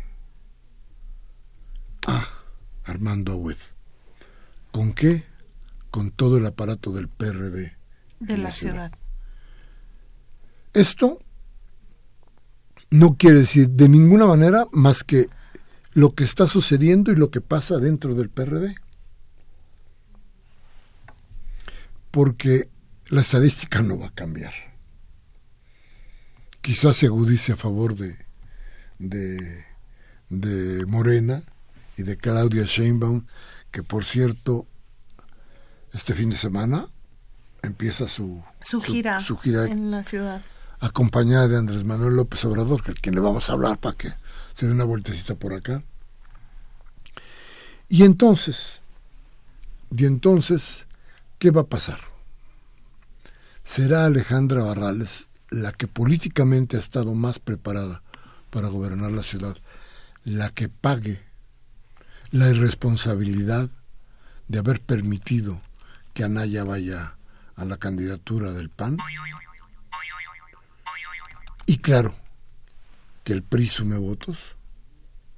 a 2.08 2.28
Armando 2.86 3.34
Agüed. 3.34 3.58
¿Con 4.72 4.94
qué? 4.94 5.26
Con 5.92 6.12
todo 6.12 6.38
el 6.38 6.46
aparato 6.46 6.92
del 6.92 7.08
PRD. 7.08 7.78
De 8.20 8.38
la, 8.38 8.52
ciudad. 8.52 8.92
Esto 10.74 11.20
no 12.90 13.16
quiere 13.16 13.40
decir 13.40 13.70
de 13.70 13.90
ninguna 13.90 14.26
manera 14.26 14.66
más 14.72 15.04
que 15.04 15.28
lo 15.92 16.16
que 16.16 16.24
está 16.24 16.48
sucediendo 16.48 17.12
y 17.12 17.16
lo 17.16 17.30
que 17.30 17.42
pasa 17.42 17.78
dentro 17.78 18.16
del 18.16 18.30
PRD. 18.30 18.76
Porque 22.12 22.70
la 23.10 23.22
estadística 23.22 23.82
no 23.82 24.00
va 24.00 24.08
a 24.08 24.16
cambiar. 24.16 24.54
Quizás 26.62 26.98
se 26.98 27.06
agudice 27.06 27.54
a 27.54 27.56
favor 27.58 27.96
de, 27.96 28.18
de, 29.00 29.66
de 30.30 30.86
Morena 30.86 31.44
y 31.98 32.04
de 32.04 32.16
Claudia 32.16 32.64
Sheinbaum, 32.64 33.26
que 33.72 33.84
por 33.84 34.06
cierto, 34.06 34.68
este 35.92 36.14
fin 36.14 36.30
de 36.30 36.38
semana 36.38 36.88
empieza 37.64 38.08
su, 38.08 38.44
su, 38.62 38.82
gira, 38.82 39.20
su, 39.22 39.36
gira 39.38 39.66
en 39.66 39.92
la 39.92 40.04
ciudad. 40.04 40.42
Acompañada 40.80 41.48
de 41.48 41.58
Andrés 41.58 41.84
Manuel 41.84 42.16
López 42.16 42.46
Obrador, 42.46 42.84
que 42.84 42.94
quien 42.94 43.16
le 43.16 43.22
vamos 43.22 43.50
a 43.50 43.54
hablar 43.54 43.80
para 43.80 43.98
que 43.98 44.14
se 44.54 44.68
dé 44.68 44.72
una 44.72 44.84
vueltecita 44.84 45.36
por 45.36 45.54
acá. 45.54 45.84
Y 47.90 48.04
entonces, 48.04 48.80
y 49.90 50.06
entonces, 50.06 50.86
¿qué 51.40 51.50
va 51.50 51.62
a 51.62 51.68
pasar? 51.68 52.00
¿Será 53.66 54.06
Alejandra 54.06 54.62
Barrales 54.62 55.28
la 55.50 55.72
que 55.72 55.88
políticamente 55.88 56.78
ha 56.78 56.80
estado 56.80 57.14
más 57.16 57.40
preparada 57.40 58.04
para 58.50 58.68
gobernar 58.68 59.12
la 59.12 59.24
ciudad, 59.24 59.58
la 60.24 60.50
que 60.50 60.70
pague 60.70 61.27
la 62.32 62.50
irresponsabilidad 62.50 63.70
de 64.48 64.60
haber 64.60 64.82
permitido 64.82 65.62
que 66.14 66.24
Anaya 66.24 66.64
vaya 66.64 67.18
a 67.56 67.66
la 67.66 67.78
candidatura 67.78 68.52
del 68.52 68.70
PAN? 68.70 68.98
Y 71.66 71.80
claro, 71.80 72.16
que 73.24 73.34
el 73.34 73.44
PRI 73.44 73.68
sume 73.68 73.98
votos. 73.98 74.38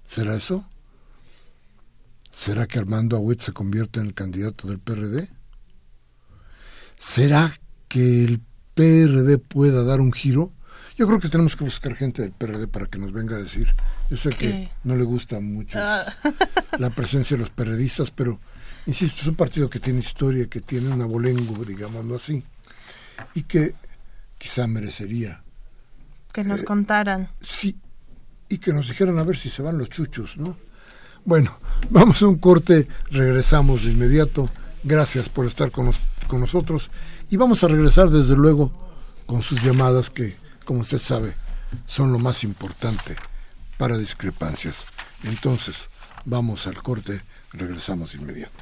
¿Será 0.07 0.35
eso? 0.35 0.65
¿Será 2.31 2.67
que 2.67 2.79
Armando 2.79 3.17
Agüet 3.17 3.41
se 3.41 3.51
convierte 3.51 3.99
en 3.99 4.07
el 4.07 4.13
candidato 4.13 4.67
del 4.67 4.79
PRD? 4.79 5.29
¿Será 6.99 7.51
que 7.87 8.23
el 8.23 8.41
PRD 8.75 9.39
pueda 9.39 9.83
dar 9.83 10.01
un 10.01 10.13
giro? 10.13 10.53
Yo 10.99 11.07
creo 11.07 11.17
que 11.21 11.29
tenemos 11.29 11.55
que 11.55 11.63
buscar 11.63 11.95
gente 11.95 12.23
del 12.23 12.33
PRD 12.33 12.67
para 12.67 12.85
que 12.87 12.99
nos 12.99 13.13
venga 13.13 13.37
a 13.37 13.39
decir. 13.39 13.69
Yo 14.09 14.17
sé 14.17 14.31
que 14.31 14.69
no 14.83 14.97
le 14.97 15.05
gusta 15.05 15.39
mucho 15.39 15.79
ah. 15.81 16.03
la 16.77 16.89
presencia 16.89 17.37
de 17.37 17.43
los 17.43 17.51
periodistas, 17.51 18.11
pero 18.11 18.37
insisto, 18.85 19.21
es 19.21 19.27
un 19.27 19.35
partido 19.35 19.69
que 19.69 19.79
tiene 19.79 19.99
historia, 19.99 20.47
que 20.47 20.59
tiene 20.59 20.89
un 20.89 21.01
abolengo, 21.01 21.63
digámoslo 21.63 22.17
así, 22.17 22.43
y 23.33 23.43
que 23.43 23.75
quizá 24.37 24.67
merecería. 24.67 25.41
Que 26.33 26.43
nos 26.43 26.63
contaran. 26.63 27.29
Sí, 27.39 27.77
y 28.49 28.57
que 28.57 28.73
nos 28.73 28.89
dijeran 28.89 29.19
a 29.19 29.23
ver 29.23 29.37
si 29.37 29.49
se 29.49 29.61
van 29.61 29.77
los 29.77 29.89
chuchos, 29.89 30.35
¿no? 30.35 30.57
Bueno, 31.23 31.59
vamos 31.89 32.21
a 32.23 32.27
un 32.27 32.39
corte, 32.39 32.89
regresamos 33.09 33.85
de 33.85 33.91
inmediato. 33.91 34.49
Gracias 34.83 35.29
por 35.29 35.45
estar 35.45 35.71
con, 35.71 35.93
con 36.27 36.41
nosotros 36.41 36.91
y 37.29 37.37
vamos 37.37 37.63
a 37.63 37.69
regresar 37.69 38.09
desde 38.09 38.35
luego 38.35 38.73
con 39.25 39.43
sus 39.43 39.63
llamadas 39.63 40.09
que, 40.09 40.35
como 40.69 40.81
usted 40.81 40.99
sabe, 40.99 41.33
son 41.87 42.13
lo 42.13 42.19
más 42.19 42.43
importante 42.43 43.15
para 43.79 43.97
discrepancias. 43.97 44.85
Entonces, 45.23 45.89
vamos 46.25 46.67
al 46.67 46.83
corte, 46.83 47.21
regresamos 47.53 48.13
inmediato. 48.13 48.53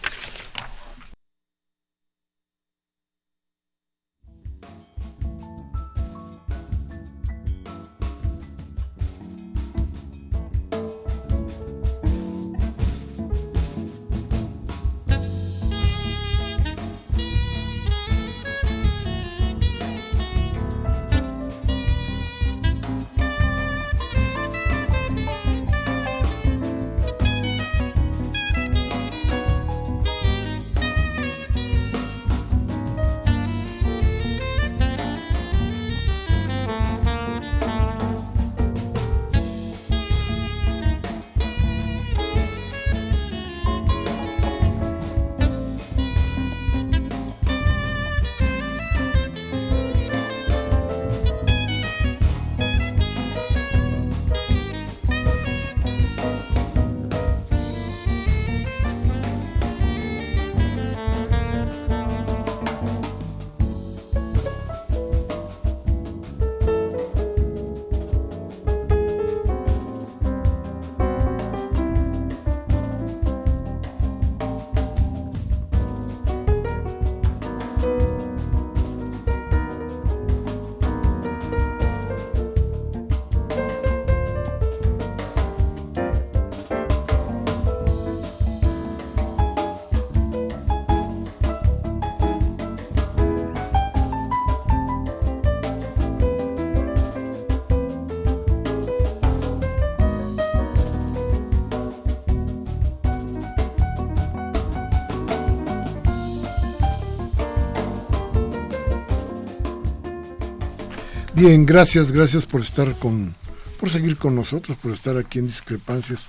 Bien, 111.38 111.68
gracias, 111.68 112.12
gracias 112.12 112.48
por 112.48 112.62
estar 112.62 112.96
con, 112.96 113.36
por 113.80 113.92
seguir 113.92 114.18
con 114.18 114.36
nosotros, 114.36 114.76
por 114.76 114.92
estar 114.92 115.18
aquí 115.18 115.38
en 115.38 115.46
Discrepancias, 115.46 116.26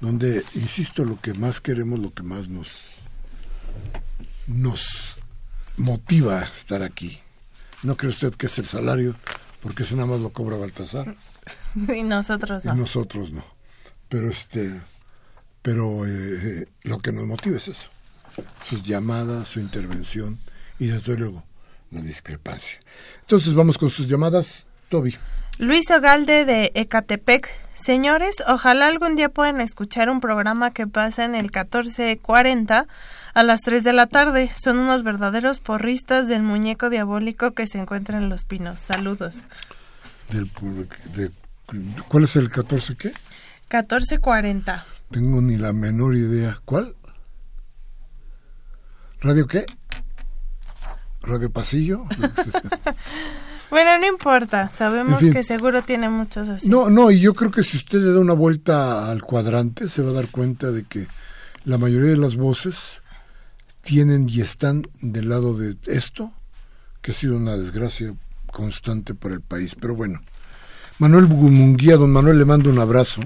donde, 0.00 0.42
insisto, 0.54 1.04
lo 1.04 1.20
que 1.20 1.34
más 1.34 1.60
queremos, 1.60 1.98
lo 1.98 2.14
que 2.14 2.22
más 2.22 2.48
nos, 2.48 2.70
nos 4.46 5.16
motiva 5.76 6.40
a 6.40 6.44
estar 6.44 6.82
aquí. 6.82 7.20
No 7.82 7.98
cree 7.98 8.08
usted 8.08 8.32
que 8.32 8.46
es 8.46 8.56
el 8.56 8.64
salario, 8.64 9.14
porque 9.60 9.82
eso 9.82 9.96
nada 9.96 10.08
más 10.08 10.20
lo 10.22 10.30
cobra 10.30 10.56
Baltasar. 10.56 11.14
Y 11.94 12.02
nosotros 12.02 12.64
no. 12.64 12.72
Y 12.72 12.78
nosotros 12.78 13.32
no. 13.32 13.44
Pero 14.08 14.30
este, 14.30 14.80
pero 15.60 16.06
eh, 16.06 16.66
lo 16.84 17.00
que 17.00 17.12
nos 17.12 17.26
motiva 17.26 17.58
es 17.58 17.68
eso, 17.68 17.90
sus 18.66 18.82
llamadas, 18.82 19.48
su 19.48 19.60
intervención 19.60 20.38
y 20.78 20.86
desde 20.86 21.18
luego 21.18 21.44
la 21.90 22.00
discrepancia. 22.00 22.78
Entonces 23.20 23.54
vamos 23.54 23.78
con 23.78 23.90
sus 23.90 24.06
llamadas. 24.06 24.66
Toby. 24.88 25.16
Luis 25.58 25.90
Ogalde 25.90 26.44
de 26.44 26.70
Ecatepec. 26.74 27.48
Señores, 27.74 28.36
ojalá 28.46 28.88
algún 28.88 29.16
día 29.16 29.28
puedan 29.28 29.60
escuchar 29.60 30.10
un 30.10 30.20
programa 30.20 30.70
que 30.70 30.86
pasa 30.86 31.24
en 31.24 31.34
el 31.34 31.44
1440 31.44 32.86
a 33.34 33.42
las 33.42 33.60
3 33.62 33.84
de 33.84 33.92
la 33.92 34.06
tarde. 34.06 34.50
Son 34.54 34.78
unos 34.78 35.02
verdaderos 35.02 35.60
porristas 35.60 36.28
del 36.28 36.42
muñeco 36.42 36.90
diabólico 36.90 37.52
que 37.52 37.66
se 37.66 37.78
encuentra 37.78 38.18
en 38.18 38.28
Los 38.28 38.44
Pinos. 38.44 38.80
Saludos. 38.80 39.44
Del, 40.30 40.50
¿Cuál 42.08 42.24
es 42.24 42.36
el 42.36 42.50
14 42.50 42.96
qué? 42.96 43.08
1440. 43.70 44.86
Tengo 45.10 45.40
ni 45.40 45.56
la 45.56 45.72
menor 45.72 46.14
idea. 46.14 46.60
¿Cuál? 46.64 46.94
¿Radio 49.20 49.46
qué? 49.46 49.66
Radio 51.26 51.50
Pasillo. 51.50 52.04
bueno, 53.70 53.98
no 53.98 54.06
importa, 54.06 54.68
sabemos 54.68 55.20
que 55.20 55.42
seguro 55.44 55.82
tiene 55.82 56.08
muchos 56.08 56.48
así. 56.48 56.68
No, 56.68 56.88
no, 56.88 57.10
y 57.10 57.20
yo 57.20 57.34
creo 57.34 57.50
que 57.50 57.62
si 57.62 57.76
usted 57.76 57.98
le 57.98 58.12
da 58.12 58.20
una 58.20 58.32
vuelta 58.32 59.10
al 59.10 59.22
cuadrante, 59.22 59.88
se 59.88 60.02
va 60.02 60.10
a 60.10 60.14
dar 60.14 60.28
cuenta 60.28 60.70
de 60.70 60.84
que 60.84 61.08
la 61.64 61.78
mayoría 61.78 62.10
de 62.10 62.16
las 62.16 62.36
voces 62.36 63.02
tienen 63.82 64.28
y 64.28 64.40
están 64.40 64.82
del 65.00 65.28
lado 65.28 65.56
de 65.56 65.76
esto, 65.86 66.32
que 67.02 67.10
ha 67.10 67.14
sido 67.14 67.36
una 67.36 67.56
desgracia 67.56 68.14
constante 68.52 69.14
para 69.14 69.34
el 69.34 69.40
país. 69.40 69.74
Pero 69.78 69.94
bueno, 69.94 70.20
Manuel 70.98 71.26
Munguía, 71.26 71.96
don 71.96 72.10
Manuel, 72.10 72.38
le 72.38 72.44
mando 72.44 72.70
un 72.70 72.78
abrazo 72.78 73.22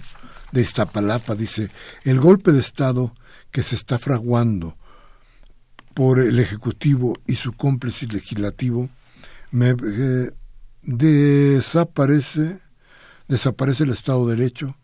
de 0.52 0.60
Iztapalapa, 0.60 1.34
dice, 1.34 1.70
el 2.04 2.18
golpe 2.18 2.52
de 2.52 2.60
Estado 2.60 3.14
que 3.50 3.62
se 3.62 3.74
está 3.74 3.98
fraguando 3.98 4.76
por 6.00 6.18
el 6.18 6.38
Ejecutivo 6.38 7.12
y 7.26 7.34
su 7.34 7.52
cómplice 7.52 8.06
legislativo, 8.06 8.88
me, 9.50 9.76
eh, 9.84 10.30
desaparece, 10.80 12.58
desaparece 13.28 13.84
el 13.84 13.90
Estado 13.90 14.26
de 14.26 14.34
Derecho, 14.34 14.78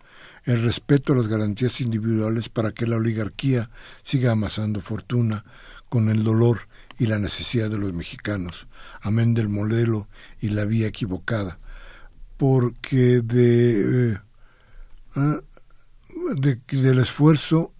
el 0.45 0.61
respeto 0.61 1.14
a 1.14 1.17
las 1.17 1.27
garantías 1.27 1.81
individuales 1.81 2.51
para 2.51 2.73
que 2.73 2.87
la 2.87 2.97
oligarquía 2.97 3.71
siga 4.03 4.33
amasando 4.33 4.83
fortuna 4.83 5.47
con 5.89 6.11
el 6.11 6.23
dolor 6.23 6.69
y 6.99 7.07
la 7.07 7.19
necesidad 7.19 7.71
de 7.71 7.79
los 7.79 7.95
mexicanos, 7.95 8.69
amén 9.01 9.33
del 9.33 9.49
modelo 9.49 10.09
y 10.39 10.51
la 10.51 10.67
vía 10.67 10.89
equivocada, 10.89 11.59
porque 12.37 13.23
de, 13.23 14.11
eh, 14.12 14.19
ah, 15.14 15.41
de 16.35 16.61
del 16.73 16.99
esfuerzo 16.99 17.73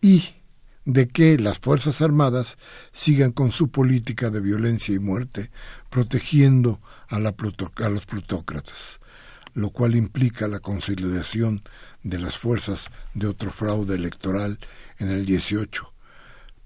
y 0.00 0.34
de 0.84 1.08
que 1.08 1.38
las 1.38 1.58
Fuerzas 1.58 2.00
Armadas 2.00 2.56
sigan 2.92 3.32
con 3.32 3.52
su 3.52 3.70
política 3.70 4.30
de 4.30 4.40
violencia 4.40 4.94
y 4.94 4.98
muerte, 4.98 5.50
protegiendo 5.90 6.80
a, 7.08 7.18
la 7.20 7.34
a 7.76 7.88
los 7.90 8.06
plutócratas, 8.06 8.98
lo 9.52 9.70
cual 9.70 9.94
implica 9.96 10.48
la 10.48 10.60
consolidación 10.60 11.62
de 12.02 12.18
las 12.18 12.38
fuerzas 12.38 12.88
de 13.12 13.26
otro 13.26 13.50
fraude 13.50 13.96
electoral 13.96 14.58
en 14.98 15.10
el 15.10 15.26
18 15.26 15.92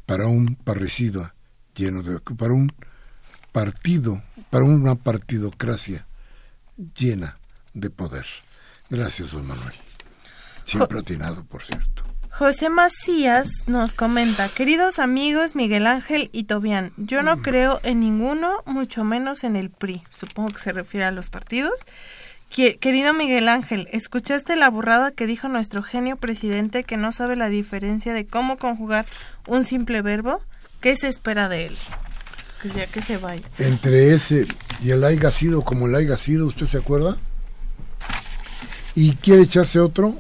para 0.07 0.27
un 0.27 0.55
parricido 0.55 1.33
lleno 1.75 2.03
de 2.03 2.21
para 2.21 2.53
un 2.53 2.73
partido, 3.51 4.23
para 4.51 4.65
una 4.65 4.95
partidocracia 4.95 6.07
llena 6.97 7.37
de 7.75 7.91
poder. 7.91 8.27
Gracias, 8.89 9.33
don 9.33 9.47
Manuel. 9.47 9.75
Siempre 10.65 11.01
atinado, 11.01 11.45
por 11.45 11.63
cierto. 11.63 12.12
José 12.33 12.71
Macías 12.71 13.49
nos 13.67 13.95
comenta, 13.95 14.49
queridos 14.49 14.99
amigos 14.99 15.55
Miguel 15.55 15.87
Ángel 15.87 16.31
y 16.33 16.45
Tobián, 16.45 16.95
yo 16.97 17.23
no 17.23 17.43
creo 17.43 17.79
en 17.83 18.01
ninguno, 18.01 18.63
mucho 18.65 19.05
menos 19.05 19.45
en 19.45 19.55
el 19.55 19.69
PRI. 19.69 20.03
Supongo 20.09 20.49
que 20.49 20.59
se 20.59 20.73
refiere 20.73 21.05
a 21.05 21.11
los 21.11 21.29
partidos. 21.29 21.85
Querido 22.49 23.13
Miguel 23.13 23.51
Ángel, 23.51 23.87
¿escuchaste 23.93 24.57
la 24.57 24.71
burrada 24.71 25.11
que 25.11 25.27
dijo 25.27 25.49
nuestro 25.49 25.83
genio 25.83 26.17
presidente 26.17 26.85
que 26.85 26.97
no 26.97 27.13
sabe 27.13 27.37
la 27.37 27.51
diferencia 27.51 28.15
de 28.15 28.27
cómo 28.27 28.57
conjugar 28.57 29.05
un 29.47 29.63
simple 29.63 30.01
verbo? 30.01 30.41
¿Qué 30.81 30.97
se 30.97 31.09
espera 31.09 31.51
de 31.51 31.67
él? 31.67 31.77
Pues 32.63 32.75
ya 32.75 32.87
que 32.87 33.03
se 33.03 33.19
vaya. 33.19 33.43
Entre 33.59 34.15
ese 34.15 34.47
y 34.83 34.91
el 34.91 35.05
haya 35.05 35.31
sido 35.31 35.63
como 35.63 35.87
el 35.87 35.95
haya 35.95 36.17
sido, 36.17 36.47
¿usted 36.47 36.67
se 36.67 36.79
acuerda? 36.79 37.19
¿Y 38.95 39.17
quiere 39.17 39.43
echarse 39.43 39.81
otro? 39.81 40.19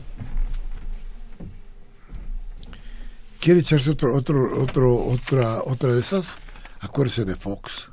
Quiere 3.43 3.59
echarse 3.59 3.91
otro, 3.91 4.15
otro, 4.15 4.63
otro, 4.63 4.95
otra, 4.97 5.63
otra 5.65 5.93
de 5.93 6.01
esas, 6.01 6.37
acuérdese 6.79 7.25
de 7.25 7.35
Fox. 7.35 7.91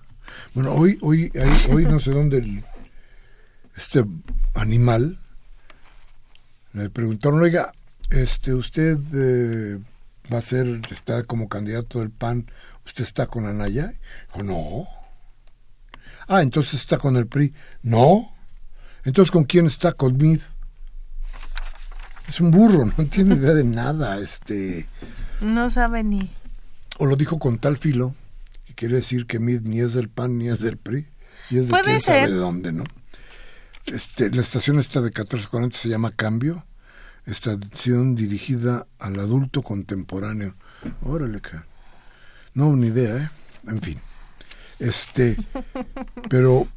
Bueno, 0.54 0.74
hoy, 0.74 1.00
hoy, 1.02 1.32
hoy 1.72 1.86
no 1.86 2.00
sé 2.00 2.12
dónde 2.12 2.64
este 3.76 4.06
animal 4.54 5.18
le 6.74 6.91
preguntaron, 6.91 7.41
oiga, 7.41 7.74
este, 8.12 8.54
usted 8.54 9.00
eh, 9.12 9.80
va 10.32 10.38
a 10.38 10.43
ser, 10.43 10.82
está 10.91 11.24
como 11.24 11.50
candidato 11.50 12.00
del 12.00 12.12
PAN, 12.12 12.45
¿usted 12.86 13.04
está 13.04 13.26
con 13.26 13.47
Anaya? 13.47 13.93
Dijo, 14.28 14.43
no. 14.43 14.88
Ah, 16.28 16.43
entonces 16.43 16.76
está 16.76 17.00
con 17.00 17.18
el 17.18 17.26
PRI. 17.26 17.56
No. 17.82 18.36
Entonces, 19.04 19.32
¿con 19.32 19.45
quién 19.45 19.66
está? 19.66 19.93
Con 19.93 20.16
MID. 20.16 20.41
Es 22.28 22.39
un 22.39 22.52
burro, 22.52 22.86
no 22.97 23.06
tiene 23.08 23.34
idea 23.34 23.56
de 23.56 23.64
nada, 23.64 24.20
este... 24.20 24.88
No 25.42 25.70
sabe 25.70 26.04
ni. 26.04 26.30
O 26.98 27.06
lo 27.06 27.16
dijo 27.16 27.40
con 27.40 27.60
tal 27.60 27.78
filo, 27.78 28.14
que 28.66 28.74
quiere 28.74 28.96
decir 28.96 29.26
que 29.26 29.40
ni 29.40 29.80
es 29.80 29.94
del 29.94 30.10
PAN 30.10 30.38
ni 30.38 30.50
es 30.50 30.60
del 30.60 30.78
PRI. 30.78 31.08
Y 31.50 31.60
es 31.60 31.68
de 31.68 31.70
Puede 31.70 32.00
ser. 32.00 32.30
de 32.30 32.36
dónde, 32.36 32.72
¿no? 32.72 32.84
Este, 33.86 34.30
la 34.30 34.42
estación 34.42 34.80
esta 34.80 35.00
de 35.00 35.06
1440 35.06 35.78
se 35.78 35.90
llama 35.90 36.12
Cambio, 36.12 36.66
estación 37.26 38.16
dirigida 38.16 38.88
al 39.00 39.20
adulto 39.20 39.62
contemporáneo. 39.62 40.56
Órale, 41.02 41.42
que... 41.42 41.60
No, 42.54 42.76
ni 42.76 42.88
idea, 42.88 43.18
¿eh? 43.18 43.30
En 43.68 43.82
fin. 43.82 44.00
Este, 44.80 45.38
pero, 46.30 46.68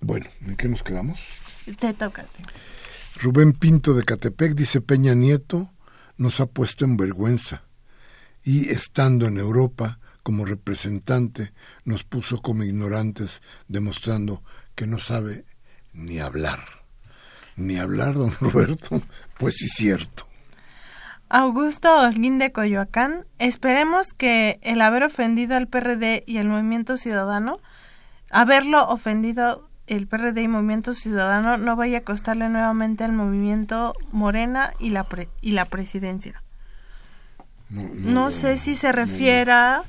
bueno, 0.00 0.26
¿en 0.46 0.56
qué 0.56 0.68
nos 0.68 0.82
quedamos? 0.82 1.20
Te 1.78 1.92
toca. 1.94 2.24
Rubén 3.16 3.52
Pinto 3.52 3.94
de 3.94 4.02
Catepec 4.02 4.54
dice 4.54 4.80
Peña 4.80 5.14
Nieto 5.14 5.70
nos 6.20 6.38
ha 6.38 6.46
puesto 6.46 6.84
en 6.84 6.98
vergüenza 6.98 7.62
y 8.44 8.68
estando 8.68 9.26
en 9.26 9.38
Europa 9.38 9.98
como 10.22 10.44
representante 10.44 11.54
nos 11.84 12.04
puso 12.04 12.42
como 12.42 12.62
ignorantes 12.62 13.40
demostrando 13.68 14.42
que 14.74 14.86
no 14.86 14.98
sabe 14.98 15.46
ni 15.94 16.18
hablar. 16.20 16.60
Ni 17.56 17.78
hablar, 17.78 18.14
don 18.14 18.32
Roberto, 18.40 19.02
pues 19.38 19.56
sí 19.56 19.68
cierto. 19.68 20.26
Augusto 21.30 22.00
Holguín 22.00 22.38
de 22.38 22.52
Coyoacán, 22.52 23.24
esperemos 23.38 24.12
que 24.12 24.58
el 24.62 24.82
haber 24.82 25.04
ofendido 25.04 25.56
al 25.56 25.68
PRD 25.68 26.22
y 26.26 26.36
el 26.36 26.48
Movimiento 26.48 26.98
Ciudadano, 26.98 27.60
haberlo 28.30 28.86
ofendido 28.88 29.69
el 29.90 30.06
PRD 30.06 30.42
y 30.42 30.48
Movimiento 30.48 30.94
Ciudadano 30.94 31.58
no 31.58 31.74
vaya 31.74 31.98
a 31.98 32.00
costarle 32.02 32.48
nuevamente 32.48 33.02
al 33.02 33.12
movimiento 33.12 33.94
Morena 34.12 34.72
y 34.78 34.90
la, 34.90 35.06
y 35.40 35.50
la 35.50 35.64
presidencia. 35.64 36.42
No, 37.70 38.30
sé 38.30 38.56
si 38.58 38.76
se 38.76 38.92
refiera 38.92 39.84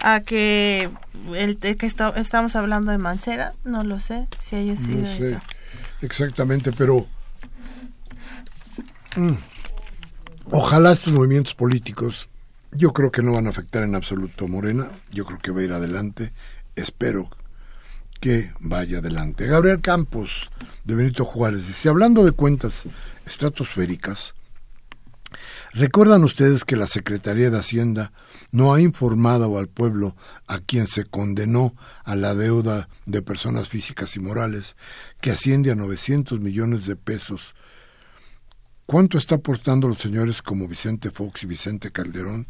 a 0.00 0.20
que 0.20 0.90
el 1.36 1.58
que 1.58 1.86
estamos 1.86 2.56
hablando 2.56 2.90
de 2.90 2.98
Mancera, 2.98 3.54
no 3.64 3.84
lo 3.84 4.00
sé, 4.00 4.26
si 4.40 4.56
haya 4.56 4.76
sido 4.76 5.06
eso. 5.06 5.40
Exactamente, 6.02 6.72
pero 6.72 7.06
mm, 9.16 9.34
ojalá 10.50 10.92
estos 10.92 11.12
movimientos 11.12 11.54
políticos, 11.54 12.28
yo 12.72 12.92
creo 12.92 13.12
que 13.12 13.22
no 13.22 13.32
van 13.32 13.46
a 13.46 13.50
afectar 13.50 13.84
en 13.84 13.94
absoluto 13.94 14.46
a 14.46 14.48
Morena, 14.48 14.90
yo 15.10 15.24
creo 15.24 15.38
que 15.38 15.52
va 15.52 15.60
a 15.60 15.64
ir 15.64 15.72
adelante, 15.72 16.32
espero 16.76 17.30
que 18.20 18.52
vaya 18.60 18.98
adelante. 18.98 19.46
Gabriel 19.46 19.80
Campos, 19.80 20.50
de 20.84 20.94
Benito 20.94 21.24
Juárez, 21.24 21.66
dice, 21.66 21.88
hablando 21.88 22.24
de 22.24 22.32
cuentas 22.32 22.84
estratosféricas, 23.26 24.34
¿recuerdan 25.72 26.24
ustedes 26.24 26.64
que 26.64 26.76
la 26.76 26.86
Secretaría 26.86 27.50
de 27.50 27.58
Hacienda 27.58 28.12
no 28.50 28.72
ha 28.72 28.80
informado 28.80 29.58
al 29.58 29.68
pueblo 29.68 30.16
a 30.46 30.58
quien 30.58 30.88
se 30.88 31.04
condenó 31.04 31.74
a 32.04 32.16
la 32.16 32.34
deuda 32.34 32.88
de 33.06 33.22
personas 33.22 33.68
físicas 33.68 34.16
y 34.16 34.20
morales, 34.20 34.76
que 35.20 35.30
asciende 35.30 35.70
a 35.70 35.74
900 35.74 36.40
millones 36.40 36.86
de 36.86 36.96
pesos? 36.96 37.54
¿Cuánto 38.86 39.18
está 39.18 39.34
aportando 39.34 39.86
los 39.86 39.98
señores 39.98 40.40
como 40.40 40.66
Vicente 40.66 41.10
Fox 41.10 41.42
y 41.42 41.46
Vicente 41.46 41.92
Calderón? 41.92 42.46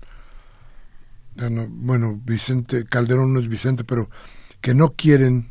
Bueno, 1.69 2.21
Vicente 2.25 2.85
Calderón 2.85 3.33
no 3.33 3.41
es 3.41 3.49
Vicente, 3.49 3.83
pero 3.83 4.09
que 4.61 4.75
no 4.75 4.91
quieren 4.91 5.51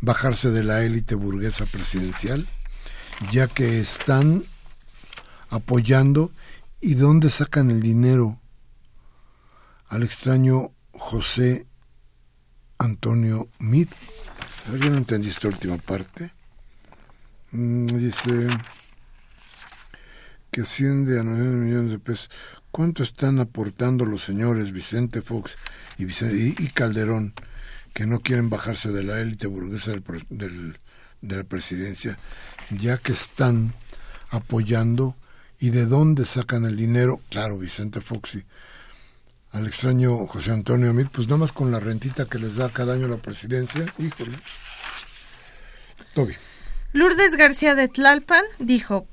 bajarse 0.00 0.50
de 0.50 0.64
la 0.64 0.82
élite 0.82 1.14
burguesa 1.14 1.66
presidencial, 1.66 2.48
ya 3.32 3.48
que 3.48 3.80
están 3.80 4.44
apoyando 5.50 6.30
y 6.80 6.94
dónde 6.94 7.30
sacan 7.30 7.70
el 7.70 7.80
dinero 7.80 8.38
al 9.88 10.02
extraño 10.02 10.72
José 10.92 11.66
Antonio 12.78 13.48
Mid. 13.58 13.88
Yo 14.78 14.90
no 14.90 14.98
esta 14.98 15.48
última 15.48 15.78
parte. 15.78 16.32
Mm, 17.50 17.86
dice 17.86 18.48
que 20.50 20.60
asciende 20.62 21.18
a 21.18 21.22
9 21.22 21.44
millones 21.44 21.90
de 21.92 21.98
pesos. 21.98 22.30
¿Cuánto 22.70 23.02
están 23.02 23.40
aportando 23.40 24.04
los 24.04 24.22
señores 24.22 24.72
Vicente 24.72 25.22
Fox 25.22 25.56
y, 25.96 26.04
Vicente, 26.04 26.62
y 26.62 26.68
Calderón 26.68 27.34
que 27.92 28.06
no 28.06 28.20
quieren 28.20 28.50
bajarse 28.50 28.90
de 28.90 29.02
la 29.02 29.20
élite 29.20 29.46
burguesa 29.46 29.92
del, 30.30 30.78
de 31.20 31.36
la 31.36 31.44
presidencia, 31.44 32.18
ya 32.70 32.98
que 32.98 33.12
están 33.12 33.74
apoyando 34.30 35.16
y 35.58 35.70
de 35.70 35.86
dónde 35.86 36.24
sacan 36.24 36.64
el 36.64 36.76
dinero, 36.76 37.20
claro, 37.30 37.58
Vicente 37.58 38.00
Foxy, 38.00 38.44
al 39.52 39.66
extraño 39.66 40.26
José 40.26 40.52
Antonio 40.52 40.90
Amil, 40.90 41.08
pues 41.10 41.26
nada 41.26 41.38
más 41.38 41.52
con 41.52 41.70
la 41.70 41.80
rentita 41.80 42.26
que 42.26 42.38
les 42.38 42.56
da 42.56 42.68
cada 42.68 42.94
año 42.94 43.08
la 43.08 43.16
presidencia, 43.16 43.86
híjole. 43.98 44.38
Toby. 46.14 46.34
Lourdes 46.92 47.36
García 47.36 47.74
de 47.74 47.88
Tlalpan 47.88 48.44
dijo, 48.58 49.06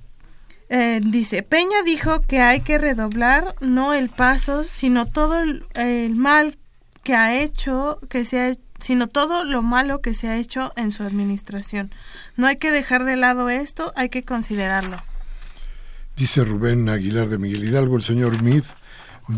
eh, 0.69 0.99
dice, 1.03 1.43
Peña 1.43 1.83
dijo 1.83 2.21
que 2.21 2.41
hay 2.41 2.61
que 2.61 2.77
redoblar 2.77 3.55
no 3.61 3.93
el 3.93 4.09
paso, 4.09 4.63
sino 4.63 5.05
todo 5.05 5.41
el, 5.41 5.65
el 5.73 6.15
mal 6.15 6.57
que 7.03 7.15
ha 7.15 7.39
hecho, 7.39 7.99
que 8.09 8.25
se 8.25 8.39
ha 8.39 8.55
sino 8.85 9.07
todo 9.07 9.43
lo 9.43 9.63
malo 9.63 9.99
que 9.99 10.13
se 10.13 10.27
ha 10.27 10.37
hecho 10.37 10.71
en 10.75 10.91
su 10.91 11.01
administración. 11.01 11.91
No 12.37 12.45
hay 12.45 12.57
que 12.57 12.69
dejar 12.69 13.03
de 13.03 13.15
lado 13.15 13.49
esto, 13.49 13.91
hay 13.95 14.09
que 14.09 14.23
considerarlo. 14.23 15.01
Dice 16.15 16.45
Rubén 16.45 16.87
Aguilar 16.87 17.27
de 17.27 17.39
Miguel 17.39 17.63
Hidalgo, 17.63 17.97
el 17.97 18.03
señor 18.03 18.43
Meade 18.43 18.67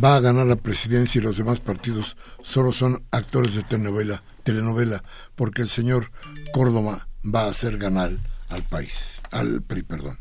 va 0.03 0.17
a 0.17 0.19
ganar 0.19 0.47
la 0.47 0.57
presidencia 0.57 1.19
y 1.19 1.23
los 1.23 1.37
demás 1.37 1.61
partidos 1.61 2.17
solo 2.43 2.73
son 2.73 3.05
actores 3.11 3.55
de 3.55 3.63
telenovela, 3.63 4.21
telenovela 4.43 5.01
porque 5.35 5.61
el 5.61 5.69
señor 5.69 6.11
Córdoba 6.51 7.07
va 7.23 7.43
a 7.45 7.49
hacer 7.51 7.77
ganar 7.77 8.11
al 8.49 8.63
país, 8.63 9.21
al 9.31 9.61
PRI, 9.61 9.83
perdón. 9.83 10.19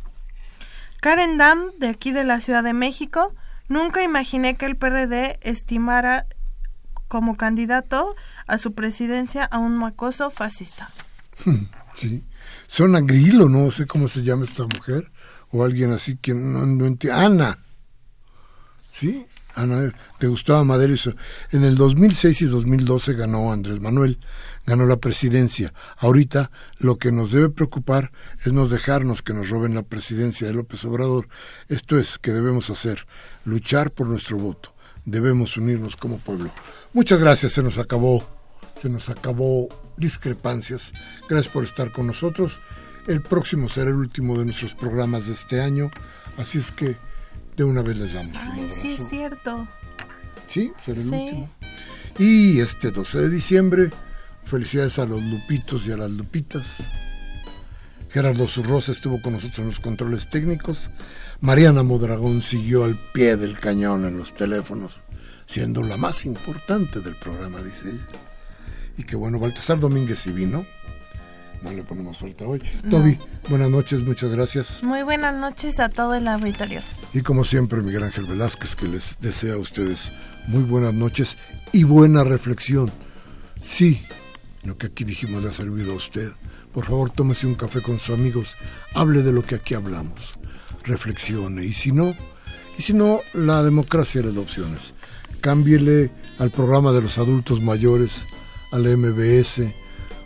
Karen 1.01 1.37
Dam, 1.37 1.72
de 1.81 1.89
aquí 1.89 2.12
de 2.12 2.22
la 2.22 2.41
Ciudad 2.41 2.62
de 2.62 2.74
México, 2.74 3.35
nunca 3.66 4.05
imaginé 4.05 4.57
que 4.57 4.66
el 4.66 4.77
PRD 4.77 5.41
estimara 5.43 6.27
como 7.09 7.36
candidato 7.36 8.14
a 8.46 8.59
su 8.59 8.74
presidencia 8.74 9.44
a 9.44 9.59
un 9.59 9.76
macoso 9.76 10.30
fascista. 10.30 10.92
Sí. 11.94 12.24
Zona 12.68 13.00
Grillo, 13.00 13.48
no 13.48 13.70
sé 13.70 13.86
cómo 13.86 14.09
se 14.09 14.22
llama 14.22 14.44
esta 14.44 14.64
mujer, 14.64 15.11
o 15.50 15.64
alguien 15.64 15.92
así 15.92 16.16
que 16.16 16.34
no, 16.34 16.66
no 16.66 16.84
entiende. 16.86 17.18
Ana. 17.18 17.59
¿Sí? 18.92 19.26
Ana, 19.57 19.94
te 20.18 20.26
gustaba 20.26 20.62
Madero. 20.64 20.94
En 21.50 21.64
el 21.64 21.76
2006 21.76 22.42
y 22.42 22.44
2012 22.44 23.14
ganó 23.14 23.50
Andrés 23.50 23.80
Manuel, 23.80 24.18
ganó 24.66 24.84
la 24.84 24.98
presidencia. 24.98 25.72
Ahorita 25.96 26.50
lo 26.78 26.96
que 26.96 27.11
nos 27.11 27.32
debe 27.32 27.48
preocupar 27.48 28.12
es 28.44 28.52
no 28.52 28.68
dejarnos 28.68 29.22
que 29.22 29.32
nos 29.32 29.48
roben 29.48 29.74
la 29.74 29.82
presidencia 29.82 30.46
de 30.46 30.52
López 30.52 30.84
Obrador. 30.84 31.28
Esto 31.68 31.98
es 31.98 32.18
que 32.18 32.32
debemos 32.32 32.68
hacer, 32.68 33.07
luchar 33.46 33.92
por 33.92 34.09
nuestro 34.09 34.36
voto. 34.36 34.76
Debemos 35.07 35.57
unirnos 35.57 35.96
como 35.96 36.18
pueblo. 36.18 36.50
Muchas 36.92 37.20
gracias, 37.20 37.52
se 37.52 37.62
nos 37.62 37.78
acabó, 37.78 38.22
se 38.82 38.88
nos 38.88 39.09
acabó 39.09 39.68
discrepancias. 39.96 40.92
Gracias 41.28 41.52
por 41.52 41.64
estar 41.64 41.92
con 41.92 42.09
nosotros. 42.09 42.59
El 43.07 43.22
próximo 43.22 43.68
será 43.68 43.90
el 43.90 43.96
último 43.96 44.36
de 44.36 44.44
nuestros 44.44 44.74
programas 44.74 45.26
de 45.26 45.34
este 45.34 45.61
año, 45.61 45.92
así 46.38 46.59
es 46.59 46.72
que 46.72 46.96
de 47.57 47.64
una 47.64 47.82
vez 47.82 47.98
les 47.98 48.12
damos. 48.12 48.36
Ay, 48.36 48.68
sí, 48.68 48.96
es 49.00 49.09
cierto. 49.09 49.68
Sí, 50.48 50.72
será 50.84 51.00
el 51.00 51.07
último. 51.07 51.50
Y 52.18 52.59
este 52.59 52.90
12 52.90 53.18
de 53.18 53.30
diciembre, 53.30 53.90
felicidades 54.44 54.98
a 54.98 55.07
los 55.07 55.22
Lupitos 55.22 55.86
y 55.86 55.92
a 55.92 55.96
las 55.96 56.11
Lupitas. 56.11 56.78
Gerardo 58.09 58.48
Zurrosa 58.48 58.92
estuvo 58.92 59.20
con 59.20 59.34
nosotros 59.34 59.59
en 59.61 59.66
los 59.66 59.78
controles 59.78 60.28
técnicos. 60.30 60.90
Mariana 61.41 61.82
Modragón 61.82 62.43
siguió 62.43 62.84
al 62.84 62.99
pie 63.12 63.37
del 63.37 63.59
cañón 63.59 64.05
en 64.05 64.16
los 64.16 64.34
teléfonos, 64.34 65.01
siendo 65.47 65.82
la 65.82 65.97
más 65.97 66.24
importante 66.24 67.01
del 67.01 67.16
programa, 67.16 67.62
dice 67.62 67.91
ella. 67.91 68.20
Y 68.97 69.05
que 69.05 69.16
bueno, 69.16 69.39
Baltasar 69.39 69.78
Domínguez 69.78 70.26
y 70.26 70.32
vino 70.32 70.64
no 71.62 71.72
le 71.72 71.82
ponemos 71.82 72.18
falta 72.18 72.45
hoy. 72.45 72.62
Toby, 72.91 73.18
buenas 73.49 73.70
noches, 73.70 74.03
muchas 74.03 74.30
gracias. 74.30 74.82
Muy 74.82 75.03
buenas 75.03 75.34
noches 75.34 75.80
a 75.80 75.89
todo 75.89 76.14
el 76.14 76.28
auditorio. 76.28 76.80
Y 77.12 77.20
como 77.22 77.45
siempre, 77.45 77.82
Miguel 77.82 78.05
Ángel 78.05 78.26
Velázquez, 78.26 78.76
que 78.76 78.89
les 78.89 79.18
desea 79.20 79.55
a 79.55 79.59
ustedes 79.59 80.12
muy 80.47 80.62
buenas 80.62 80.95
noches 80.95 81.37
y 81.72 81.84
buena 81.84 82.24
reflexión. 82.24 82.91
Sí, 83.62 84.03
lo 84.64 84.76
que 84.76 84.89
aquí 84.89 85.05
dijimos 85.05 85.43
le 85.43 85.49
ha 85.49 85.53
servido 85.53 85.93
a 85.93 85.97
usted. 85.97 86.30
Por 86.72 86.84
favor, 86.84 87.11
tómese 87.11 87.47
un 87.47 87.55
café 87.55 87.80
con 87.80 87.99
sus 87.99 88.14
amigos, 88.14 88.55
hable 88.95 89.22
de 89.22 89.32
lo 89.32 89.43
que 89.43 89.55
aquí 89.55 89.74
hablamos, 89.74 90.39
reflexione. 90.87 91.64
Y 91.64 91.72
si 91.72 91.93
no, 91.93 92.14
y 92.78 92.82
si 92.82 92.93
no, 92.93 93.20
la 93.32 93.62
democracia 93.62 94.22
le 94.22 94.32
da 94.32 94.41
opciones. 94.41 94.95
Cámbiele 95.41 96.11
al 96.39 96.51
programa 96.51 96.93
de 96.93 97.03
los 97.03 97.18
adultos 97.18 97.61
mayores, 97.61 98.24
al 98.72 98.84
MBS, 98.97 99.62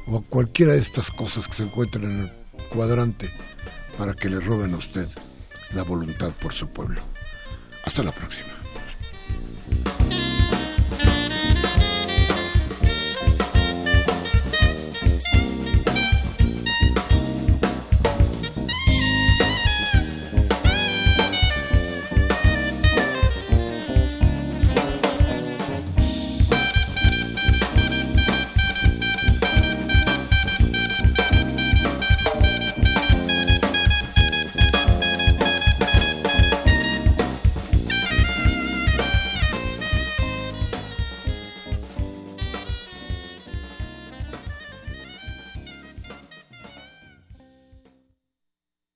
o 0.06 0.22
cualquiera 0.22 0.72
de 0.72 0.78
estas 0.78 1.10
cosas 1.10 1.46
que 1.46 1.54
se 1.54 1.64
encuentran 1.64 2.04
en 2.04 2.20
el 2.20 2.32
cuadrante 2.68 3.30
para 3.98 4.14
que 4.14 4.28
le 4.28 4.40
roben 4.40 4.74
a 4.74 4.78
usted 4.78 5.08
la 5.74 5.82
voluntad 5.82 6.30
por 6.40 6.52
su 6.52 6.68
pueblo. 6.68 7.00
Hasta 7.84 8.02
la 8.02 8.12
próxima. 8.12 8.59